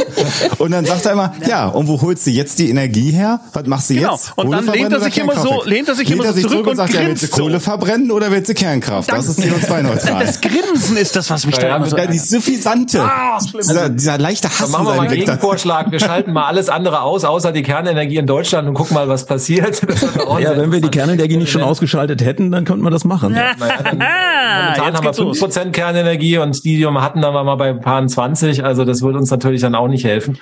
[0.57, 3.39] Und dann sagt er immer, ja, und wo holst du jetzt die Energie her?
[3.53, 4.13] Was machst du Genau.
[4.15, 4.33] jetzt?
[4.35, 6.75] Und dann Kohle lehnt er sich immer so- lehnt er sich immer so zurück und
[6.75, 7.43] sagt, ja, willst du grinst so.
[7.43, 9.09] Kohle verbrennen oder willst du Kernkraft?
[9.09, 10.25] Das ist CO2-neutral.
[10.25, 13.89] Das Grinsen ist das, was mich da Ja, immer so Ja, die suffisante, Ah, dieser,
[13.89, 15.89] dieser leichte Hass Dann machen wir mal einen Gegenvorschlag.
[15.91, 19.25] Wir schalten mal alles andere aus, außer die Kernenergie in Deutschland und gucken mal, was
[19.25, 19.81] passiert.
[20.39, 20.89] Ja, wenn wir die.
[20.89, 23.33] Kernenergie nicht schon ausgeschaltet hätten, dann könnten wir das machen.
[23.33, 25.41] Naja, dann, momentan haben wir geht's los.
[25.41, 28.63] 5% Kernenergie und die, die wir hatten, dann waren wir bei ein paar 20.
[28.63, 30.37] Also das würde uns natürlich dann auch nicht helfen.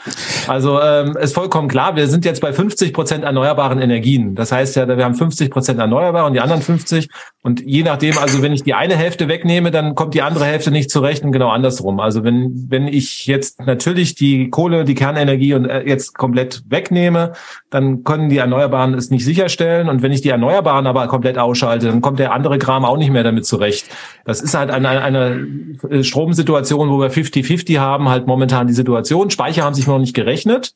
[0.47, 4.35] Also ähm, ist vollkommen klar, wir sind jetzt bei 50% erneuerbaren Energien.
[4.35, 7.09] Das heißt ja, wir haben 50% erneuerbar und die anderen 50.
[7.43, 10.71] Und je nachdem, also wenn ich die eine Hälfte wegnehme, dann kommt die andere Hälfte
[10.71, 11.99] nicht zurecht und genau andersrum.
[11.99, 17.33] Also wenn, wenn ich jetzt natürlich die Kohle, die Kernenergie und äh, jetzt komplett wegnehme,
[17.69, 19.89] dann können die Erneuerbaren es nicht sicherstellen.
[19.89, 23.11] Und wenn ich die Erneuerbaren aber komplett ausschalte, dann kommt der andere Kram auch nicht
[23.11, 23.85] mehr damit zurecht.
[24.25, 25.47] Das ist halt eine, eine
[25.89, 29.29] äh, Stromsituation, wo wir 50-50 haben, halt momentan die Situation.
[29.29, 30.73] Speicher haben sich noch nicht gerechnet.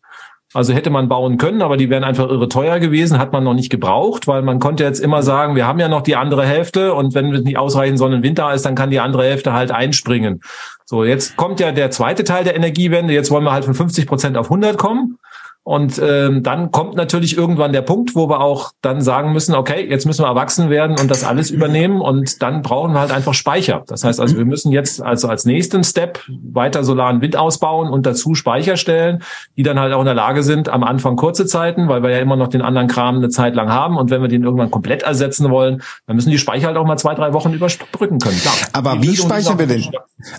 [0.54, 3.56] Also hätte man bauen können, aber die wären einfach irre teuer gewesen, hat man noch
[3.56, 6.94] nicht gebraucht, weil man konnte jetzt immer sagen, wir haben ja noch die andere Hälfte
[6.94, 9.72] und wenn nicht ausreichend Sonne und Wind da ist, dann kann die andere Hälfte halt
[9.72, 10.42] einspringen.
[10.86, 13.14] So, jetzt kommt ja der zweite Teil der Energiewende.
[13.14, 15.18] Jetzt wollen wir halt von 50 Prozent auf 100 kommen.
[15.68, 19.84] Und ähm, dann kommt natürlich irgendwann der Punkt, wo wir auch dann sagen müssen, okay,
[19.90, 23.34] jetzt müssen wir erwachsen werden und das alles übernehmen und dann brauchen wir halt einfach
[23.34, 23.84] Speicher.
[23.88, 26.20] Das heißt also, wir müssen jetzt also als nächsten Step
[26.54, 29.24] weiter Solar- und Wind ausbauen und dazu Speicher stellen,
[29.58, 32.20] die dann halt auch in der Lage sind, am Anfang kurze Zeiten, weil wir ja
[32.20, 35.02] immer noch den anderen Kram eine Zeit lang haben und wenn wir den irgendwann komplett
[35.02, 38.38] ersetzen wollen, dann müssen die Speicher halt auch mal zwei, drei Wochen überbrücken können.
[38.38, 38.54] Klar.
[38.74, 39.84] Aber wie speichern wir denn?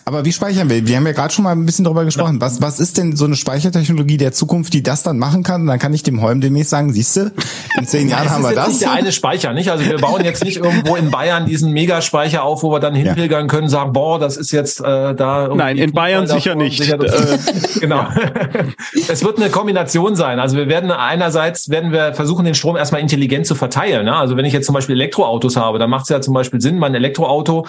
[0.05, 0.87] Aber wie speichern wir?
[0.87, 2.41] Wir haben ja gerade schon mal ein bisschen darüber gesprochen.
[2.41, 5.67] Was, was ist denn so eine Speichertechnologie der Zukunft, die das dann machen kann?
[5.67, 7.33] dann kann ich dem Holm demnächst sagen, siehst du,
[7.79, 8.67] in zehn Jahren haben wir das.
[8.67, 9.71] Das ist der eine Speicher, nicht?
[9.71, 13.49] Also wir bauen jetzt nicht irgendwo in Bayern diesen Megaspeicher auf, wo wir dann hinpilgern
[13.49, 15.51] können, sagen, boah, das ist jetzt äh, da.
[15.55, 16.83] Nein, in Bayern sicher nicht.
[16.83, 17.39] Sicher, äh,
[17.81, 18.07] genau.
[19.09, 20.39] es wird eine Kombination sein.
[20.41, 24.05] Also wir werden einerseits werden wir versuchen, den Strom erstmal intelligent zu verteilen.
[24.05, 24.17] Ne?
[24.17, 26.79] Also wenn ich jetzt zum Beispiel Elektroautos habe, dann macht es ja zum Beispiel Sinn,
[26.79, 27.67] mein Elektroauto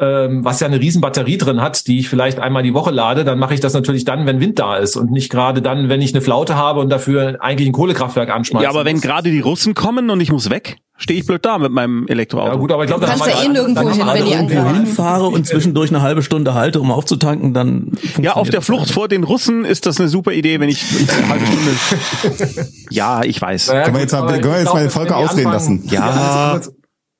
[0.00, 3.24] ähm, was ja eine riesen Batterie drin hat, die ich vielleicht einmal die Woche lade,
[3.24, 6.00] dann mache ich das natürlich dann, wenn Wind da ist und nicht gerade dann, wenn
[6.02, 8.64] ich eine Flaute habe und dafür eigentlich ein Kohlekraftwerk anschmeiße.
[8.64, 11.58] Ja, aber wenn gerade die Russen kommen und ich muss weg, stehe ich blöd da
[11.58, 12.50] mit meinem Elektroauto.
[12.50, 15.26] Ja gut, aber ich glaube, dann kannst ja eh nirgendwo hin, wenn ich irgendwo hinfahre
[15.28, 19.22] und zwischendurch eine halbe Stunde halte, um aufzutanken, dann Ja, auf der Flucht vor den
[19.22, 23.68] Russen ist das eine super Idee, wenn ich eine halbe Stunde Ja, ich weiß.
[23.68, 25.84] Ja, können wir jetzt mal, können wir jetzt mal den Volker ausreden lassen?
[25.88, 26.60] Ja.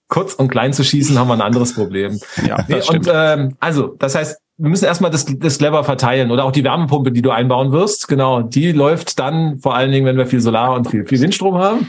[0.08, 2.18] Kurz und klein zu schießen, haben wir ein anderes Problem.
[2.46, 6.44] Ja, das und ähm, also, das heißt, wir müssen erstmal das, das clever verteilen oder
[6.44, 8.06] auch die Wärmepumpe, die du einbauen wirst.
[8.06, 11.58] Genau, die läuft dann vor allen Dingen, wenn wir viel Solar und viel, viel Windstrom
[11.58, 11.88] haben.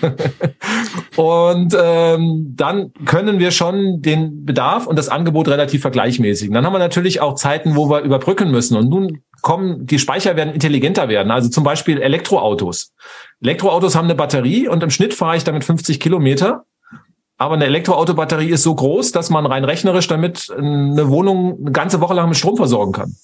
[1.16, 6.56] und ähm, dann können wir schon den Bedarf und das Angebot relativ vergleichmäßigen.
[6.56, 8.76] Dann haben wir natürlich auch Zeiten, wo wir überbrücken müssen.
[8.78, 11.30] Und nun kommen, die Speicher werden intelligenter werden.
[11.30, 12.94] Also zum Beispiel Elektroautos.
[13.42, 16.64] Elektroautos haben eine Batterie und im Schnitt fahre ich damit 50 Kilometer.
[17.38, 22.00] Aber eine Elektroautobatterie ist so groß, dass man rein rechnerisch damit eine Wohnung eine ganze
[22.00, 23.16] Woche lang mit Strom versorgen kann.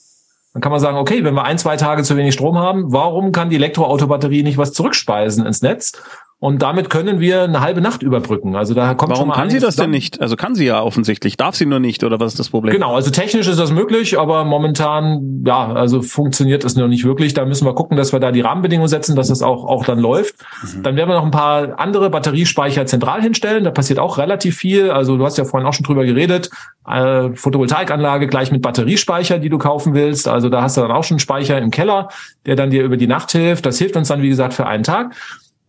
[0.53, 3.31] Dann kann man sagen, okay, wenn wir ein, zwei Tage zu wenig Strom haben, warum
[3.31, 5.93] kann die Elektroautobatterie nicht was zurückspeisen ins Netz?
[6.43, 8.55] Und damit können wir eine halbe Nacht überbrücken.
[8.55, 9.91] Also da kommt Warum schon mal kann sie das zusammen.
[9.91, 10.21] denn nicht?
[10.21, 12.73] Also kann sie ja offensichtlich, darf sie nur nicht oder was ist das Problem?
[12.73, 17.35] Genau, also technisch ist das möglich, aber momentan ja, also funktioniert es noch nicht wirklich.
[17.35, 19.99] Da müssen wir gucken, dass wir da die Rahmenbedingungen setzen, dass das auch auch dann
[19.99, 20.33] läuft.
[20.63, 20.81] Mhm.
[20.81, 23.63] Dann werden wir noch ein paar andere Batteriespeicher zentral hinstellen.
[23.63, 24.89] Da passiert auch relativ viel.
[24.89, 26.49] Also du hast ja vorhin auch schon drüber geredet.
[26.87, 30.27] Äh, Photovoltaikanlage gleich mit Batteriespeicher, die du kaufen willst.
[30.27, 32.09] Also da hast du dann auch schon einen Speicher im Keller,
[32.47, 33.67] der dann dir über die Nacht hilft.
[33.67, 35.13] Das hilft uns dann wie gesagt für einen Tag.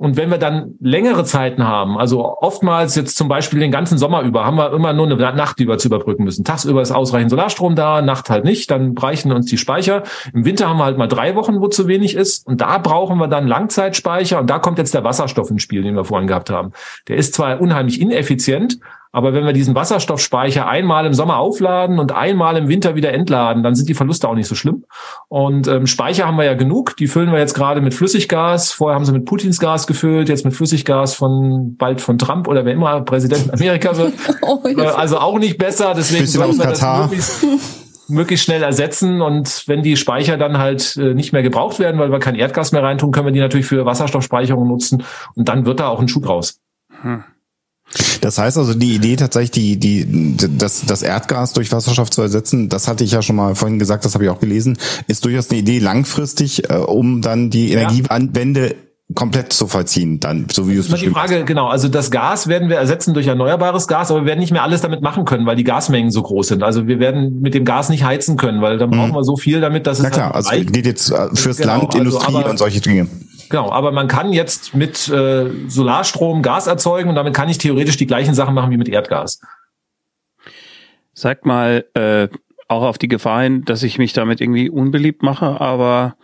[0.02, 4.22] Und wenn wir dann längere Zeiten haben, also oftmals jetzt zum Beispiel den ganzen Sommer
[4.22, 6.42] über, haben wir immer nur eine Nacht über zu überbrücken müssen.
[6.42, 10.02] Tagsüber ist ausreichend Solarstrom da, Nacht halt nicht, dann reichen uns die Speicher.
[10.34, 12.44] Im Winter haben wir halt mal drei Wochen, wo zu wenig ist.
[12.48, 14.40] Und da brauchen wir dann Langzeitspeicher.
[14.40, 16.72] Und da kommt jetzt der Wasserstoff ins Spiel, den wir vorhin gehabt haben.
[17.06, 18.80] Der ist zwar unheimlich ineffizient,
[19.12, 23.62] aber wenn wir diesen Wasserstoffspeicher einmal im Sommer aufladen und einmal im Winter wieder entladen,
[23.62, 24.84] dann sind die Verluste auch nicht so schlimm.
[25.28, 26.96] Und ähm, Speicher haben wir ja genug.
[26.96, 28.72] Die füllen wir jetzt gerade mit Flüssiggas.
[28.72, 32.64] Vorher haben sie mit Putins Gas gefüllt, jetzt mit Flüssiggas von bald von Trump oder
[32.64, 34.14] wer immer Präsident Amerika wird.
[34.42, 35.92] oh, äh, also auch nicht besser.
[35.94, 37.46] Deswegen müssen wir das möglichst,
[38.08, 39.20] möglichst schnell ersetzen.
[39.20, 42.72] Und wenn die Speicher dann halt äh, nicht mehr gebraucht werden, weil wir kein Erdgas
[42.72, 45.04] mehr reintun, können wir die natürlich für Wasserstoffspeicherung nutzen.
[45.34, 46.60] Und dann wird da auch ein Schuh draus.
[47.02, 47.24] Hm.
[48.20, 52.68] Das heißt also, die Idee tatsächlich, die, die, das, das Erdgas durch Wasserstoff zu ersetzen,
[52.68, 54.78] das hatte ich ja schon mal vorhin gesagt, das habe ich auch gelesen,
[55.08, 58.74] ist durchaus eine Idee langfristig, äh, um dann die Energiewende
[59.14, 61.46] komplett zu vollziehen, dann, so wie es Die Frage, hast.
[61.46, 64.62] genau, also das Gas werden wir ersetzen durch erneuerbares Gas, aber wir werden nicht mehr
[64.62, 66.62] alles damit machen können, weil die Gasmengen so groß sind.
[66.62, 69.14] Also wir werden mit dem Gas nicht heizen können, weil dann brauchen mhm.
[69.14, 70.04] wir so viel damit, dass es.
[70.04, 73.06] Ja klar, halt also geht jetzt äh, fürs genau, Land, Industrie also, und solche Dinge.
[73.52, 77.98] Genau, aber man kann jetzt mit äh, Solarstrom Gas erzeugen und damit kann ich theoretisch
[77.98, 79.42] die gleichen Sachen machen wie mit Erdgas.
[81.12, 82.28] Sag mal, äh,
[82.68, 86.16] auch auf die Gefahr hin, dass ich mich damit irgendwie unbeliebt mache, aber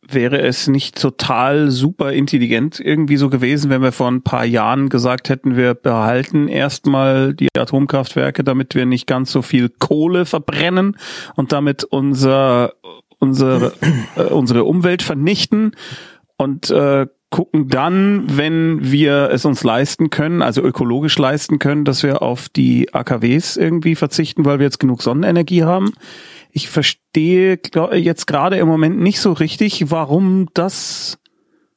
[0.00, 4.88] wäre es nicht total super intelligent irgendwie so gewesen, wenn wir vor ein paar Jahren
[4.88, 10.96] gesagt hätten, wir behalten erstmal die Atomkraftwerke, damit wir nicht ganz so viel Kohle verbrennen
[11.34, 12.72] und damit unser,
[13.18, 13.74] unsere,
[14.16, 15.72] äh, unsere Umwelt vernichten
[16.36, 22.04] und äh, gucken dann, wenn wir es uns leisten können, also ökologisch leisten können, dass
[22.04, 25.92] wir auf die AKWs irgendwie verzichten, weil wir jetzt genug Sonnenenergie haben.
[26.52, 27.58] Ich verstehe
[27.94, 31.18] jetzt gerade im Moment nicht so richtig, warum das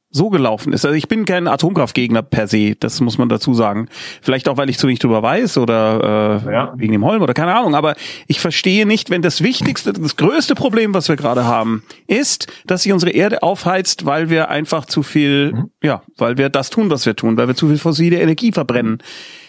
[0.09, 0.85] so gelaufen ist.
[0.85, 3.89] Also ich bin kein Atomkraftgegner per se, das muss man dazu sagen.
[4.21, 6.73] Vielleicht auch, weil ich zu wenig drüber weiß oder äh, ja.
[6.77, 7.75] wegen dem Holm oder keine Ahnung.
[7.75, 7.95] Aber
[8.27, 12.83] ich verstehe nicht, wenn das Wichtigste, das größte Problem, was wir gerade haben, ist, dass
[12.83, 15.71] sich unsere Erde aufheizt, weil wir einfach zu viel, mhm.
[15.83, 18.99] ja, weil wir das tun, was wir tun, weil wir zu viel fossile Energie verbrennen.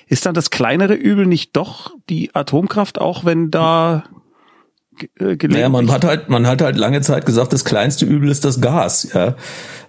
[0.08, 4.04] Ist dann das kleinere Übel nicht doch die Atomkraft, auch wenn da
[5.18, 8.44] äh, Naja, man hat halt, man hat halt lange Zeit gesagt, das kleinste Übel ist
[8.44, 9.34] das Gas, ja.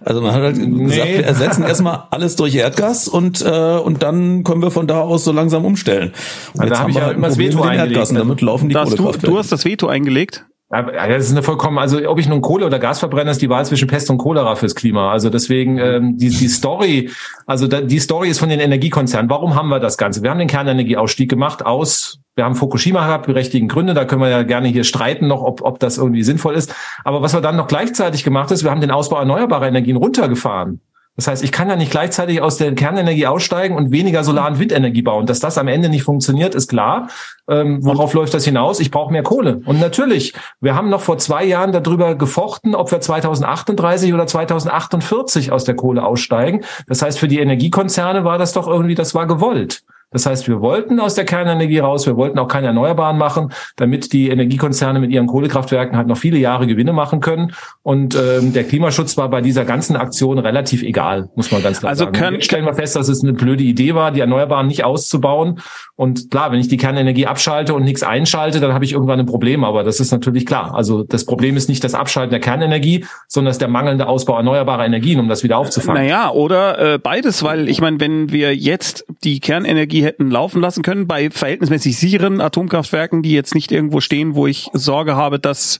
[0.03, 4.43] Also man hat halt gesagt, wir ersetzen erstmal alles durch Erdgas und äh, und dann
[4.43, 6.13] können wir von da aus so langsam umstellen.
[6.53, 7.69] Und Also jetzt da hab haben ich wir ja halt immer das Veto mit dem
[7.69, 9.31] eingelegt, Erdgas und also damit laufen die Da hast du, Kohlekraftwerke.
[9.33, 10.45] du hast das Veto eingelegt.
[10.69, 13.87] Das ist eine vollkommen, also ob ich nun Kohle oder Gasverbrenner ist die Wahl zwischen
[13.87, 15.11] Pest und Cholera fürs Klima.
[15.11, 17.09] Also deswegen ähm, die, die Story,
[17.47, 19.31] also da, die Story ist von den Energiekonzernen.
[19.31, 20.21] Warum haben wir das Ganze?
[20.21, 24.29] Wir haben den Kernenergieausstieg gemacht aus, wir haben Fukushima gehabt, berechtigten Gründe, da können wir
[24.29, 26.75] ja gerne hier streiten noch, ob, ob das irgendwie sinnvoll ist.
[27.03, 30.81] Aber was wir dann noch gleichzeitig gemacht ist, wir haben den Ausbau erneuerbarer Energien runtergefahren.
[31.19, 34.57] Das heißt, ich kann ja nicht gleichzeitig aus der Kernenergie aussteigen und weniger Solar- und
[34.57, 35.25] Windenergie bauen.
[35.25, 37.09] Dass das am Ende nicht funktioniert, ist klar.
[37.49, 38.79] Ähm, worauf läuft das hinaus?
[38.79, 39.59] Ich brauche mehr Kohle.
[39.65, 45.51] Und natürlich, wir haben noch vor zwei Jahren darüber gefochten, ob wir 2038 oder 2048
[45.51, 46.61] aus der Kohle aussteigen.
[46.87, 49.83] Das heißt, für die Energiekonzerne war das doch irgendwie, das war gewollt.
[50.11, 54.11] Das heißt, wir wollten aus der Kernenergie raus, wir wollten auch keine Erneuerbaren machen, damit
[54.11, 57.51] die Energiekonzerne mit ihren Kohlekraftwerken halt noch viele Jahre Gewinne machen können.
[57.83, 61.91] Und ähm, der Klimaschutz war bei dieser ganzen Aktion relativ egal, muss man ganz klar
[61.91, 62.15] Also sagen.
[62.15, 65.59] können- Jetzt stellen wir fest, dass es eine blöde Idee war, die Erneuerbaren nicht auszubauen.
[65.95, 69.25] Und klar, wenn ich die Kernenergie abschalte und nichts einschalte, dann habe ich irgendwann ein
[69.25, 69.63] Problem.
[69.63, 70.73] Aber das ist natürlich klar.
[70.73, 74.85] Also das Problem ist nicht das Abschalten der Kernenergie, sondern ist der mangelnde Ausbau erneuerbarer
[74.85, 76.01] Energien, um das wieder aufzufangen.
[76.01, 80.83] Naja, oder äh, beides, weil ich meine, wenn wir jetzt die Kernenergie hätten laufen lassen
[80.83, 85.79] können bei verhältnismäßig sicheren Atomkraftwerken, die jetzt nicht irgendwo stehen, wo ich Sorge habe, dass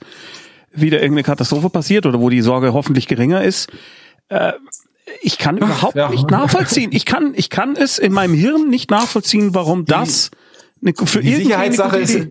[0.71, 3.69] wieder irgendeine Katastrophe passiert oder wo die Sorge hoffentlich geringer ist.
[4.29, 4.53] Äh,
[5.21, 6.09] ich kann überhaupt ja.
[6.09, 6.91] nicht nachvollziehen.
[6.93, 10.29] Ich kann, ich kann es in meinem Hirn nicht nachvollziehen, warum das
[10.81, 12.27] eine, für Die Sicherheitssache ist,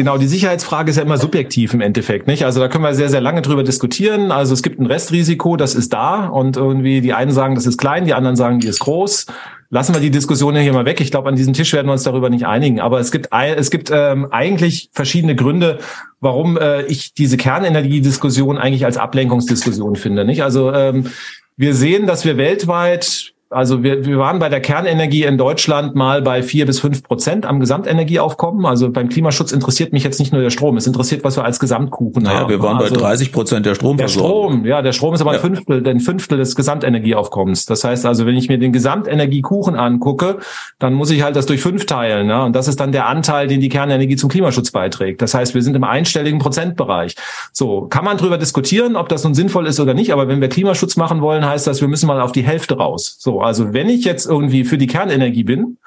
[0.00, 2.46] genau, die Sicherheitsfrage ist ja immer subjektiv im Endeffekt, nicht?
[2.46, 4.32] Also da können wir sehr, sehr lange drüber diskutieren.
[4.32, 7.76] Also es gibt ein Restrisiko, das ist da und irgendwie die einen sagen, das ist
[7.76, 9.26] klein, die anderen sagen, die ist groß.
[9.68, 11.02] Lassen wir die Diskussion hier mal weg.
[11.02, 12.80] Ich glaube, an diesem Tisch werden wir uns darüber nicht einigen.
[12.80, 15.80] Aber es gibt, es gibt ähm, eigentlich verschiedene Gründe,
[16.20, 20.24] warum äh, ich diese Kernenergiediskussion eigentlich als Ablenkungsdiskussion finde.
[20.24, 20.42] Nicht?
[20.42, 21.10] Also ähm,
[21.58, 26.22] wir sehen, dass wir weltweit also wir, wir waren bei der Kernenergie in Deutschland mal
[26.22, 28.64] bei vier bis fünf Prozent am Gesamtenergieaufkommen.
[28.64, 31.58] Also beim Klimaschutz interessiert mich jetzt nicht nur der Strom, es interessiert, was wir als
[31.58, 32.48] Gesamtkuchen Naja, haben.
[32.48, 34.52] wir waren also bei 30 Prozent der der Stromversorgung.
[34.52, 35.40] Strom, ja, der Strom ist aber ein Ja.
[35.40, 37.66] Fünftel, ein Fünftel des Gesamtenergieaufkommens.
[37.66, 40.38] Das heißt also, wenn ich mir den Gesamtenergiekuchen angucke,
[40.78, 42.28] dann muss ich halt das durch fünf teilen.
[42.28, 42.44] Ja?
[42.44, 45.22] Und das ist dann der Anteil, den die Kernenergie zum Klimaschutz beiträgt.
[45.22, 47.16] Das heißt, wir sind im einstelligen Prozentbereich.
[47.52, 50.12] So, kann man drüber diskutieren, ob das nun sinnvoll ist oder nicht.
[50.12, 53.16] Aber wenn wir Klimaschutz machen wollen, heißt das, wir müssen mal auf die Hälfte raus.
[53.18, 55.78] So, also wenn ich jetzt irgendwie für die Kernenergie bin,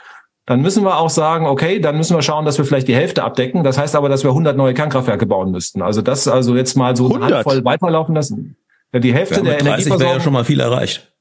[0.45, 3.23] dann müssen wir auch sagen, okay, dann müssen wir schauen, dass wir vielleicht die Hälfte
[3.23, 3.63] abdecken.
[3.63, 5.81] Das heißt aber, dass wir 100 neue Kernkraftwerke bauen müssten.
[5.81, 7.31] Also das also jetzt mal so 100?
[7.31, 8.57] handvoll weiterlaufen lassen.
[8.93, 10.21] Ja, die Hälfte Ja, der 30 wäre ja Energieversorgung.
[10.21, 11.12] schon mal viel erreicht.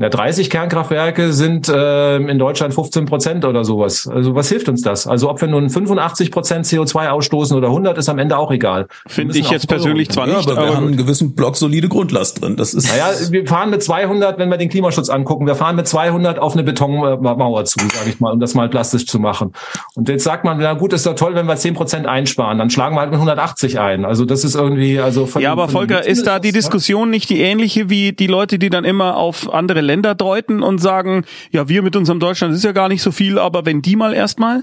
[0.00, 4.08] Ja, 30 Kernkraftwerke sind ähm, in Deutschland 15 Prozent oder sowas.
[4.08, 5.06] Also was hilft uns das?
[5.06, 8.86] Also ob wir nun 85 Prozent CO2 ausstoßen oder 100, ist am Ende auch egal.
[9.06, 11.90] Finde ich jetzt persönlich zwar Ja, nicht, aber wir aber haben einen gewissen Block solide
[11.90, 12.56] Grundlast drin.
[12.56, 15.86] Das ist Naja, wir fahren mit 200, wenn wir den Klimaschutz angucken, wir fahren mit
[15.86, 19.52] 200 auf eine Betonmauer zu, sage ich mal, um das mal plastisch zu machen.
[19.96, 22.70] Und jetzt sagt man, na gut, ist doch toll, wenn wir 10 Prozent einsparen, dann
[22.70, 24.06] schlagen wir halt mit 180 ein.
[24.06, 27.28] Also das ist irgendwie, also von Ja, aber von- Volker, ist da die Diskussion nicht
[27.28, 31.68] die ähnliche wie die Leute, die dann immer auf andere Länder deuten und sagen, ja,
[31.68, 34.62] wir mit unserem Deutschland ist ja gar nicht so viel, aber wenn die mal erstmal?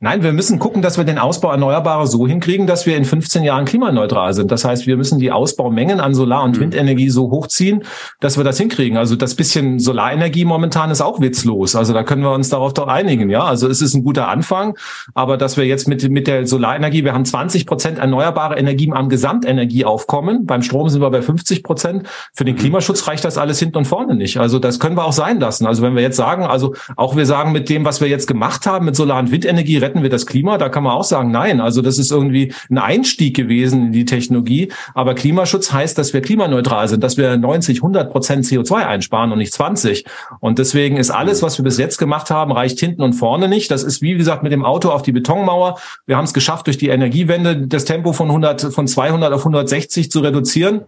[0.00, 3.42] Nein, wir müssen gucken, dass wir den Ausbau erneuerbarer so hinkriegen, dass wir in 15
[3.42, 4.52] Jahren klimaneutral sind.
[4.52, 7.82] Das heißt, wir müssen die Ausbaumengen an Solar- und Windenergie so hochziehen,
[8.20, 8.96] dass wir das hinkriegen.
[8.96, 11.74] Also das bisschen Solarenergie momentan ist auch witzlos.
[11.74, 13.28] Also da können wir uns darauf doch einigen.
[13.28, 14.78] Ja, also es ist ein guter Anfang,
[15.14, 19.08] aber dass wir jetzt mit, mit der Solarenergie, wir haben 20 Prozent erneuerbare Energien am
[19.08, 20.46] Gesamtenergieaufkommen.
[20.46, 22.08] Beim Strom sind wir bei 50 Prozent.
[22.34, 24.38] Für den Klimaschutz reicht das alles hinten und vorne nicht.
[24.38, 25.66] Also das können wir auch sein lassen.
[25.66, 28.64] Also wenn wir jetzt sagen, also auch wir sagen mit dem, was wir jetzt gemacht
[28.64, 31.60] haben mit Solar- und Windenergie, retten wir das Klima, da kann man auch sagen, nein.
[31.60, 34.70] Also das ist irgendwie ein Einstieg gewesen in die Technologie.
[34.94, 39.38] Aber Klimaschutz heißt, dass wir klimaneutral sind, dass wir 90, 100 Prozent CO2 einsparen und
[39.38, 40.04] nicht 20.
[40.40, 43.70] Und deswegen ist alles, was wir bis jetzt gemacht haben, reicht hinten und vorne nicht.
[43.70, 45.78] Das ist wie gesagt mit dem Auto auf die Betonmauer.
[46.06, 50.10] Wir haben es geschafft, durch die Energiewende das Tempo von 100, von 200 auf 160
[50.10, 50.82] zu reduzieren.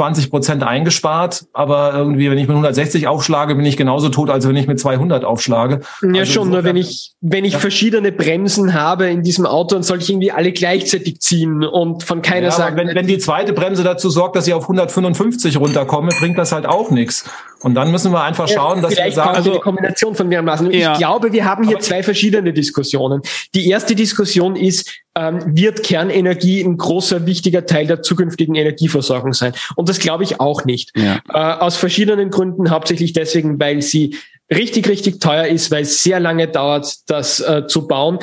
[0.00, 1.44] 20 Prozent eingespart.
[1.52, 4.80] Aber irgendwie, wenn ich mit 160 aufschlage, bin ich genauso tot, als wenn ich mit
[4.80, 5.80] 200 aufschlage.
[6.00, 7.58] Ja, Also schon, nur wenn ich, wenn ich Ja.
[7.58, 12.22] verschiedene Bremsen habe in diesem Auto, dann soll ich irgendwie alle gleichzeitig ziehen und von
[12.22, 15.58] keiner Ja, aber sagen, wenn, wenn die zweite Bremse dazu sorgt, dass ich auf 155
[15.58, 17.28] runterkomme, bringt das halt auch nichts.
[17.62, 20.72] Und dann müssen wir einfach schauen, dass wir sagen, also- eine Kombination von mehreren Maßnahmen.
[20.78, 20.92] Ja.
[20.92, 23.20] Ich glaube, wir haben hier zwei verschiedene Diskussionen.
[23.54, 29.52] Die erste Diskussion ist, wird Kernenergie ein großer, wichtiger Teil der zukünftigen Energieversorgung sein?
[29.76, 30.92] Und das glaube ich auch nicht.
[30.96, 31.20] Ja.
[31.32, 34.16] Äh, aus verschiedenen Gründen, hauptsächlich deswegen, weil sie
[34.52, 38.18] richtig, richtig teuer ist, weil es sehr lange dauert, das äh, zu bauen.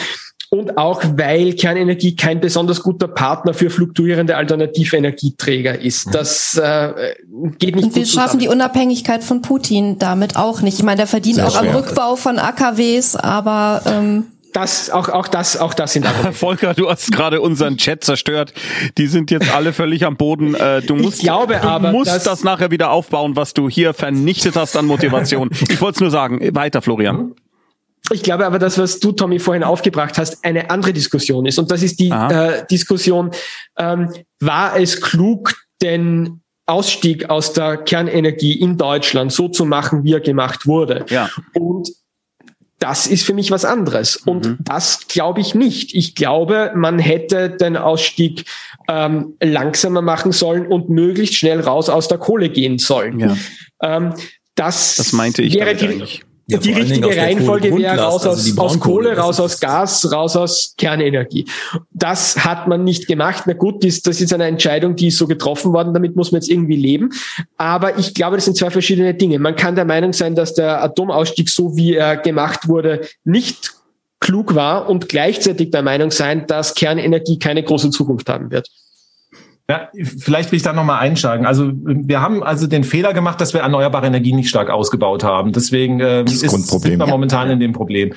[0.50, 6.14] und auch weil Kernenergie kein besonders guter Partner für fluktuierende Alternativenergieträger ist.
[6.14, 7.16] Das äh,
[7.60, 7.86] geht nicht.
[7.86, 10.80] Und wir schaffen die Unabhängigkeit von Putin damit auch nicht.
[10.80, 11.72] Ich meine, der verdient Sehr auch schwer.
[11.72, 14.28] am Rückbau von AKWs, aber ähm
[14.58, 16.38] das, auch, auch das, auch das sind Argumente.
[16.38, 18.54] Volker, du hast gerade unseren Chat zerstört.
[18.98, 20.56] Die sind jetzt alle völlig am Boden.
[20.56, 23.94] Äh, du musst, ich glaube du aber, musst das nachher wieder aufbauen, was du hier
[23.94, 25.50] vernichtet hast an Motivation.
[25.70, 26.56] Ich wollte es nur sagen.
[26.56, 27.36] Weiter, Florian.
[28.12, 31.60] Ich glaube aber, das, was du, Tommy, vorhin aufgebracht hast, eine andere Diskussion ist.
[31.60, 33.32] Und das ist die äh, Diskussion,
[33.78, 40.14] ähm, war es klug, den Ausstieg aus der Kernenergie in Deutschland so zu machen, wie
[40.14, 41.06] er gemacht wurde?
[41.10, 41.30] Ja.
[41.54, 41.90] Und
[42.80, 44.16] das ist für mich was anderes.
[44.18, 44.58] Und mhm.
[44.60, 45.96] das glaube ich nicht.
[45.96, 48.46] Ich glaube, man hätte den Ausstieg
[48.88, 53.20] ähm, langsamer machen sollen und möglichst schnell raus aus der Kohle gehen sollen.
[53.20, 53.38] Ja.
[53.82, 54.14] Ähm,
[54.56, 56.24] das, das meinte ich wäre die, eigentlich.
[56.50, 60.76] Ja, die richtige Reihenfolge wäre raus aus, also aus Kohle, raus aus Gas, raus aus
[60.78, 61.46] Kernenergie.
[61.92, 63.44] Das hat man nicht gemacht.
[63.48, 65.94] Na gut, das, das ist eine Entscheidung, die ist so getroffen worden.
[65.94, 67.10] Damit muss man jetzt irgendwie leben.
[67.58, 69.40] Aber ich glaube, das sind zwei verschiedene Dinge.
[69.40, 73.74] Man kann der Meinung sein, dass der Atomausstieg, so wie er gemacht wurde, nicht
[74.22, 78.70] klug war und gleichzeitig der Meinung sein, dass Kernenergie keine große Zukunft haben wird.
[79.70, 81.46] Ja, vielleicht will ich da nochmal einsteigen.
[81.46, 85.52] Also wir haben also den Fehler gemacht, dass wir erneuerbare Energien nicht stark ausgebaut haben.
[85.52, 88.14] Deswegen äh, ist, sind wir momentan in dem Problem.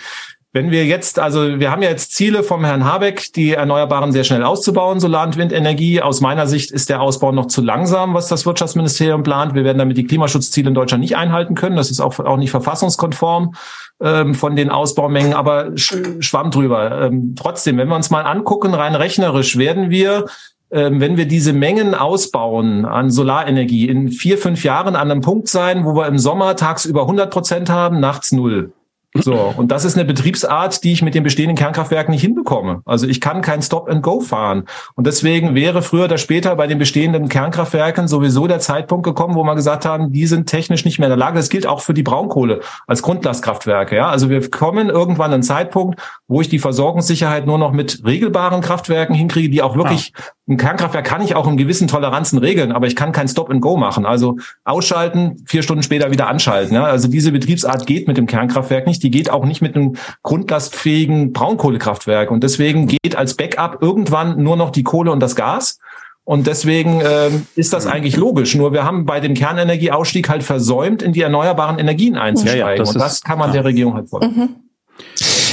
[0.52, 4.24] Wenn wir jetzt, also wir haben ja jetzt Ziele vom Herrn Habeck, die Erneuerbaren sehr
[4.24, 6.02] schnell auszubauen, Solar- und Windenergie.
[6.02, 9.54] Aus meiner Sicht ist der Ausbau noch zu langsam, was das Wirtschaftsministerium plant.
[9.54, 11.76] Wir werden damit die Klimaschutzziele in Deutschland nicht einhalten können.
[11.76, 13.54] Das ist auch, auch nicht verfassungskonform
[14.02, 17.02] ähm, von den Ausbaumengen, aber schwamm drüber.
[17.02, 20.26] Ähm, trotzdem, wenn wir uns mal angucken, rein rechnerisch, werden wir
[20.70, 25.84] wenn wir diese Mengen ausbauen an Solarenergie in vier, fünf Jahren an einem Punkt sein,
[25.84, 28.72] wo wir im Sommer tagsüber 100 Prozent haben, nachts null.
[29.14, 32.82] So, und das ist eine Betriebsart, die ich mit den bestehenden Kernkraftwerken nicht hinbekomme.
[32.84, 34.64] Also ich kann kein Stop and Go fahren.
[34.94, 39.42] Und deswegen wäre früher oder später bei den bestehenden Kernkraftwerken sowieso der Zeitpunkt gekommen, wo
[39.42, 41.38] wir gesagt haben, die sind technisch nicht mehr in der Lage.
[41.38, 43.96] Das gilt auch für die Braunkohle als Grundlastkraftwerke.
[43.96, 48.04] Ja, also wir kommen irgendwann an einen Zeitpunkt, wo ich die Versorgungssicherheit nur noch mit
[48.04, 50.24] regelbaren Kraftwerken hinkriege, die auch wirklich ja.
[50.50, 53.60] Ein Kernkraftwerk kann ich auch in gewissen Toleranzen regeln, aber ich kann kein Stop and
[53.60, 54.04] Go machen.
[54.04, 56.74] Also ausschalten, vier Stunden später wieder anschalten.
[56.74, 56.82] Ja?
[56.82, 58.99] Also diese Betriebsart geht mit dem Kernkraftwerk nicht.
[59.02, 62.30] Die geht auch nicht mit einem grundlastfähigen Braunkohlekraftwerk.
[62.30, 65.78] Und deswegen geht als Backup irgendwann nur noch die Kohle und das Gas.
[66.24, 68.54] Und deswegen ähm, ist das eigentlich logisch.
[68.54, 72.60] Nur wir haben bei dem Kernenergieausstieg halt versäumt, in die erneuerbaren Energien einzusteigen.
[72.60, 73.62] Ja, ja, das und das kann man klar.
[73.62, 74.26] der Regierung halt folgen.
[74.36, 74.48] Mhm.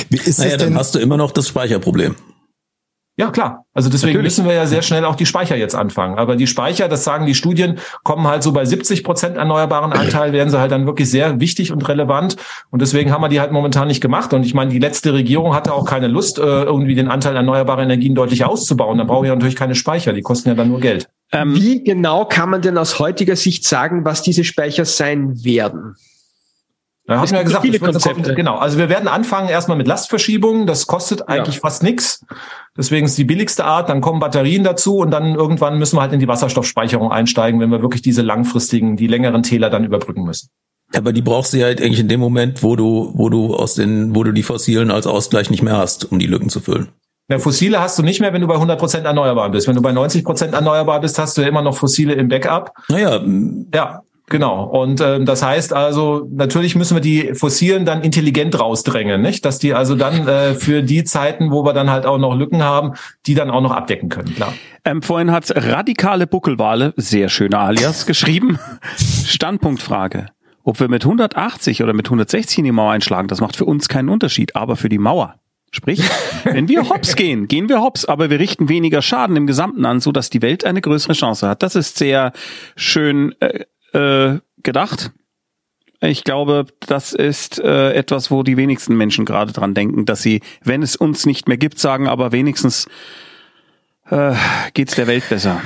[0.10, 0.70] Wie ist naja, das denn?
[0.70, 2.16] dann hast du immer noch das Speicherproblem.
[3.20, 3.66] Ja, klar.
[3.74, 4.38] Also deswegen Natürlich.
[4.38, 6.20] müssen wir ja sehr schnell auch die Speicher jetzt anfangen.
[6.20, 10.34] Aber die Speicher, das sagen die Studien, kommen halt so bei 70 Prozent erneuerbaren Anteil,
[10.34, 12.36] werden sie halt dann wirklich sehr wichtig und relevant.
[12.70, 14.34] Und deswegen haben wir die halt momentan nicht gemacht.
[14.34, 17.82] Und ich meine, die letzte Regierung hatte auch keine Lust, äh, irgendwie den Anteil erneuerbarer
[17.82, 19.00] Energien deutlich auszubauen.
[19.00, 20.14] Da brauche ich natürlich keine Speicher.
[20.14, 21.10] Die kosten ja dann nur Geld.
[21.32, 25.96] Ähm, Wie genau kann man denn aus heutiger Sicht sagen, was diese Speicher sein werden?
[27.08, 28.36] Da hatten wir ja gesagt, viele Konzepte.
[28.36, 28.58] genau.
[28.58, 30.68] Also wir werden anfangen erstmal mit Lastverschiebungen.
[30.68, 31.62] Das kostet eigentlich ja.
[31.62, 32.26] fast nichts.
[32.76, 33.88] Deswegen ist die billigste Art.
[33.88, 37.72] Dann kommen Batterien dazu und dann irgendwann müssen wir halt in die Wasserstoffspeicherung einsteigen, wenn
[37.72, 40.50] wir wirklich diese langfristigen, die längeren Täler dann überbrücken müssen.
[40.94, 43.76] Aber die brauchst du ja halt eigentlich in dem Moment, wo du, wo du aus
[43.76, 46.90] den, wo du die fossilen als Ausgleich nicht mehr hast, um die Lücken zu füllen.
[47.30, 49.68] Ja, fossile hast du nicht mehr, wenn du bei 100 Prozent erneuerbar bist.
[49.68, 52.72] Wenn du bei 90 Prozent erneuerbar bist, hast du ja immer noch fossile im Backup.
[52.90, 53.22] Naja.
[53.74, 54.66] Ja, Genau.
[54.66, 59.46] Und äh, das heißt also, natürlich müssen wir die Fossilen dann intelligent rausdrängen, nicht?
[59.46, 62.62] Dass die also dann äh, für die Zeiten, wo wir dann halt auch noch Lücken
[62.62, 62.94] haben,
[63.26, 64.54] die dann auch noch abdecken können, klar.
[64.84, 68.60] Ähm, vorhin hat radikale Buckelwale, sehr schöner Alias, geschrieben.
[69.26, 70.28] Standpunktfrage.
[70.64, 73.88] Ob wir mit 180 oder mit 160 in die Mauer einschlagen, das macht für uns
[73.88, 75.36] keinen Unterschied, aber für die Mauer.
[75.72, 76.02] Sprich,
[76.44, 80.02] wenn wir hops gehen, gehen wir hops, aber wir richten weniger Schaden im Gesamten an,
[80.02, 81.64] so dass die Welt eine größere Chance hat.
[81.64, 82.34] Das ist sehr
[82.76, 85.12] schön äh, äh, gedacht.
[86.00, 90.42] Ich glaube, das ist äh, etwas, wo die wenigsten Menschen gerade dran denken, dass sie,
[90.64, 92.88] wenn es uns nicht mehr gibt, sagen, aber wenigstens
[94.10, 94.36] äh,
[94.74, 95.62] geht's der Welt besser.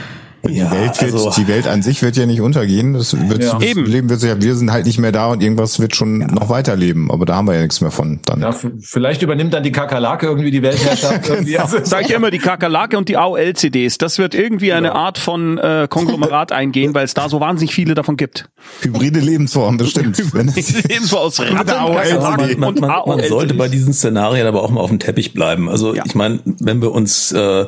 [0.48, 2.94] Die, ja, Welt wird, also, die Welt an sich wird ja nicht untergehen.
[2.94, 3.54] Das, wird, ja.
[3.54, 3.86] das Eben.
[3.86, 6.28] Leben wird ja, wir sind halt nicht mehr da und irgendwas wird schon ja.
[6.28, 7.12] noch weiterleben.
[7.12, 8.20] Aber da haben wir ja nichts mehr von.
[8.26, 8.42] Dann.
[8.42, 11.30] Ja, vielleicht übernimmt dann die Kakerlake irgendwie die Weltherrschaft.
[11.30, 11.60] irgendwie.
[11.60, 13.98] Also, Sag ich immer, die Kakerlake und die AOL-CDs.
[14.00, 17.94] Das wird irgendwie eine Art von äh, Konglomerat eingehen, weil es da so wahnsinnig viele
[17.94, 18.50] davon gibt.
[18.82, 20.18] Hybride Lebensform, das stimmt.
[20.18, 20.54] Hybride
[20.88, 24.90] Lebensform aus Ratten, man, man, man, man sollte bei diesen Szenarien aber auch mal auf
[24.90, 25.70] dem Teppich bleiben.
[25.70, 27.66] Also ich meine, wenn wir uns äh,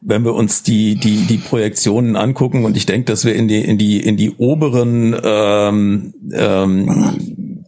[0.00, 3.64] wenn wir uns die die die Projektionen angucken und ich denke, dass wir in die
[3.64, 7.64] in die in die oberen ähm, ähm,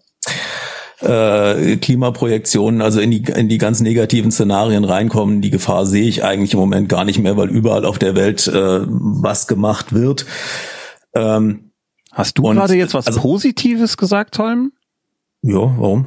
[1.00, 5.40] äh, Klimaprojektionen, also in die, in die ganz negativen Szenarien reinkommen.
[5.40, 8.46] Die Gefahr sehe ich eigentlich im Moment gar nicht mehr, weil überall auf der Welt
[8.46, 10.26] äh, was gemacht wird.
[11.14, 11.72] Ähm,
[12.12, 14.72] Hast du gerade jetzt was also, Positives gesagt, Holm?
[15.42, 16.06] Ja, warum?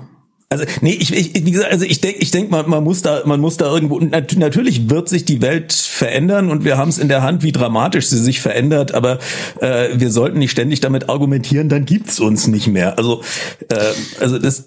[0.53, 3.21] Also nee, ich, ich wie gesagt, also ich denke, ich denk, man, man muss da,
[3.25, 3.99] man muss da irgendwo.
[3.99, 7.51] Nat natürlich wird sich die Welt verändern und wir haben es in der Hand, wie
[7.51, 8.93] dramatisch sie sich verändert.
[8.93, 9.19] Aber
[9.59, 12.97] äh, wir sollten nicht ständig damit argumentieren, dann gibt's uns nicht mehr.
[12.97, 13.21] Also
[13.69, 13.77] äh,
[14.19, 14.65] also das.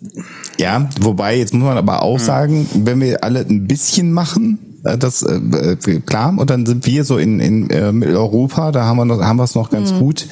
[0.58, 2.24] Ja, wobei jetzt muss man aber auch hm.
[2.24, 6.86] sagen, wenn wir alle ein bisschen machen, äh, das äh, äh, klar und dann sind
[6.86, 9.92] wir so in in äh, Mitteleuropa da haben wir noch, haben wir es noch ganz
[9.92, 9.98] mhm.
[9.98, 10.26] gut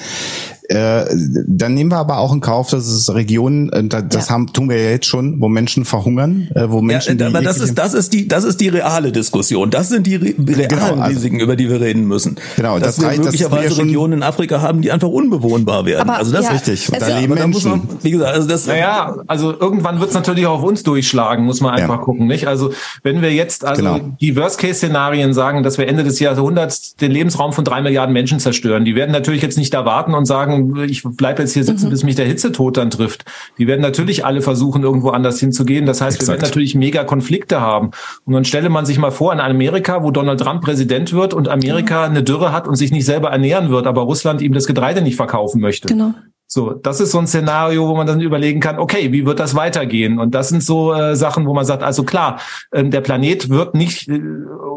[0.69, 1.05] äh,
[1.47, 4.31] dann nehmen wir aber auch in Kauf, dass es Regionen, äh, das ja.
[4.31, 7.19] haben, tun wir ja jetzt schon, wo Menschen verhungern, äh, wo Menschen.
[7.19, 9.71] Ja, aber das ist, das ist die, das ist die reale Diskussion.
[9.71, 10.37] Das sind die realen
[10.69, 12.37] genau, also, Risiken, über die wir reden müssen.
[12.57, 16.09] Genau, dass das wir reicht, möglicherweise Regionen in Afrika haben, die einfach unbewohnbar werden.
[16.09, 16.93] Aber, also das ja, ist richtig.
[16.93, 17.71] Und da leben Menschen.
[17.71, 18.67] Man, wie gesagt, also das.
[18.67, 22.49] Naja, also irgendwann wird es natürlich auch auf uns durchschlagen, muss man einfach gucken, nicht?
[22.49, 22.73] Also
[23.03, 24.01] wenn wir jetzt also genau.
[24.19, 28.87] die Worst-Case-Szenarien sagen, dass wir Ende des Jahrhunderts den Lebensraum von drei Milliarden Menschen zerstören,
[28.87, 31.87] die werden natürlich jetzt nicht da warten und sagen sagen, ich bleibe jetzt hier sitzen,
[31.87, 31.91] mhm.
[31.91, 33.25] bis mich der Hitzetod dann trifft.
[33.59, 35.87] Die werden natürlich alle versuchen, irgendwo anders hinzugehen.
[35.87, 36.29] Das heißt, Exakt.
[36.29, 37.91] wir werden natürlich mega Konflikte haben.
[38.25, 41.49] Und dann stelle man sich mal vor, in Amerika, wo Donald Trump Präsident wird und
[41.49, 45.03] Amerika eine Dürre hat und sich nicht selber ernähren wird, aber Russland ihm das Getreide
[45.03, 45.89] nicht verkaufen möchte.
[45.89, 46.15] Genau.
[46.47, 49.55] So, das ist so ein Szenario, wo man dann überlegen kann, okay, wie wird das
[49.55, 50.19] weitergehen?
[50.19, 52.39] Und das sind so äh, Sachen, wo man sagt, also klar,
[52.71, 54.21] äh, der Planet wird nicht äh,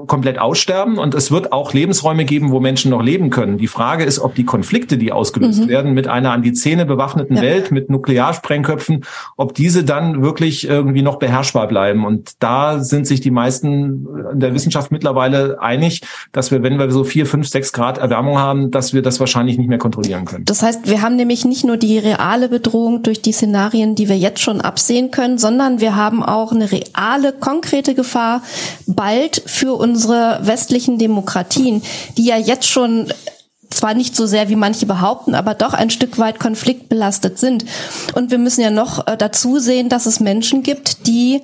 [0.08, 3.58] komplett aussterben und es wird auch Lebensräume geben, wo Menschen noch leben können.
[3.58, 5.68] Die Frage ist, ob die Konflikte, die ausgelöst mhm.
[5.68, 7.42] werden mit einer an die Zähne bewaffneten ja.
[7.42, 9.04] Welt, mit Nuklearsprengköpfen,
[9.36, 12.06] ob diese dann wirklich irgendwie noch beherrschbar bleiben.
[12.06, 16.90] Und da sind sich die meisten in der Wissenschaft mittlerweile einig, dass wir, wenn wir
[16.92, 20.46] so vier, fünf, sechs Grad Erwärmung haben, dass wir das wahrscheinlich nicht mehr kontrollieren können.
[20.46, 24.18] Das heißt, wir haben nämlich nicht nur die reale Bedrohung durch die Szenarien, die wir
[24.18, 28.42] jetzt schon absehen können, sondern wir haben auch eine reale, konkrete Gefahr
[28.86, 31.82] bald für unsere westlichen Demokratien,
[32.18, 33.12] die ja jetzt schon
[33.70, 37.66] zwar nicht so sehr wie manche behaupten, aber doch ein Stück weit konfliktbelastet sind.
[38.16, 41.42] Und wir müssen ja noch äh, dazu sehen, dass es Menschen gibt, die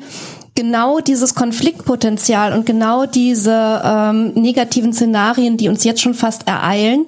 [0.56, 7.06] genau dieses Konfliktpotenzial und genau diese ähm, negativen Szenarien, die uns jetzt schon fast ereilen,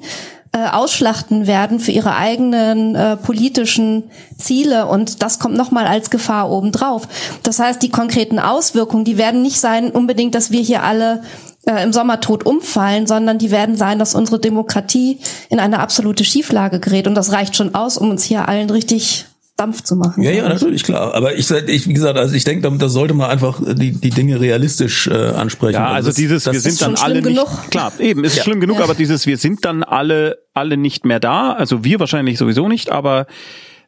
[0.56, 4.04] äh, ausschlachten werden für ihre eigenen äh, politischen
[4.38, 7.10] Ziele und das kommt nochmal als Gefahr obendrauf.
[7.44, 11.24] Das heißt, die konkreten Auswirkungen, die werden nicht sein unbedingt, dass wir hier alle
[11.66, 15.20] äh, im Sommer tot umfallen, sondern die werden sein, dass unsere Demokratie
[15.50, 19.26] in eine absolute Schieflage gerät und das reicht schon aus, um uns hier allen richtig
[19.58, 20.22] Dampf zu machen.
[20.22, 21.14] Ja, ja, natürlich, klar.
[21.14, 24.42] Aber ich, ich wie gesagt, also ich denke, da sollte man einfach die, die Dinge
[24.42, 25.76] realistisch äh, ansprechen.
[25.76, 27.70] Ja, also, also dieses, das wir sind dann alle nicht, genug.
[27.70, 28.44] klar, eben, ist ja.
[28.44, 28.84] schlimm genug, ja.
[28.84, 31.54] aber dieses, wir sind dann alle, alle nicht mehr da.
[31.54, 33.28] Also wir wahrscheinlich sowieso nicht, aber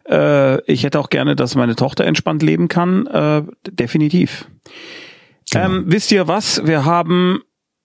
[0.10, 3.06] äh, ich hätte auch gerne, dass meine Tochter entspannt leben kann.
[3.08, 4.48] Äh, definitiv.
[5.52, 5.66] Genau.
[5.66, 6.66] Ähm, wisst ihr was?
[6.66, 7.42] Wir haben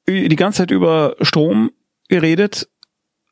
[0.09, 1.71] die ganze Zeit über Strom
[2.09, 2.69] geredet.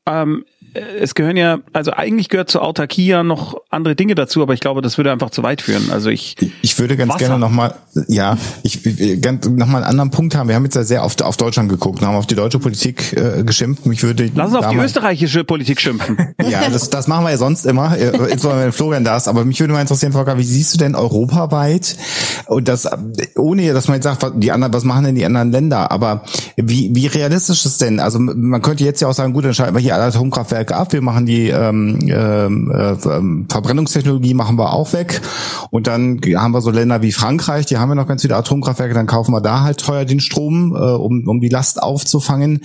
[0.07, 4.55] Ähm, es gehören ja, also eigentlich gehört zur Autarkie ja noch andere Dinge dazu, aber
[4.55, 5.91] ich glaube, das würde einfach zu weit führen.
[5.91, 6.37] Also ich.
[6.63, 7.27] Ich würde ganz Wasser.
[7.27, 7.75] gerne nochmal,
[8.07, 10.49] ja, ich, ich ganz nochmal einen anderen Punkt haben.
[10.49, 13.43] Wir haben jetzt ja sehr oft auf Deutschland geguckt, haben auf die deutsche Politik äh,
[13.43, 13.87] geschimpft.
[13.87, 14.31] Mich würde.
[14.35, 16.17] Lass uns auf die österreichische Politik schimpfen.
[16.49, 19.27] ja, das, das machen wir ja sonst immer, äh, insbesondere wenn Florian da ist.
[19.27, 21.97] Aber mich würde mal interessieren, Volker, wie siehst du denn europaweit
[22.47, 22.89] und das,
[23.37, 25.91] ohne dass man jetzt sagt, die anderen, was machen denn die anderen Länder?
[25.91, 26.23] Aber
[26.57, 27.99] wie, wie realistisch ist denn?
[27.99, 30.77] Also man könnte jetzt ja auch sagen, gut, dann schalten wir hier alle Atomkraftwerke Kraftwerke
[30.77, 35.21] ab, wir machen die ähm, äh, Verbrennungstechnologie machen wir auch weg
[35.71, 38.95] und dann haben wir so Länder wie Frankreich, die haben wir noch ganz viele Atomkraftwerke,
[38.95, 42.61] dann kaufen wir da halt teuer den Strom, äh, um, um die Last aufzufangen.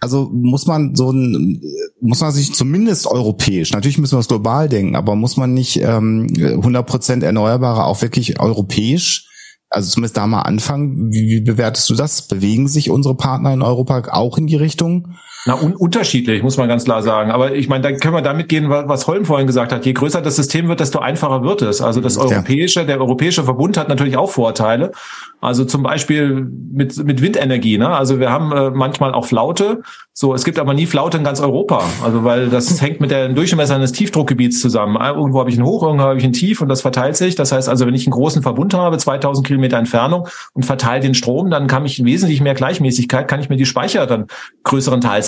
[0.00, 1.60] Also muss man so ein,
[2.00, 5.80] muss man sich zumindest europäisch, natürlich müssen wir es global denken, aber muss man nicht
[5.82, 9.26] ähm, 100% Erneuerbare auch wirklich europäisch
[9.72, 11.12] also zumindest da mal anfangen.
[11.12, 12.26] Wie, wie bewertest du das?
[12.26, 15.14] Bewegen sich unsere Partner in Europa auch in die Richtung?
[15.46, 17.30] Na, un unterschiedlich, muss man ganz klar sagen.
[17.30, 19.86] Aber ich meine, da können wir damit gehen, was Holm vorhin gesagt hat.
[19.86, 21.80] Je größer das System wird, desto einfacher wird es.
[21.80, 24.92] Also das europäische, der europäische Verbund hat natürlich auch Vorteile.
[25.40, 27.78] Also zum Beispiel mit, mit Windenergie.
[27.78, 27.88] Ne?
[27.88, 29.82] Also wir haben äh, manchmal auch Flaute.
[30.12, 31.82] So, es gibt aber nie Flaute in ganz Europa.
[32.04, 34.98] Also weil das hängt mit der Durchmesser eines Tiefdruckgebiets zusammen.
[34.98, 37.36] Ah, irgendwo habe ich ein Hoch, irgendwo habe ich ein Tief und das verteilt sich.
[37.36, 41.14] Das heißt also, wenn ich einen großen Verbund habe, 2000 Kilometer Entfernung und verteile den
[41.14, 44.26] Strom, dann kann ich wesentlich mehr Gleichmäßigkeit, kann ich mir die Speicher dann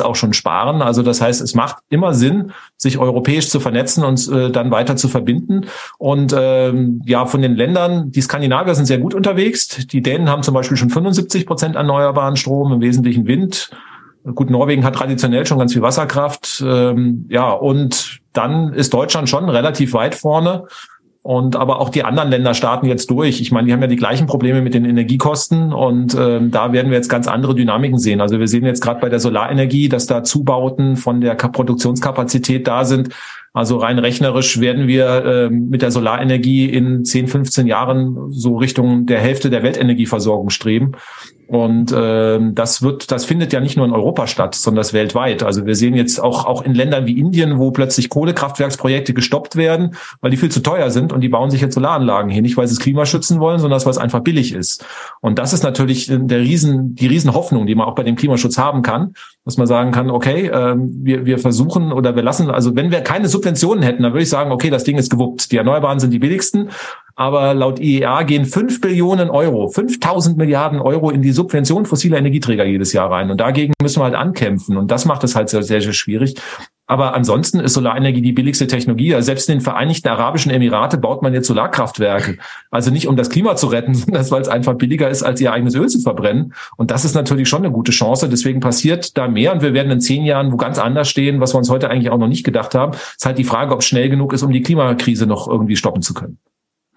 [0.02, 0.82] auch schon sparen.
[0.82, 4.96] Also das heißt, es macht immer Sinn, sich europäisch zu vernetzen und äh, dann weiter
[4.96, 5.66] zu verbinden.
[5.98, 9.68] Und ähm, ja, von den Ländern, die Skandinavier sind sehr gut unterwegs.
[9.68, 13.70] Die Dänen haben zum Beispiel schon 75 Prozent erneuerbaren Strom, im Wesentlichen Wind.
[14.34, 16.62] Gut, Norwegen hat traditionell schon ganz viel Wasserkraft.
[16.64, 20.64] Ähm, ja, und dann ist Deutschland schon relativ weit vorne.
[21.24, 23.40] Und aber auch die anderen Länder starten jetzt durch.
[23.40, 26.90] Ich meine, die haben ja die gleichen Probleme mit den Energiekosten und ähm, da werden
[26.90, 28.20] wir jetzt ganz andere Dynamiken sehen.
[28.20, 32.85] Also wir sehen jetzt gerade bei der Solarenergie, dass da Zubauten von der Produktionskapazität da
[32.85, 33.11] sind.
[33.53, 39.07] Also rein rechnerisch werden wir äh, mit der Solarenergie in 10, 15 Jahren so Richtung
[39.07, 40.93] der Hälfte der Weltenergieversorgung streben.
[41.52, 45.42] Und ähm, das wird, das findet ja nicht nur in Europa statt, sondern das weltweit.
[45.42, 49.94] Also wir sehen jetzt auch auch in Ländern wie Indien, wo plötzlich Kohlekraftwerksprojekte gestoppt werden,
[50.22, 52.66] weil die viel zu teuer sind und die bauen sich jetzt Solaranlagen hier, nicht weil
[52.68, 54.86] sie das Klima schützen wollen, sondern weil es einfach billig ist.
[55.20, 58.80] Und das ist natürlich der Riesen, die Riesenhoffnung, die man auch bei dem Klimaschutz haben
[58.80, 59.12] kann,
[59.44, 63.02] dass man sagen kann, okay, ähm, wir, wir versuchen oder wir lassen, also wenn wir
[63.02, 65.52] keine Subventionen hätten, dann würde ich sagen, okay, das Ding ist gewuppt.
[65.52, 66.70] Die Erneuerbaren sind die billigsten
[67.14, 72.64] aber laut IEA gehen 5 Billionen Euro, 5000 Milliarden Euro in die Subvention fossiler Energieträger
[72.64, 73.30] jedes Jahr rein.
[73.30, 74.76] Und dagegen müssen wir halt ankämpfen.
[74.76, 76.36] Und das macht es halt sehr, sehr, sehr schwierig.
[76.86, 79.14] Aber ansonsten ist Solarenergie die billigste Technologie.
[79.20, 82.36] Selbst in den Vereinigten Arabischen Emirate baut man jetzt Solarkraftwerke.
[82.70, 85.52] Also nicht um das Klima zu retten, sondern weil es einfach billiger ist, als ihr
[85.52, 86.52] eigenes Öl zu verbrennen.
[86.76, 88.28] Und das ist natürlich schon eine gute Chance.
[88.28, 89.52] Deswegen passiert da mehr.
[89.52, 92.10] Und wir werden in zehn Jahren wo ganz anders stehen, was wir uns heute eigentlich
[92.10, 92.93] auch noch nicht gedacht haben.
[92.93, 95.76] Es ist halt die Frage, ob es schnell genug ist, um die Klimakrise noch irgendwie
[95.76, 96.39] stoppen zu können.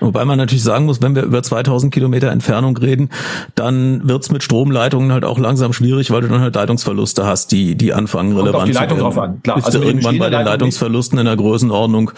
[0.00, 3.10] Wobei man natürlich sagen muss, wenn wir über 2000 Kilometer Entfernung reden,
[3.54, 7.74] dann wird's mit Stromleitungen halt auch langsam schwierig, weil du dann halt Leitungsverluste hast, die,
[7.74, 9.14] die anfangen Kommt relevant die Leitung zu werden.
[9.14, 9.42] Drauf an.
[9.42, 12.10] Klar, Bist also du irgendwann bei den Leitungsverlusten in der Größenordnung,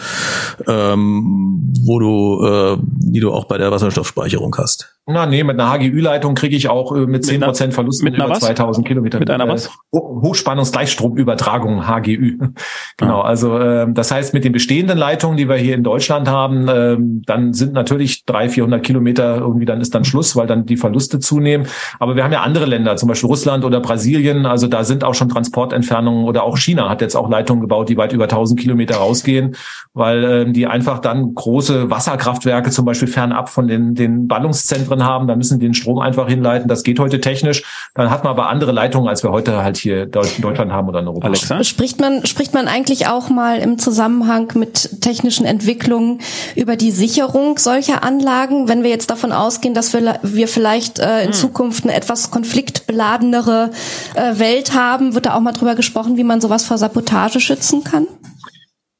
[0.67, 4.97] ähm, wo du, äh, die du auch bei der Wasserstoffspeicherung hast.
[5.09, 8.29] Na nee, mit einer HGÜ-Leitung kriege ich auch äh, mit zehn Prozent Verlust mit über
[8.29, 8.39] was?
[8.39, 9.19] 2000 Kilometer.
[9.19, 9.67] Mit einer was?
[9.93, 12.37] Äh, Hochspannungsgleichstromübertragung, HGÜ.
[12.97, 13.25] genau, ah.
[13.25, 16.97] also äh, das heißt, mit den bestehenden Leitungen, die wir hier in Deutschland haben, äh,
[17.25, 21.19] dann sind natürlich 300, 400 Kilometer irgendwie, dann ist dann Schluss, weil dann die Verluste
[21.19, 21.67] zunehmen.
[21.99, 25.13] Aber wir haben ja andere Länder, zum Beispiel Russland oder Brasilien, also da sind auch
[25.13, 28.95] schon Transportentfernungen oder auch China hat jetzt auch Leitungen gebaut, die weit über 1000 Kilometer
[28.97, 29.55] rausgehen,
[29.93, 35.27] weil äh, die einfach dann große Wasserkraftwerke zum Beispiel fernab von den, den Ballungszentren haben,
[35.27, 36.67] dann müssen die den Strom einfach hinleiten.
[36.67, 37.63] Das geht heute technisch.
[37.93, 41.01] Dann hat man aber andere Leitungen, als wir heute halt hier in Deutschland haben oder
[41.01, 41.27] in Europa.
[41.27, 41.63] Alexa?
[41.63, 46.19] Spricht man, spricht man eigentlich auch mal im Zusammenhang mit technischen Entwicklungen
[46.55, 51.21] über die Sicherung solcher Anlagen, wenn wir jetzt davon ausgehen, dass wir, wir vielleicht äh,
[51.21, 51.33] in hm.
[51.33, 53.71] Zukunft eine etwas konfliktbeladenere
[54.15, 57.83] äh, Welt haben, wird da auch mal drüber gesprochen, wie man sowas vor Sabotage schützen
[57.83, 58.07] kann?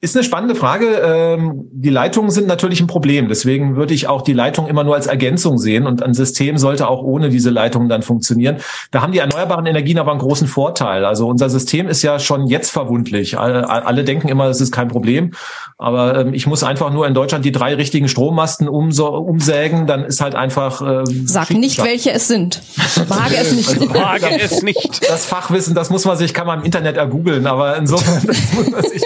[0.08, 0.86] Ist eine spannende Frage.
[1.04, 3.28] Ähm, die Leitungen sind natürlich ein Problem.
[3.28, 6.88] Deswegen würde ich auch die Leitung immer nur als Ergänzung sehen und ein System sollte
[6.88, 8.56] auch ohne diese Leitungen dann funktionieren.
[8.92, 11.04] Da haben die erneuerbaren Energien aber einen großen Vorteil.
[11.04, 13.38] Also unser System ist ja schon jetzt verwundlich.
[13.38, 15.34] Alle, denken immer, es ist kein Problem.
[15.78, 19.88] Aber ähm, ich muss einfach nur in Deutschland die drei richtigen Strommasten umsägen.
[19.88, 20.82] Dann ist halt einfach.
[20.82, 22.62] Ähm, Sag nicht, welche es sind.
[23.10, 23.68] Wage es nicht.
[23.68, 25.10] Also, Wage es nicht.
[25.10, 27.46] Das Fachwissen, das muss man sich, kann man im Internet ergoogeln.
[27.46, 29.02] Aber insofern, das muss man sich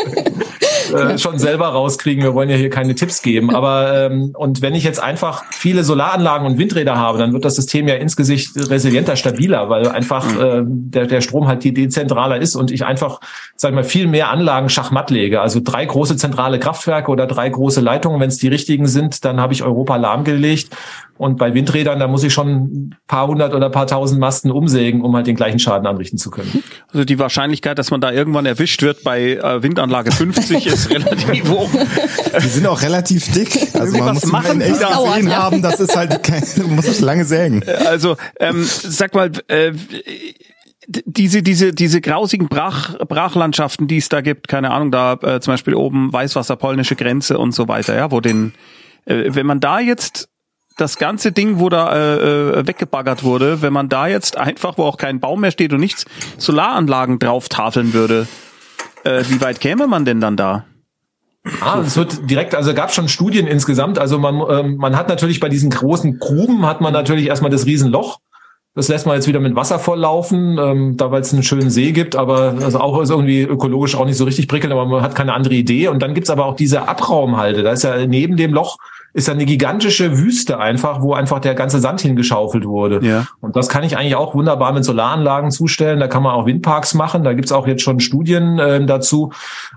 [0.89, 2.23] äh, schon selber rauskriegen.
[2.23, 3.53] Wir wollen ja hier keine Tipps geben.
[3.53, 7.55] Aber ähm, und wenn ich jetzt einfach viele Solaranlagen und Windräder habe, dann wird das
[7.55, 12.71] System ja insgesicht resilienter, stabiler, weil einfach äh, der, der Strom halt dezentraler ist und
[12.71, 13.19] ich einfach,
[13.55, 15.41] sag ich mal, viel mehr Anlagen schachmatt lege.
[15.41, 19.39] Also drei große zentrale Kraftwerke oder drei große Leitungen, wenn es die richtigen sind, dann
[19.39, 20.69] habe ich Europa lahmgelegt
[21.21, 25.01] und bei Windrädern, da muss ich schon ein paar hundert oder paar tausend Masten umsägen,
[25.01, 26.63] um halt den gleichen Schaden anrichten zu können.
[26.91, 31.47] Also die Wahrscheinlichkeit, dass man da irgendwann erwischt wird bei äh, Windanlage 50 ist relativ
[31.47, 31.69] hoch.
[32.41, 33.55] Die sind auch relativ dick.
[33.75, 35.43] Also man muss machen echt gesehen ja.
[35.43, 36.41] haben, das ist halt kein,
[36.75, 37.63] muss ich lange sägen.
[37.85, 39.73] Also ähm, sag mal, äh,
[40.87, 45.53] diese diese diese grausigen Brach, Brachlandschaften, die es da gibt, keine Ahnung, da äh, zum
[45.53, 48.53] Beispiel oben Weißwasser, polnische Grenze und so weiter, ja, wo den,
[49.05, 50.30] äh, wenn man da jetzt
[50.81, 54.83] das ganze Ding, wo da äh, äh, weggebaggert wurde, wenn man da jetzt einfach, wo
[54.83, 56.05] auch kein Baum mehr steht und nichts,
[56.37, 58.27] Solaranlagen drauf tafeln würde,
[59.03, 60.65] äh, wie weit käme man denn dann da?
[61.59, 63.97] Ah, es wird direkt, also gab schon Studien insgesamt.
[63.97, 67.65] Also man, ähm, man hat natürlich bei diesen großen Gruben hat man natürlich erstmal das
[67.65, 68.19] Riesenloch.
[68.73, 71.91] Das lässt man jetzt wieder mit Wasser volllaufen, ähm, da weil es einen schönen See
[71.91, 75.13] gibt, aber also auch ist irgendwie ökologisch auch nicht so richtig prickelnd, aber man hat
[75.13, 75.89] keine andere Idee.
[75.89, 77.63] Und dann gibt's aber auch diese Abraumhalde.
[77.63, 78.77] Da ist ja neben dem Loch
[79.13, 83.05] ist ja eine gigantische Wüste einfach, wo einfach der ganze Sand hingeschaufelt wurde.
[83.05, 83.27] Ja.
[83.41, 85.99] Und das kann ich eigentlich auch wunderbar mit Solaranlagen zustellen.
[85.99, 87.23] Da kann man auch Windparks machen.
[87.23, 89.31] Da gibt's auch jetzt schon Studien äh, dazu.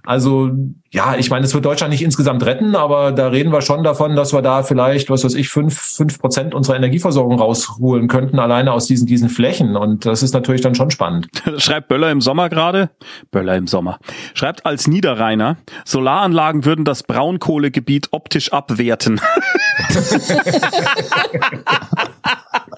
[0.05, 0.51] Also
[0.95, 4.15] ja, ich meine, es wird Deutschland nicht insgesamt retten, aber da reden wir schon davon,
[4.15, 8.73] dass wir da vielleicht, was weiß ich, fünf, fünf Prozent unserer Energieversorgung rausholen könnten, alleine
[8.73, 9.77] aus diesen, diesen Flächen.
[9.77, 11.27] Und das ist natürlich dann schon spannend.
[11.57, 12.91] Schreibt Böller im Sommer gerade.
[13.33, 13.99] Böller im Sommer.
[14.35, 19.21] Schreibt als Niederrheiner, Solaranlagen würden das Braunkohlegebiet optisch abwerten.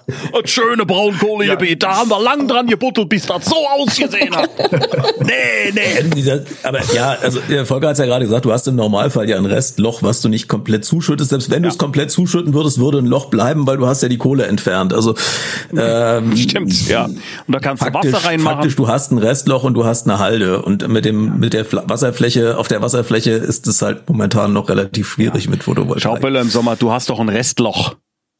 [0.33, 4.49] Und schöne Braunkohlegebiet, da haben wir lang dran gebuttelt, bis das so ausgesehen hat.
[5.21, 6.41] nee, nee.
[6.63, 9.37] Aber ja, also der Volker hat es ja gerade gesagt, du hast im Normalfall ja
[9.37, 11.31] ein Restloch, was du nicht komplett zuschüttest.
[11.31, 14.09] Selbst wenn du es komplett zuschütten würdest, würde ein Loch bleiben, weil du hast ja
[14.09, 14.95] die Kohle entfernt.
[14.95, 15.17] Also
[15.77, 17.07] ähm, Stimmt, ja.
[17.07, 17.19] Und
[17.49, 18.57] da kannst du Wasser reinmachen.
[18.59, 20.63] faktisch, du hast ein Restloch und du hast eine Halde.
[20.63, 25.09] Und mit dem mit der Wasserfläche, auf der Wasserfläche ist es halt momentan noch relativ
[25.09, 26.23] schwierig mit Photovoltaik.
[26.37, 27.97] Schauböller im Sommer, du hast doch ein Restloch.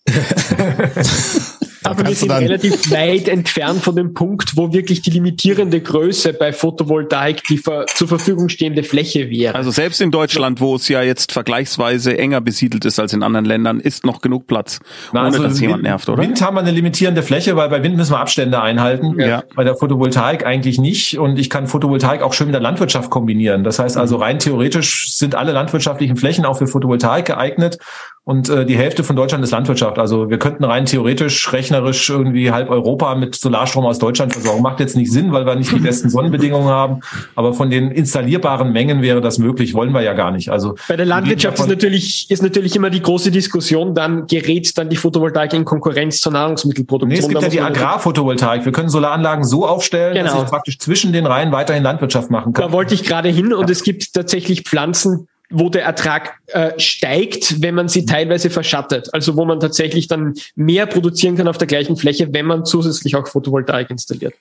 [1.91, 6.53] Aber wir sind relativ weit entfernt von dem Punkt, wo wirklich die limitierende Größe bei
[6.53, 9.55] Photovoltaik die ver zur Verfügung stehende Fläche wäre.
[9.55, 13.45] Also selbst in Deutschland, wo es ja jetzt vergleichsweise enger besiedelt ist als in anderen
[13.45, 14.81] Ländern, ist noch genug Platz,
[15.13, 16.23] Na, ohne also dass jemand Wind- nervt, oder?
[16.23, 19.19] Wind haben wir eine limitierende Fläche, weil bei Wind müssen wir Abstände einhalten.
[19.19, 19.45] Ja.
[19.55, 21.19] Bei der Photovoltaik eigentlich nicht.
[21.19, 23.65] Und ich kann Photovoltaik auch schön mit der Landwirtschaft kombinieren.
[23.65, 27.79] Das heißt also rein theoretisch sind alle landwirtschaftlichen Flächen auch für Photovoltaik geeignet.
[28.29, 30.01] Und äh, die Hälfte von Deutschland ist Landwirtschaft.
[30.01, 34.63] Also wir könnten rein theoretisch rechnerisch irgendwie halb Europa mit Solarstrom aus Deutschland versorgen.
[34.63, 37.03] Macht jetzt nicht Sinn, weil wir nicht die besten Sonnenbedingungen haben.
[37.37, 39.75] Aber von den installierbaren Mengen wäre das möglich.
[39.75, 40.51] Wollen wir ja gar nicht.
[40.51, 44.89] Also Bei der Landwirtschaft ist natürlich, ist natürlich immer die große Diskussion, dann gerät dann
[44.89, 47.09] die Photovoltaik in Konkurrenz zur Nahrungsmittelproduktion.
[47.09, 48.65] Nee, es gibt ja die Agrarphotovoltaik.
[48.65, 50.43] Wir können Solaranlagen so aufstellen, dass Genau.
[50.43, 52.67] ich praktisch zwischen den Reihen weiterhin Landwirtschaft machen kann.
[52.67, 57.63] Da wollte ich gerade hin und es gibt tatsächlich Pflanzen, wo der Ertrag äh, steigt,
[57.63, 59.13] wenn man sie teilweise verschattet.
[59.13, 63.15] Also wo man tatsächlich dann mehr produzieren kann auf der gleichen Fläche, wenn man zusätzlich
[63.17, 64.35] auch Photovoltaik installiert.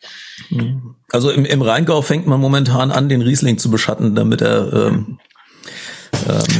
[1.11, 5.19] Also im, im Rheingau fängt man momentan an, den Riesling zu beschatten, damit er ähm,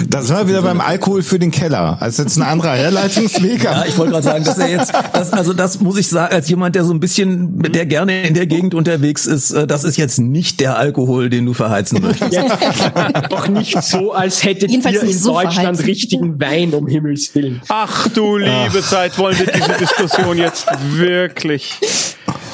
[0.10, 1.98] Da sind wir wieder beim Alkohol für den Keller.
[1.99, 3.64] Also jetzt ein anderer Herleitungsweg.
[3.64, 6.49] Ja, ich wollte gerade sagen, dass er jetzt, das, also das muss ich sagen, als
[6.49, 9.98] jemand, der so ein bisschen, der gerne in der Gegend unterwegs ist, äh, das ist
[9.98, 12.38] jetzt nicht der Alkohol, den du verheizen möchtest.
[13.30, 15.86] Doch nicht so, als hättet Jedenfalls ihr in so Deutschland verheizen.
[15.86, 17.61] richtigen Wein, um Himmels Willen.
[17.68, 21.73] Ach du liebe Zeit, wollen wir diese Diskussion jetzt wirklich,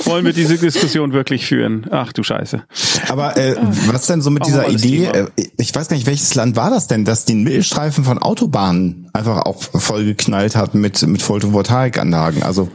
[0.06, 1.88] wollen wir diese Diskussion wirklich führen?
[1.92, 2.64] Ach du Scheiße.
[3.10, 3.56] Aber äh,
[3.88, 5.10] was denn so mit dieser Idee?
[5.12, 5.28] Thema.
[5.38, 9.10] Äh, ich weiß gar nicht, welches Land war das denn, das den Mittelstreifen von Autobahnen
[9.14, 12.44] einfach auch vollgeknallt hat mit mit Photovoltaikanlagen?
[12.44, 12.70] Also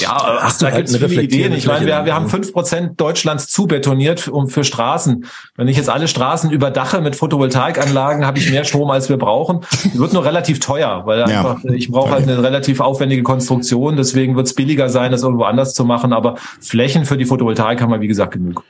[0.00, 1.52] Ja, hast du da halt gibt's eine viele Ideen.
[1.52, 5.24] Ich meine, wir, wir haben fünf Prozent Deutschlands zubetoniert um, für Straßen.
[5.56, 9.60] Wenn ich jetzt alle Straßen überdache mit Photovoltaikanlagen, habe ich mehr Strom, als wir brauchen.
[9.94, 11.26] Wird nur relativ teuer, weil Ja.
[11.26, 13.96] einfach, ich brauche halt eine relativ aufwendige Konstruktion.
[13.96, 16.12] Deswegen wird es billiger sein, das irgendwo anders zu machen.
[16.12, 18.64] Aber Flächen für die Photovoltaik haben wir, wie gesagt, genug.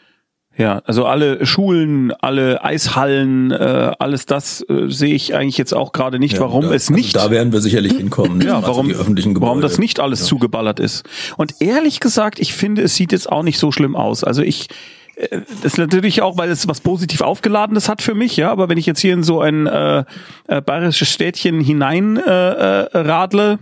[0.59, 5.93] Ja, also alle Schulen, alle Eishallen, äh, alles das äh, sehe ich eigentlich jetzt auch
[5.93, 8.41] gerade nicht, warum da, es nicht Also da werden wir sicherlich hinkommen.
[8.47, 8.93] Ja, also warum,
[9.41, 11.05] warum das nicht alles zugeballert ist.
[11.37, 14.25] Und ehrlich gesagt, ich finde, es sieht jetzt auch nicht so schlimm aus.
[14.25, 14.69] Also ich,
[15.17, 18.51] äh, das ist natürlich auch, weil es was positiv aufgeladenes hat für mich, ja.
[18.51, 20.05] Aber wenn ich jetzt hier in so ein äh,
[20.47, 23.59] äh, bayerisches Städtchen hinein äh, äh, radle,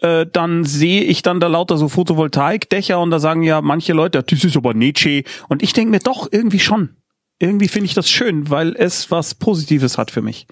[0.00, 4.22] äh, dann sehe ich dann da lauter so Photovoltaikdächer und da sagen ja manche Leute,
[4.22, 5.24] das ist aber Nietzsche.
[5.48, 6.96] Und ich denke mir doch irgendwie schon.
[7.38, 10.46] Irgendwie finde ich das schön, weil es was Positives hat für mich.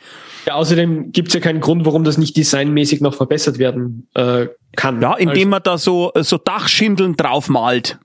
[0.44, 4.48] Ja, außerdem gibt es ja keinen Grund, warum das nicht designmäßig noch verbessert werden äh,
[4.76, 5.00] kann.
[5.00, 7.98] Ja, indem also, man da so, so Dachschindeln draufmalt.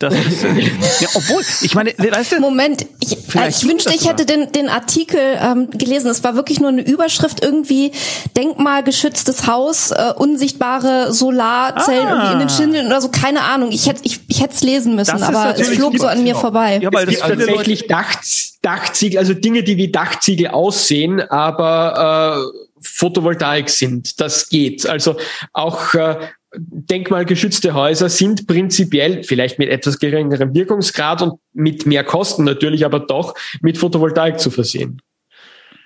[0.00, 0.60] Das ist, äh,
[1.00, 4.68] ja, obwohl, ich meine, weißt du, Moment, ich, Vielleicht ich wünschte, ich hätte den, den
[4.68, 6.08] Artikel ähm, gelesen.
[6.08, 7.90] Es war wirklich nur eine Überschrift irgendwie
[8.36, 12.10] denkmalgeschütztes Haus, äh, unsichtbare Solarzellen Ah.
[12.12, 13.08] irgendwie in den Schindeln oder so.
[13.08, 13.72] Keine Ahnung.
[13.72, 16.36] Ich hätte ich, ich hätte es lesen müssen, Das aber es flog so an mir
[16.36, 16.78] vorbei.
[16.80, 18.14] ja, weil es das tatsächlich Dach,
[18.62, 24.20] Dachziegel, also Dinge, die wie Dachziegel aussehen, aber äh, Photovoltaik sind.
[24.20, 24.88] Das geht.
[24.88, 25.16] Also
[25.52, 26.16] auch äh,
[26.56, 33.00] denkmalgeschützte Häuser sind prinzipiell vielleicht mit etwas geringerem Wirkungsgrad und mit mehr Kosten natürlich, aber
[33.00, 35.00] doch mit Photovoltaik zu versehen.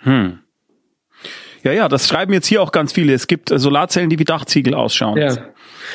[0.02, 0.38] hm.
[1.64, 3.12] Ja, ja, das schreiben jetzt hier auch ganz viele.
[3.12, 5.16] Es gibt äh, Solarzellen, die wie Dachziegel ausschauen.
[5.16, 5.50] Ja.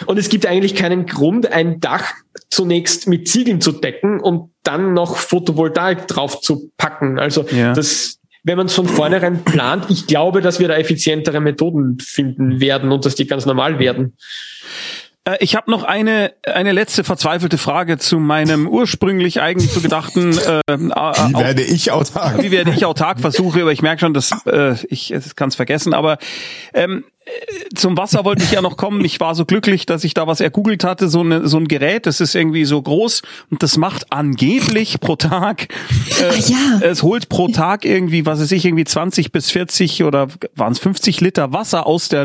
[0.05, 2.13] Und es gibt eigentlich keinen Grund, ein Dach
[2.49, 7.19] zunächst mit Ziegeln zu decken und dann noch Photovoltaik drauf zu packen.
[7.19, 7.73] Also Ja.
[7.73, 8.16] das,
[8.47, 12.93] wenn man es von vornherein plant, ich glaube, dass wir da effizientere Methoden finden werden
[12.93, 14.15] und dass die ganz normal werden.
[15.27, 20.37] Äh, Ich habe noch eine eine letzte verzweifelte Frage zu meinem ursprünglich eigentlich so gedachten
[20.37, 22.41] äh, wie werde ich autark?
[22.41, 25.93] wie werde ich autark versuche, aber ich merke schon, dass äh, ich kann es vergessen.
[25.93, 26.17] Aber
[26.73, 29.03] ähm, äh, zum Wasser wollte ich ja noch kommen.
[29.03, 32.05] Ich war so glücklich, dass ich da was ergoogelt hatte, so, eine, so ein Gerät,
[32.05, 33.21] das ist irgendwie so groß
[33.51, 35.67] und das macht angeblich pro Tag,
[36.21, 36.79] äh, Ah, ja.
[36.87, 40.79] es holt pro Tag irgendwie, was weiß ich, irgendwie 20 bis 40 oder waren es
[40.79, 42.23] 50 Liter Wasser aus der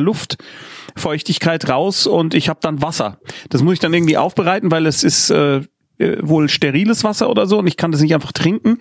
[0.95, 3.19] Luftfeuchtigkeit raus und ich habe dann Wasser.
[3.51, 5.63] Das muss ich dann irgendwie aufbereiten, weil es ist äh,
[5.99, 8.79] äh, wohl steriles Wasser oder so und ich kann das nicht einfach trinken.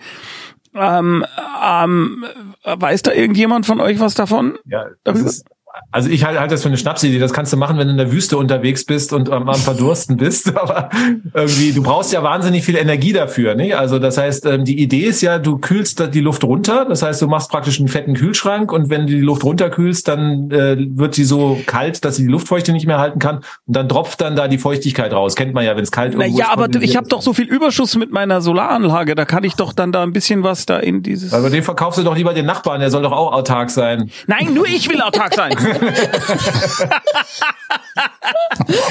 [0.74, 1.24] Ähm,
[1.62, 2.24] ähm,
[2.64, 4.58] weiß da irgendjemand von euch was davon?
[4.64, 5.28] Ja, das Darüber?
[5.28, 5.44] ist
[5.90, 7.18] also ich halte halt das für eine Schnapsidee.
[7.18, 10.16] Das kannst du machen, wenn du in der Wüste unterwegs bist und am, am Verdursten
[10.16, 10.56] bist.
[10.56, 10.90] Aber
[11.34, 13.54] irgendwie, du brauchst ja wahnsinnig viel Energie dafür.
[13.54, 13.76] Nicht?
[13.76, 16.86] Also das heißt, ähm, die Idee ist ja, du kühlst die Luft runter.
[16.86, 20.50] Das heißt, du machst praktisch einen fetten Kühlschrank und wenn du die Luft runterkühlst, dann
[20.50, 23.36] äh, wird sie so kalt, dass sie die Luftfeuchte nicht mehr halten kann.
[23.66, 25.36] Und dann tropft dann da die Feuchtigkeit raus.
[25.36, 27.96] Kennt man ja, wenn es kalt Na ja, aber ich habe doch so viel Überschuss
[27.96, 29.14] mit meiner Solaranlage.
[29.14, 31.32] Da kann ich doch dann da ein bisschen was da in dieses.
[31.32, 32.80] Aber den verkaufst du doch lieber den Nachbarn.
[32.80, 34.10] Der soll doch auch autark sein.
[34.26, 35.52] Nein, nur ich will autark sein.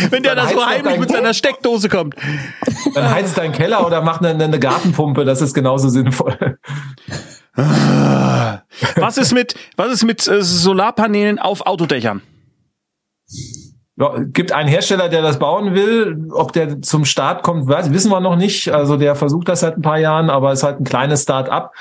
[0.09, 2.15] Wenn der Dann da so heimlich dein- mit seiner Steckdose kommt.
[2.93, 5.25] Dann heizt deinen Keller oder mach eine, eine Gartenpumpe.
[5.25, 6.57] Das ist genauso sinnvoll.
[7.55, 12.21] Was ist mit, was ist mit äh, Solarpanelen auf Autodächern?
[13.97, 16.27] Ja, gibt einen Hersteller, der das bauen will.
[16.31, 18.69] Ob der zum Start kommt, weiß, wissen wir noch nicht.
[18.69, 21.73] Also der versucht das seit ein paar Jahren, aber ist halt ein kleines Start-up.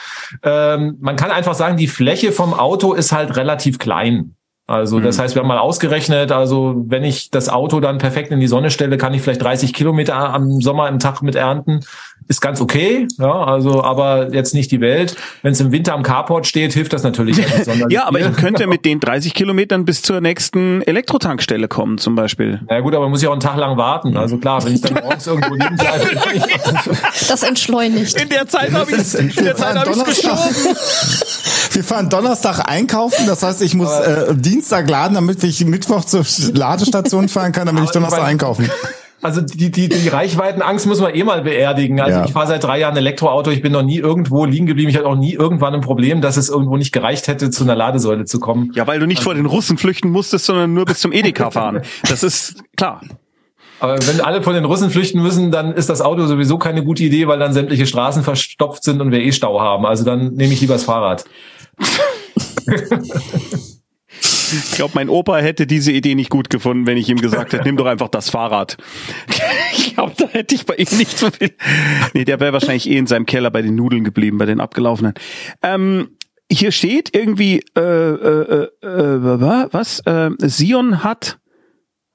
[0.42, 4.34] Ähm, man kann einfach sagen, die Fläche vom Auto ist halt relativ klein.
[4.70, 8.38] Also das heißt, wir haben mal ausgerechnet, also wenn ich das Auto dann perfekt in
[8.38, 11.80] die Sonne stelle, kann ich vielleicht 30 Kilometer am Sommer im Tag mit ernten.
[12.28, 15.16] Ist ganz okay, ja, also aber jetzt nicht die Welt.
[15.42, 17.50] Wenn es im Winter am Carport steht, hilft das natürlich nicht
[17.88, 22.60] Ja, aber ich könnte mit den 30 Kilometern bis zur nächsten Elektrotankstelle kommen, zum Beispiel.
[22.68, 24.16] Na gut, aber man muss ja auch einen Tag lang warten.
[24.16, 28.22] Also klar, wenn ich dann morgens irgendwo liegen bleibe, ich Das entschleunigt.
[28.22, 30.36] In der Zeit habe ich in der Zeit habe ich Donnerstag.
[30.36, 30.76] geschoben.
[31.70, 36.24] Wir fahren Donnerstag einkaufen, das heißt, ich muss äh, Dienstag laden, damit ich Mittwoch zur
[36.52, 38.68] Ladestation fahren kann, damit ich Donnerstag einkaufen.
[39.22, 42.00] Also die, die, die Reichweitenangst muss man eh mal beerdigen.
[42.00, 42.24] Also Ja.
[42.24, 44.88] ich fahre seit drei Jahren Elektroauto, ich bin noch nie irgendwo liegen geblieben.
[44.88, 47.76] Ich hatte auch nie irgendwann ein Problem, dass es irgendwo nicht gereicht hätte, zu einer
[47.76, 48.72] Ladesäule zu kommen.
[48.74, 51.82] Ja, weil du nicht vor den Russen flüchten musstest, sondern nur bis zum Edeka fahren.
[52.08, 53.02] Das ist klar.
[53.78, 57.02] Aber wenn alle von den Russen flüchten müssen, dann ist das Auto sowieso keine gute
[57.04, 59.84] Idee, weil dann sämtliche Straßen verstopft sind und wir eh Stau haben.
[59.86, 61.24] Also dann nehme ich lieber das Fahrrad.
[64.52, 67.64] Ich glaube, mein Opa hätte diese Idee nicht gut gefunden, wenn ich ihm gesagt hätte,
[67.64, 68.76] nimm doch einfach das Fahrrad.
[69.72, 71.52] Ich glaube, da hätte ich bei ihm nicht so viel.
[72.14, 75.14] Nee, der wäre wahrscheinlich eh in seinem Keller bei den Nudeln geblieben, bei den abgelaufenen.
[75.62, 76.16] Ähm,
[76.50, 80.00] hier steht irgendwie, äh, äh, äh, äh, was?
[80.00, 81.38] Äh, Sion hat,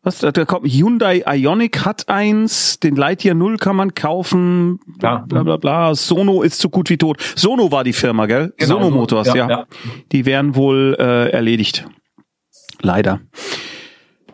[0.05, 0.19] was?
[0.19, 5.17] Da kommt Hyundai Ioniq hat eins, den Lightyear 0 kann man kaufen, Ja.
[5.27, 5.95] bla bla bla.
[5.95, 7.17] Sono ist so gut wie tot.
[7.35, 8.53] Sono war die Firma, gell?
[8.57, 9.49] Genau, Sono Motors, ja, ja.
[9.49, 9.65] ja.
[10.11, 11.85] Die wären wohl äh, erledigt.
[12.81, 13.21] Leider.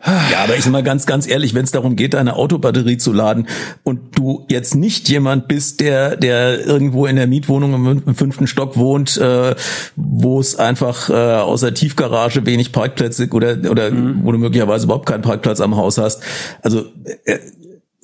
[0.04, 3.12] Ja, aber ich sag mal ganz, ganz ehrlich, wenn es darum geht, deine Autobatterie zu
[3.12, 3.46] laden
[3.84, 8.46] und du jetzt nicht jemand bist, der, der irgendwo in der Mietwohnung im, im fünften
[8.46, 9.54] Stock wohnt, äh,
[9.96, 13.90] wo es einfach äh, außer Tiefgarage wenig Parkplätze oder, oder
[14.22, 16.22] wo du möglicherweise überhaupt keinen Parkplatz am Haus hast.
[16.62, 16.84] Also
[17.24, 17.38] äh,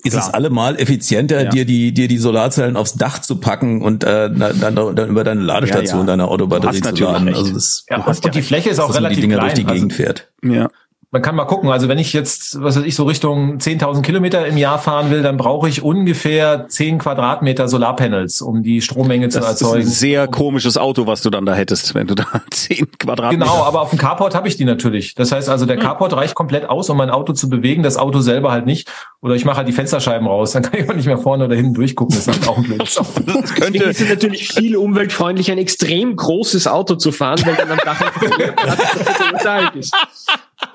[0.05, 0.29] ist Klar.
[0.29, 1.51] es allemal effizienter, Ja.
[1.51, 5.41] dir die dir die Solarzellen aufs Dach zu packen und äh, dann, dann, über deine
[5.41, 6.07] Ladestation Ja, ja.
[6.07, 7.35] deine Du Autobatterie zu laden.
[7.35, 9.47] Also das, Ja, und, und die Fläche ist auch relativ die Dinger klein.
[9.49, 10.29] durch die Gegend also, fährt.
[10.45, 10.71] Ja.
[11.11, 11.71] Man kann mal gucken.
[11.71, 15.23] Also wenn ich jetzt, was weiß ich, so Richtung 10.000 Kilometer im Jahr fahren will,
[15.23, 19.87] dann brauche ich ungefähr 10 Quadratmeter Solarpanels, um die Strommenge zu Das ist ein erzeugen.
[19.87, 23.43] sehr komisches Auto, was du dann da hättest, wenn du da 10 Quadratmeter.
[23.45, 25.15] Genau, aber auf dem Carport habe ich die natürlich.
[25.15, 28.21] Das heißt also, der Carport reicht komplett aus, um mein Auto zu bewegen, das Auto
[28.21, 28.91] selber halt nicht.
[29.23, 31.57] Oder ich mache halt die Fensterscheiben raus, dann kann ich auch nicht mehr vorne oder
[31.57, 32.15] hinten durchgucken.
[32.17, 33.09] Das ist halt auch ein blödes Auto.
[33.25, 37.57] Das Deswegen könnte, ist es natürlich viel umweltfreundlicher, ein extrem großes Auto zu fahren, weil
[37.57, 39.95] dann am Dach einfach ist.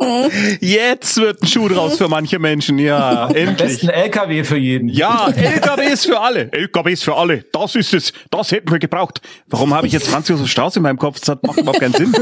[0.60, 3.58] jetzt wird ein Schuh draus für manche Menschen, ja, Am endlich.
[3.58, 4.90] besten LKW für jeden.
[4.90, 6.52] Ja, LKWs für alle.
[6.52, 7.46] LKWs für alle.
[7.52, 8.14] Das ist es.
[8.32, 9.22] Das hätten wir gebraucht.
[9.48, 11.20] Warum habe ich jetzt Franz Josef Strauß in meinem Kopf?
[11.20, 12.14] Das hat, macht überhaupt keinen Sinn.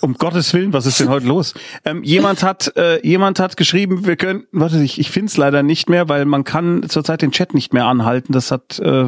[0.00, 1.54] Um Gottes Willen, was ist denn heute los?
[1.84, 5.62] Ähm, jemand hat, äh, jemand hat geschrieben, wir können, warte, ich, ich finde es leider
[5.62, 8.32] nicht mehr, weil man kann zurzeit den Chat nicht mehr anhalten.
[8.32, 9.06] Das hat äh,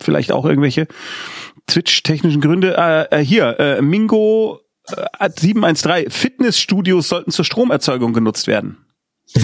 [0.00, 0.86] vielleicht auch irgendwelche
[1.66, 2.76] Twitch-technischen Gründe.
[2.76, 4.60] Äh, äh, hier, äh, Mingo
[5.18, 6.10] äh, 713.
[6.10, 8.78] Fitnessstudios sollten zur Stromerzeugung genutzt werden.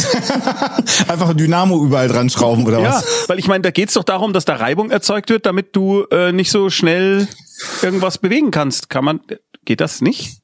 [1.08, 3.28] Einfach ein Dynamo überall dran schrauben oder Ja, was?
[3.28, 6.32] weil ich meine, da geht's doch darum, dass da Reibung erzeugt wird, damit du äh,
[6.32, 7.28] nicht so schnell
[7.82, 8.88] irgendwas bewegen kannst.
[8.88, 9.20] Kann man,
[9.64, 10.38] geht das nicht?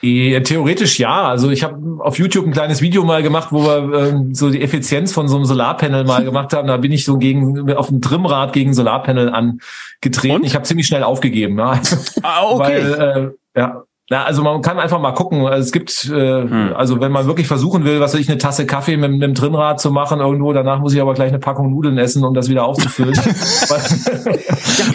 [0.00, 1.28] Eh, Theoretisch ja.
[1.28, 4.62] Also ich habe auf YouTube ein kleines Video mal gemacht, wo wir ähm, so die
[4.62, 6.68] Effizienz von so einem Solarpanel mal gemacht haben.
[6.68, 10.36] Da bin ich so gegen auf dem Trimmrad gegen Solarpanel angetreten.
[10.36, 10.44] Und?
[10.44, 11.58] Ich habe ziemlich schnell aufgegeben.
[11.58, 11.80] Ja.
[12.22, 12.84] Ah, okay.
[12.96, 13.82] Weil, äh, ja.
[14.10, 15.46] Ja, also man kann einfach mal gucken.
[15.48, 16.72] Es gibt, äh, Hm.
[16.74, 19.34] also wenn man wirklich versuchen will, was weiß ich, eine Tasse Kaffee mit, mit einem
[19.34, 22.48] Trimmrad zu machen irgendwo, danach muss ich aber gleich eine Packung Nudeln essen, um das
[22.48, 23.14] wieder aufzufüllen.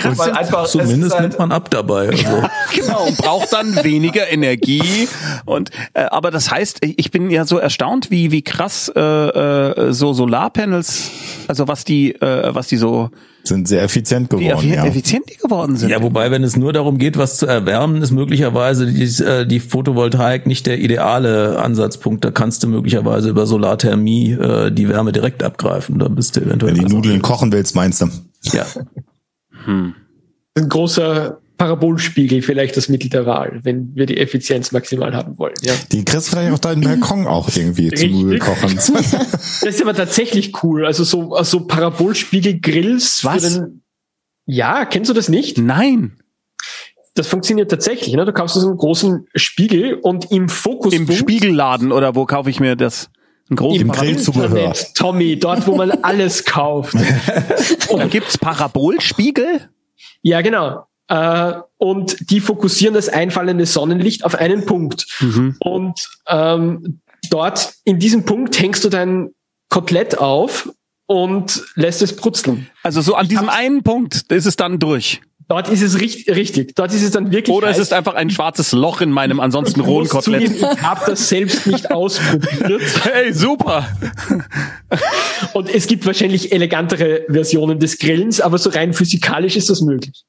[0.03, 2.10] weil, weil einfach, Zumindest halt, nimmt man ab dabei.
[2.10, 2.44] Also.
[2.76, 5.07] genau, und braucht dann weniger Energie.
[5.45, 9.94] Und äh, aber das heißt, ich bin ja so erstaunt, wie wie krass äh, äh,
[9.94, 11.11] so Solarpanels,
[11.48, 13.11] also was die äh, was die so
[13.45, 14.86] Sind sehr effizient Wie geworden, effi ja.
[14.86, 15.90] effizient die geworden sind.
[15.90, 19.60] Ja, wobei, wenn es nur darum geht, was zu erwärmen, ist möglicherweise die, äh, die
[19.60, 22.24] Photovoltaik nicht der ideale Ansatzpunkt.
[22.24, 25.99] Da kannst du möglicherweise über Solarthermie äh, die Wärme direkt abgreifen.
[25.99, 26.78] Da bist du eventuell.
[26.78, 26.94] Wenn die.
[26.94, 28.07] Nudeln kochen willst, meinst du?
[28.53, 28.65] Ja.
[29.65, 35.53] Ein großer Parabolspiegel vielleicht das Mittel der Wahl, wenn wir die Effizienz maximal haben wollen.
[35.61, 35.73] Ja.
[35.94, 38.11] Die kriegst du vielleicht auf deinen Balkon auch irgendwie zum Richtig.
[38.11, 38.76] Nudelkochen.
[39.64, 40.85] Das ist aber tatsächlich cool.
[40.85, 43.23] Also so, so Parabolspiegel-Grills.
[43.23, 43.45] Was?
[43.45, 43.84] Für den,
[44.45, 45.57] ja, kennst du das nicht?
[45.57, 46.18] Nein.
[47.15, 48.14] Das funktioniert tatsächlich.
[48.14, 48.26] Ne?
[48.26, 52.60] Du kaufst so einen großen Spiegel und im Fokus Im Spiegelladen oder wo kaufe ich
[52.60, 53.10] mir das?
[53.49, 53.91] Ein großen im.
[53.91, 54.73] Grillzubehör.
[54.95, 56.95] Tommy, dort, wo man alles kauft.
[57.90, 59.69] Da gibt's Parabolspiegel?
[60.23, 60.88] Ja, genau.
[61.14, 65.06] Äh, und die fokussieren das einfallende Sonnenlicht auf einen Punkt.
[65.60, 69.30] Und ähm, dort in diesem Punkt hängst du dein
[69.69, 70.69] Kotelett auf
[71.06, 72.68] und lässt es brutzeln.
[72.81, 75.22] Also so an diesem einen Punkt ist es dann durch.
[75.49, 76.73] Dort ist es richtig, richtig.
[76.76, 77.56] Dort ist es dann wirklich.
[77.56, 77.84] Oder es heiß.
[77.88, 80.48] ist einfach ein schwarzes Loch in meinem ansonsten Ich rohen Kotelett.
[80.48, 82.81] zugeben, Ich habe das selbst nicht ausprobiert.
[83.03, 83.85] Hey, super.
[85.53, 90.23] Und es gibt wahrscheinlich elegantere Versionen des Grillens, aber so rein physikalisch ist das möglich.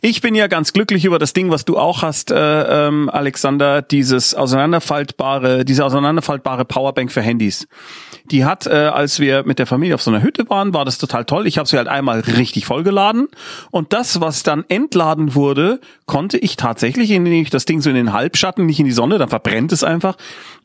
[0.00, 3.82] Ich bin ja ganz glücklich über das Ding, was du auch hast, äh, ähm, Alexander,
[3.82, 7.68] dieses auseinanderfaltbare, diese auseinanderfaltbare Powerbank für Handys.
[8.30, 10.98] Die hat, äh, als wir mit der Familie auf so einer Hütte waren, war das
[10.98, 11.46] total toll.
[11.46, 13.28] Ich habe sie halt einmal richtig vollgeladen
[13.70, 17.96] und das, was dann entladen wurde, konnte ich tatsächlich, indem ich das Ding so in
[17.96, 20.16] den Halbschatten, nicht in die Sonne, dann verbrennt es einfach,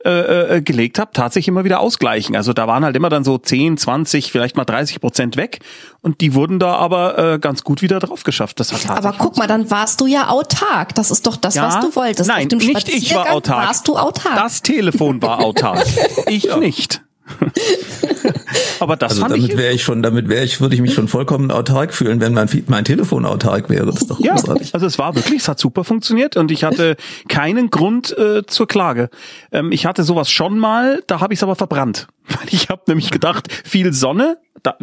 [0.05, 2.35] äh, äh, gelegt habe, tatsächlich immer wieder ausgleichen.
[2.35, 5.59] Also da waren halt immer dann so 10, 20, vielleicht mal 30 Prozent weg
[6.01, 8.59] und die wurden da aber äh, ganz gut wieder drauf geschafft.
[8.59, 10.93] Das hat Aber guck mal, dann warst du ja autark.
[10.95, 11.67] Das ist doch das, Ja?
[11.67, 12.29] was du wolltest.
[12.29, 13.67] Nein, nicht ich war autark.
[13.67, 14.35] Warst du autark?
[14.35, 15.83] Das Telefon war autark.
[16.27, 17.01] Ich nicht.
[18.79, 21.51] Aber das Also damit wäre ich schon, damit wäre ich, würde ich mich schon vollkommen
[21.51, 23.85] autark fühlen, wenn mein, mein Telefon autark wäre.
[23.85, 24.73] Das ist doch Ja, großartig.
[24.73, 26.95] also es war wirklich, es hat super funktioniert und ich hatte
[27.27, 29.09] keinen Grund äh, zur Klage.
[29.51, 32.07] Ähm, ich hatte sowas schon mal, da habe ich es aber verbrannt.
[32.27, 34.77] Weil ich habe nämlich gedacht, viel Sonne, da,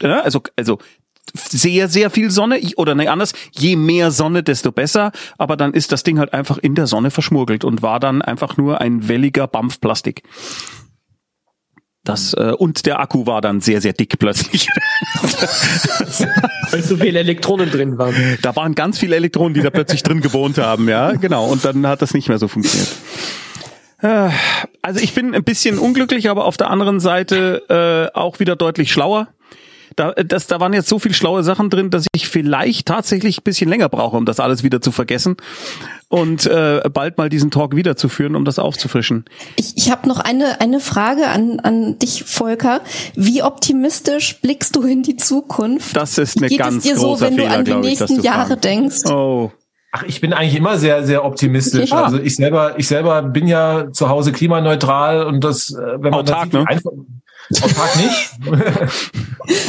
[0.00, 0.78] ja, also also
[1.34, 5.72] sehr, sehr viel Sonne, ich- oder ne, anders, je mehr Sonne, desto besser, aber dann
[5.74, 9.08] ist das Ding halt einfach in der Sonne verschmurgelt und war dann einfach nur ein
[9.08, 10.22] welliger Bampfplastik.
[12.04, 14.68] Das, äh, und der Akku war dann sehr, sehr dick plötzlich.
[16.70, 18.14] Weil so viele Elektronen drin waren.
[18.42, 21.46] Da waren ganz viele Elektronen, die da plötzlich drin gewohnt haben, ja, genau.
[21.46, 22.88] Und dann hat das nicht mehr so funktioniert.
[24.02, 24.30] Äh,
[24.82, 28.90] Also ich bin ein bisschen unglücklich, aber auf der anderen Seite äh, auch wieder deutlich
[28.92, 29.28] schlauer.
[30.00, 33.44] Da, das, da waren jetzt so viel schlaue Sachen drin, dass ich vielleicht tatsächlich ein
[33.44, 35.36] bisschen länger brauche, um das alles wieder zu vergessen
[36.08, 39.26] und äh, bald mal diesen Talk wiederzuführen, um das aufzufrischen.
[39.56, 42.80] Ich, ich habe noch eine, eine Frage an, an dich, Volker.
[43.14, 45.94] Wie optimistisch blickst du in die Zukunft?
[45.94, 48.16] Das ist eine Wie geht ganz es dir so, wenn du an die ich, nächsten
[48.16, 48.60] zu Jahre fragen.
[48.62, 49.04] denkst?
[49.04, 49.52] Oh.
[49.92, 51.90] Ach, ich bin eigentlich immer sehr, sehr optimistisch.
[51.90, 52.04] Ja.
[52.04, 56.14] Also ich selber, ich selber bin ja zu Hause klimaneutral und das, äh, wenn man
[56.14, 56.64] Autark, das sieht, ne?
[56.66, 56.92] einfach,
[57.62, 58.30] autark nicht.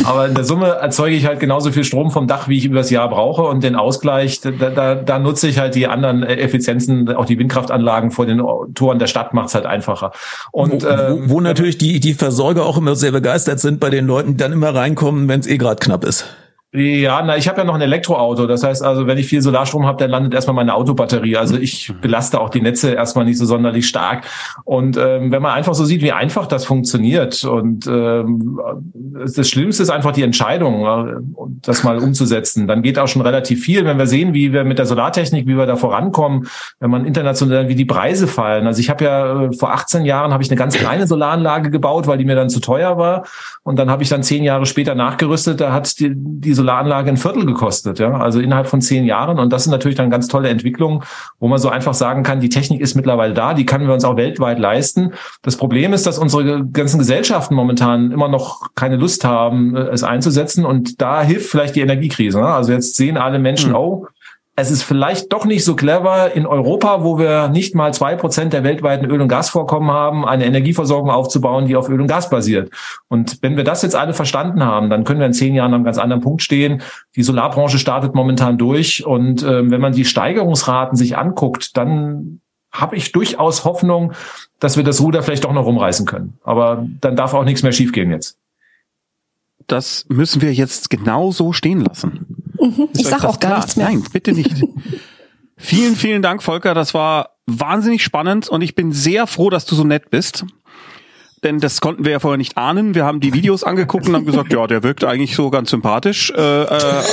[0.06, 2.90] Aber in der Summe erzeuge ich halt genauso viel Strom vom Dach, wie ich übers
[2.90, 7.10] Jahr brauche und den Ausgleich, da, da, da nutze ich halt die anderen äh, Effizienzen,
[7.16, 8.42] auch die Windkraftanlagen vor den
[8.76, 10.12] Toren der Stadt macht's halt einfacher.
[10.52, 14.06] Und Wo, wo, wo natürlich die, die Versorger auch immer sehr begeistert sind bei den
[14.06, 16.26] Leuten, die dann immer reinkommen, wenn es eh gerade knapp ist.
[16.74, 18.48] Ja, na, ich habe ja noch ein Elektroauto.
[18.48, 21.36] Das heißt also, wenn ich viel Solarstrom habe, dann landet erstmal meine Autobatterie.
[21.36, 24.26] Also ich belaste auch die Netze erstmal nicht so sonderlich stark.
[24.64, 28.58] Und ähm, wenn man einfach so sieht, wie einfach das funktioniert und ähm,
[28.94, 31.16] das Schlimmste ist einfach die Entscheidung, äh,
[31.62, 32.68] das mal umzusetzen.
[32.68, 35.58] Dann geht auch schon relativ viel, wenn wir sehen, wie wir mit der Solartechnik, wie
[35.58, 36.48] wir da vorankommen,
[36.80, 38.66] wenn man international, wie die Preise fallen.
[38.66, 42.08] Also ich habe ja äh, vor 18 Jahren habe ich eine ganz kleine Solaranlage gebaut,
[42.08, 43.26] weil die mir dann zu teuer war.
[43.64, 45.60] Und dann habe ich dann zehn Jahre später nachgerüstet.
[45.60, 49.40] Da hat die, die Solaranlage ein Viertel gekostet, ja, also innerhalb von zehn Jahren.
[49.40, 51.04] Und das sind natürlich dann ganz tolle Entwicklungen,
[51.40, 54.06] wo man so einfach sagen kann, die Technik ist mittlerweile da, die können wir uns
[54.06, 55.14] auch weltweit leisten.
[55.42, 60.04] Das Problem ist, dass unsere ganzen Gesellschaften momentan immer noch keine Lust haben, äh, es
[60.04, 60.66] einzusetzen.
[60.66, 62.40] Und da hilft vielleicht die Energiekrise.
[62.40, 62.48] Ne?
[62.48, 64.08] Also jetzt sehen alle Menschen, oh,
[64.62, 68.54] es ist vielleicht doch nicht so clever in Europa, wo wir nicht mal zwei Prozent
[68.54, 72.72] der weltweiten Öl- und Gasvorkommen haben, eine Energieversorgung aufzubauen, die auf Öl und Gas basiert.
[73.08, 75.76] Und wenn wir das jetzt alle verstanden haben, dann können wir in zehn Jahren an
[75.76, 76.84] einem ganz anderen Punkt stehen.
[77.16, 79.06] Die Solarbranche startet momentan durch.
[79.06, 84.14] Und ähm, wenn man die Steigerungsraten sich anguckt, dann habe ich durchaus Hoffnung,
[84.60, 86.38] dass wir das Ruder vielleicht doch noch rumreißen können.
[86.44, 88.38] Aber dann darf auch nichts mehr schiefgehen jetzt.
[89.68, 92.41] Das müssen wir jetzt genau so stehen lassen.
[92.62, 93.58] Ich Ist euch sag das auch gar klar?
[93.60, 93.86] nichts mehr.
[93.88, 94.52] Nein, bitte nicht.
[95.58, 96.74] vielen, vielen Dank, Volker.
[96.74, 100.46] Das war wahnsinnig spannend und ich bin sehr froh, dass du so nett bist.
[101.44, 102.94] Denn das konnten wir ja vorher nicht ahnen.
[102.94, 106.32] Wir haben die Videos angeguckt und haben gesagt, ja, der wirkt eigentlich so ganz sympathisch.
[106.36, 107.04] Äh, äh,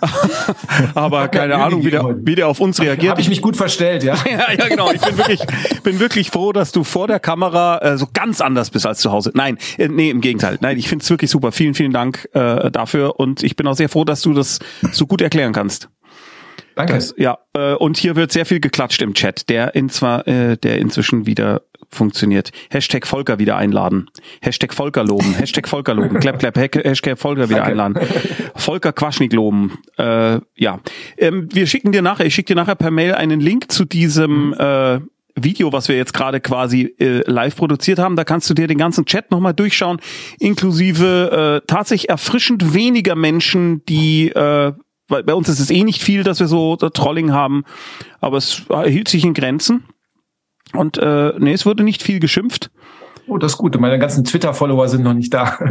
[0.94, 3.10] aber keine Ahnung, wie der, wie der auf uns reagiert.
[3.10, 4.14] Habe ich mich gut verstellt, ja?
[4.30, 4.90] ja, ja, genau.
[4.90, 5.40] Ich bin wirklich,
[5.82, 9.12] bin wirklich froh, dass du vor der Kamera äh, so ganz anders bist als zu
[9.12, 9.32] Hause.
[9.34, 10.56] Nein, äh, nee, im Gegenteil.
[10.60, 11.52] Nein, ich finde es wirklich super.
[11.52, 14.60] Vielen, vielen Dank äh, dafür und ich bin auch sehr froh, dass du das
[14.92, 15.90] so gut erklären kannst.
[16.76, 16.92] Danke.
[16.92, 20.58] Das, ja, äh, und hier wird sehr viel geklatscht im Chat, der in zwar, äh,
[20.58, 22.50] der inzwischen wieder funktioniert.
[22.70, 24.08] Hashtag Volker wieder einladen.
[24.40, 25.34] Hashtag Volker loben.
[25.34, 26.20] Hashtag Volker loben.
[26.20, 27.98] Clap, clap, Hashtag Volker wieder einladen.
[28.54, 29.78] Volker Quaschnik loben.
[29.98, 30.80] Äh, ja.
[31.16, 34.54] Ähm, wir schicken dir nachher, ich schicke dir nachher per Mail einen Link zu diesem
[34.54, 35.00] äh,
[35.34, 38.16] Video, was wir jetzt gerade quasi äh, live produziert haben.
[38.16, 40.00] Da kannst du dir den ganzen Chat nochmal durchschauen,
[40.38, 44.72] inklusive äh, tatsächlich erfrischend weniger Menschen, die äh,
[45.08, 47.64] weil bei uns ist es eh nicht viel, dass wir so Trolling haben,
[48.20, 49.84] aber es hielt sich in Grenzen.
[50.76, 52.70] Und äh, nee, es wurde nicht viel geschimpft.
[53.28, 53.78] Oh, das ist gut.
[53.80, 55.58] Meine ganzen Twitter-Follower sind noch nicht da.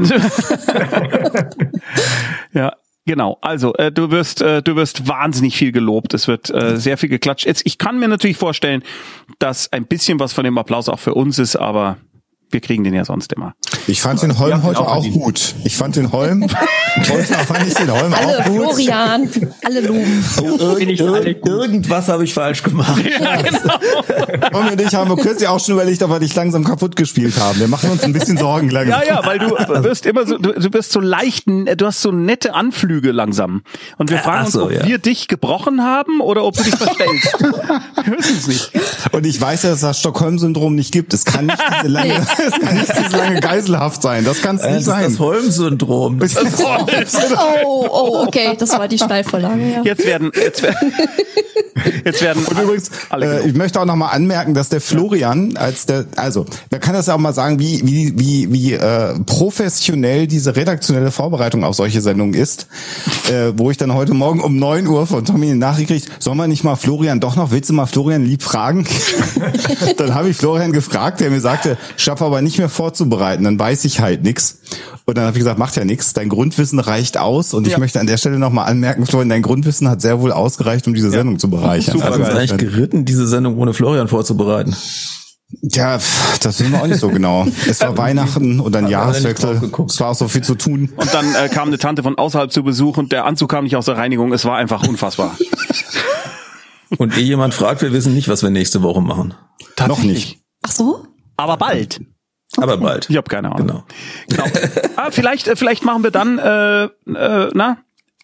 [2.53, 2.73] ja,
[3.07, 6.97] Genau, also äh, du wirst äh, du wirst wahnsinnig viel gelobt, es wird äh, sehr
[6.97, 7.45] viel geklatscht.
[7.45, 8.81] Jetzt ich kann mir natürlich vorstellen,
[9.37, 11.97] dass ein bisschen was von dem Applaus auch für uns ist, aber
[12.51, 13.53] wir kriegen den ja sonst immer.
[13.87, 15.55] Ich fand den Holm heute auch, auch gut.
[15.63, 16.47] Ich fand den Holm,
[16.97, 18.73] heute fand ich den Holm alle, auch gut.
[18.73, 19.29] Florian,
[19.63, 20.25] alle loben.
[20.41, 23.03] Irgend, irgend, irgendwas habe ich falsch gemacht.
[23.05, 24.49] Ja, genau.
[24.51, 27.39] Tom und ich haben wir kürzlich auch schon überlegt, ob wir dich langsam kaputt gespielt
[27.39, 27.59] haben.
[27.59, 29.01] Wir machen uns ein bisschen Sorgen langsam.
[29.01, 29.49] Ja, ja, weil du
[29.83, 33.61] wirst immer so, du, du bist so leicht, du hast so nette Anflüge langsam.
[33.97, 34.87] Und wir fragen so, uns, ob ja.
[34.87, 37.37] wir dich gebrochen haben oder ob du dich verstellst.
[37.41, 38.71] wir wissen es nicht.
[39.11, 41.13] Und ich weiß ja, dass das Stockholm-Syndrom nicht gibt.
[41.13, 44.25] Es kann nicht diese lange, es kann nicht diese lange Geiselhaft sein.
[44.25, 45.03] Das kann es Äh, nicht das ist sein.
[45.11, 46.19] das Holm-Syndrom.
[46.19, 46.63] Das ist
[47.65, 49.61] Oh, oh, okay, das war die Steilvorlage.
[49.61, 49.81] Ja.
[49.83, 50.93] Jetzt werden, jetzt werden,
[52.03, 55.85] jetzt werden Und übrigens, alle äh, ich möchte auch nochmal anmerken, dass der Florian als
[55.85, 60.27] der, also, wer kann das ja auch mal sagen, wie, wie, wie, wie äh, professionell
[60.27, 62.67] diese redaktionelle Vorbereitung auf solche Sendungen ist,
[63.29, 66.35] äh, wo ich dann heute Morgen um 9 Uhr von Tommy eine Nachricht kriege, soll
[66.35, 68.85] man nicht mal Florian doch noch, willst du mal Florian lieb fragen?
[69.97, 73.85] dann habe ich Florian gefragt, der mir sagte, schaff aber nicht mehr vorzubereiten, dann weiß
[73.85, 74.59] ich halt nix.
[75.05, 77.53] Und dann habe ich gesagt, macht ja nichts, dein Grundwissen reicht aus.
[77.53, 77.79] Und ich Ja.
[77.79, 81.11] möchte an der Stelle nochmal anmerken, Florian, dein Grundwissen hat sehr wohl ausgereicht, um diese
[81.11, 81.93] Sendung zu bereichern.
[81.93, 82.37] Super also geil.
[82.37, 84.75] eigentlich geritten, diese Sendung ohne Florian vorzubereiten.
[85.61, 87.45] Ja, pff, das wissen wir auch nicht so genau.
[87.69, 89.61] Es war Weihnachten und dann Jahreswechsel.
[89.87, 90.91] Es war auch so viel zu tun.
[90.97, 93.75] Und dann äh, kam eine Tante von außerhalb zu Besuch und der Anzug kam nicht
[93.75, 94.33] aus der Reinigung.
[94.33, 95.37] Es war einfach unfassbar.
[96.97, 99.33] Und eh jemand fragt, wir wissen nicht, was wir nächste Woche machen.
[99.87, 100.39] Noch nicht.
[100.61, 101.05] Ach so?
[101.35, 101.99] Aber bald.
[102.57, 103.09] Aber bald.
[103.09, 103.67] Ich habe keine Ahnung.
[103.67, 103.83] Genau.
[104.29, 104.43] Genau.
[104.95, 107.77] ah, vielleicht, äh, vielleicht machen wir dann äh, äh, na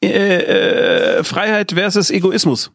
[0.04, 2.72] äh, äh, Freiheit versus Egoismus.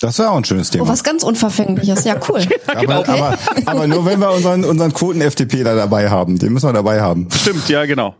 [0.00, 0.88] Das wäre auch ein schönes Oh, Thema.
[0.88, 2.04] was ganz Unverfängliches.
[2.04, 2.40] Ja, cool.
[2.74, 6.38] aber, aber, aber nur wenn wir unseren, unseren Quoten-FDP da dabei haben.
[6.38, 7.28] Den müssen wir dabei haben.
[7.32, 8.14] Stimmt, ja, genau.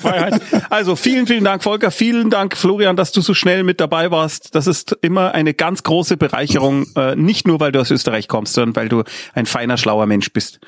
[0.00, 0.40] Freiheit.
[0.70, 1.90] Also vielen, vielen Dank, Volker.
[1.90, 4.54] Vielen Dank, Florian, dass du so schnell mit dabei warst.
[4.54, 6.86] Das ist immer eine ganz große Bereicherung.
[6.96, 9.02] Äh, nicht nur, weil du aus Österreich kommst, sondern weil du
[9.34, 10.60] ein feiner, schlauer Mensch bist.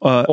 [0.00, 0.24] Äh,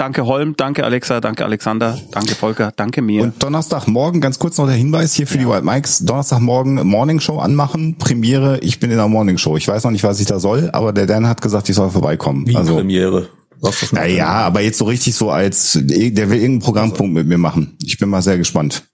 [0.00, 3.22] Danke Holm, danke Alexa, danke Alexander, danke Volker, danke mir.
[3.22, 5.98] Und Donnerstagmorgen, ganz kurz noch der Hinweis hier für die Wild Mikes.
[6.06, 7.98] Donnerstagmorgen Morning Show anmachen.
[7.98, 9.58] Premiere, ich bin in der Morning Show.
[9.58, 11.90] Ich weiß noch nicht, was ich da soll, aber der Dan hat gesagt, ich soll
[11.90, 12.46] vorbeikommen.
[12.46, 13.28] Wie also, Premiere.
[13.60, 17.26] Was das na ja, aber jetzt so richtig so als, der will irgendeinen Programmpunkt mit
[17.26, 17.76] mir machen.
[17.82, 18.84] Ich bin mal sehr gespannt,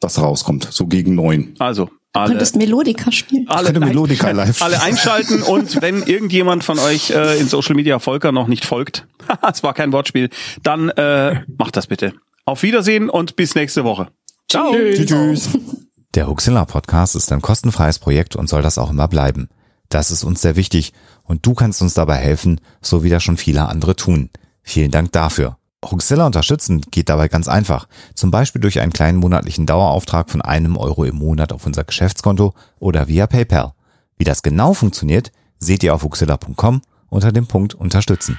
[0.00, 0.68] was rauskommt.
[0.70, 1.54] So gegen neun.
[1.58, 3.46] also, Du alle, könntest Melodika spielen.
[3.48, 7.98] alle, könnte Melodika live alle einschalten und wenn irgendjemand von euch äh, in Social Media
[7.98, 9.06] Volker noch nicht folgt,
[9.52, 10.30] es war kein Wortspiel,
[10.62, 12.14] dann äh, macht das bitte.
[12.46, 14.08] Auf Wiedersehen und bis nächste Woche.
[14.50, 14.72] Ciao.
[14.72, 15.06] Tschüss.
[15.06, 15.48] tschüss.
[16.14, 19.50] Der Huxilla Podcast ist ein kostenfreies Projekt und soll das auch immer bleiben.
[19.90, 20.94] Das ist uns sehr wichtig
[21.28, 24.30] und du kannst uns dabei helfen, so wie das schon viele andere tun.
[24.62, 25.56] Vielen Dank dafür.
[25.84, 27.86] Huxilla unterstützen geht dabei ganz einfach.
[28.14, 32.54] Zum Beispiel durch einen kleinen monatlichen Dauerauftrag von einem Euro im Monat auf unser Geschäftskonto
[32.80, 33.74] oder via PayPal.
[34.16, 35.30] Wie das genau funktioniert,
[35.60, 38.38] seht ihr auf huxilla.com unter dem Punkt Unterstützen.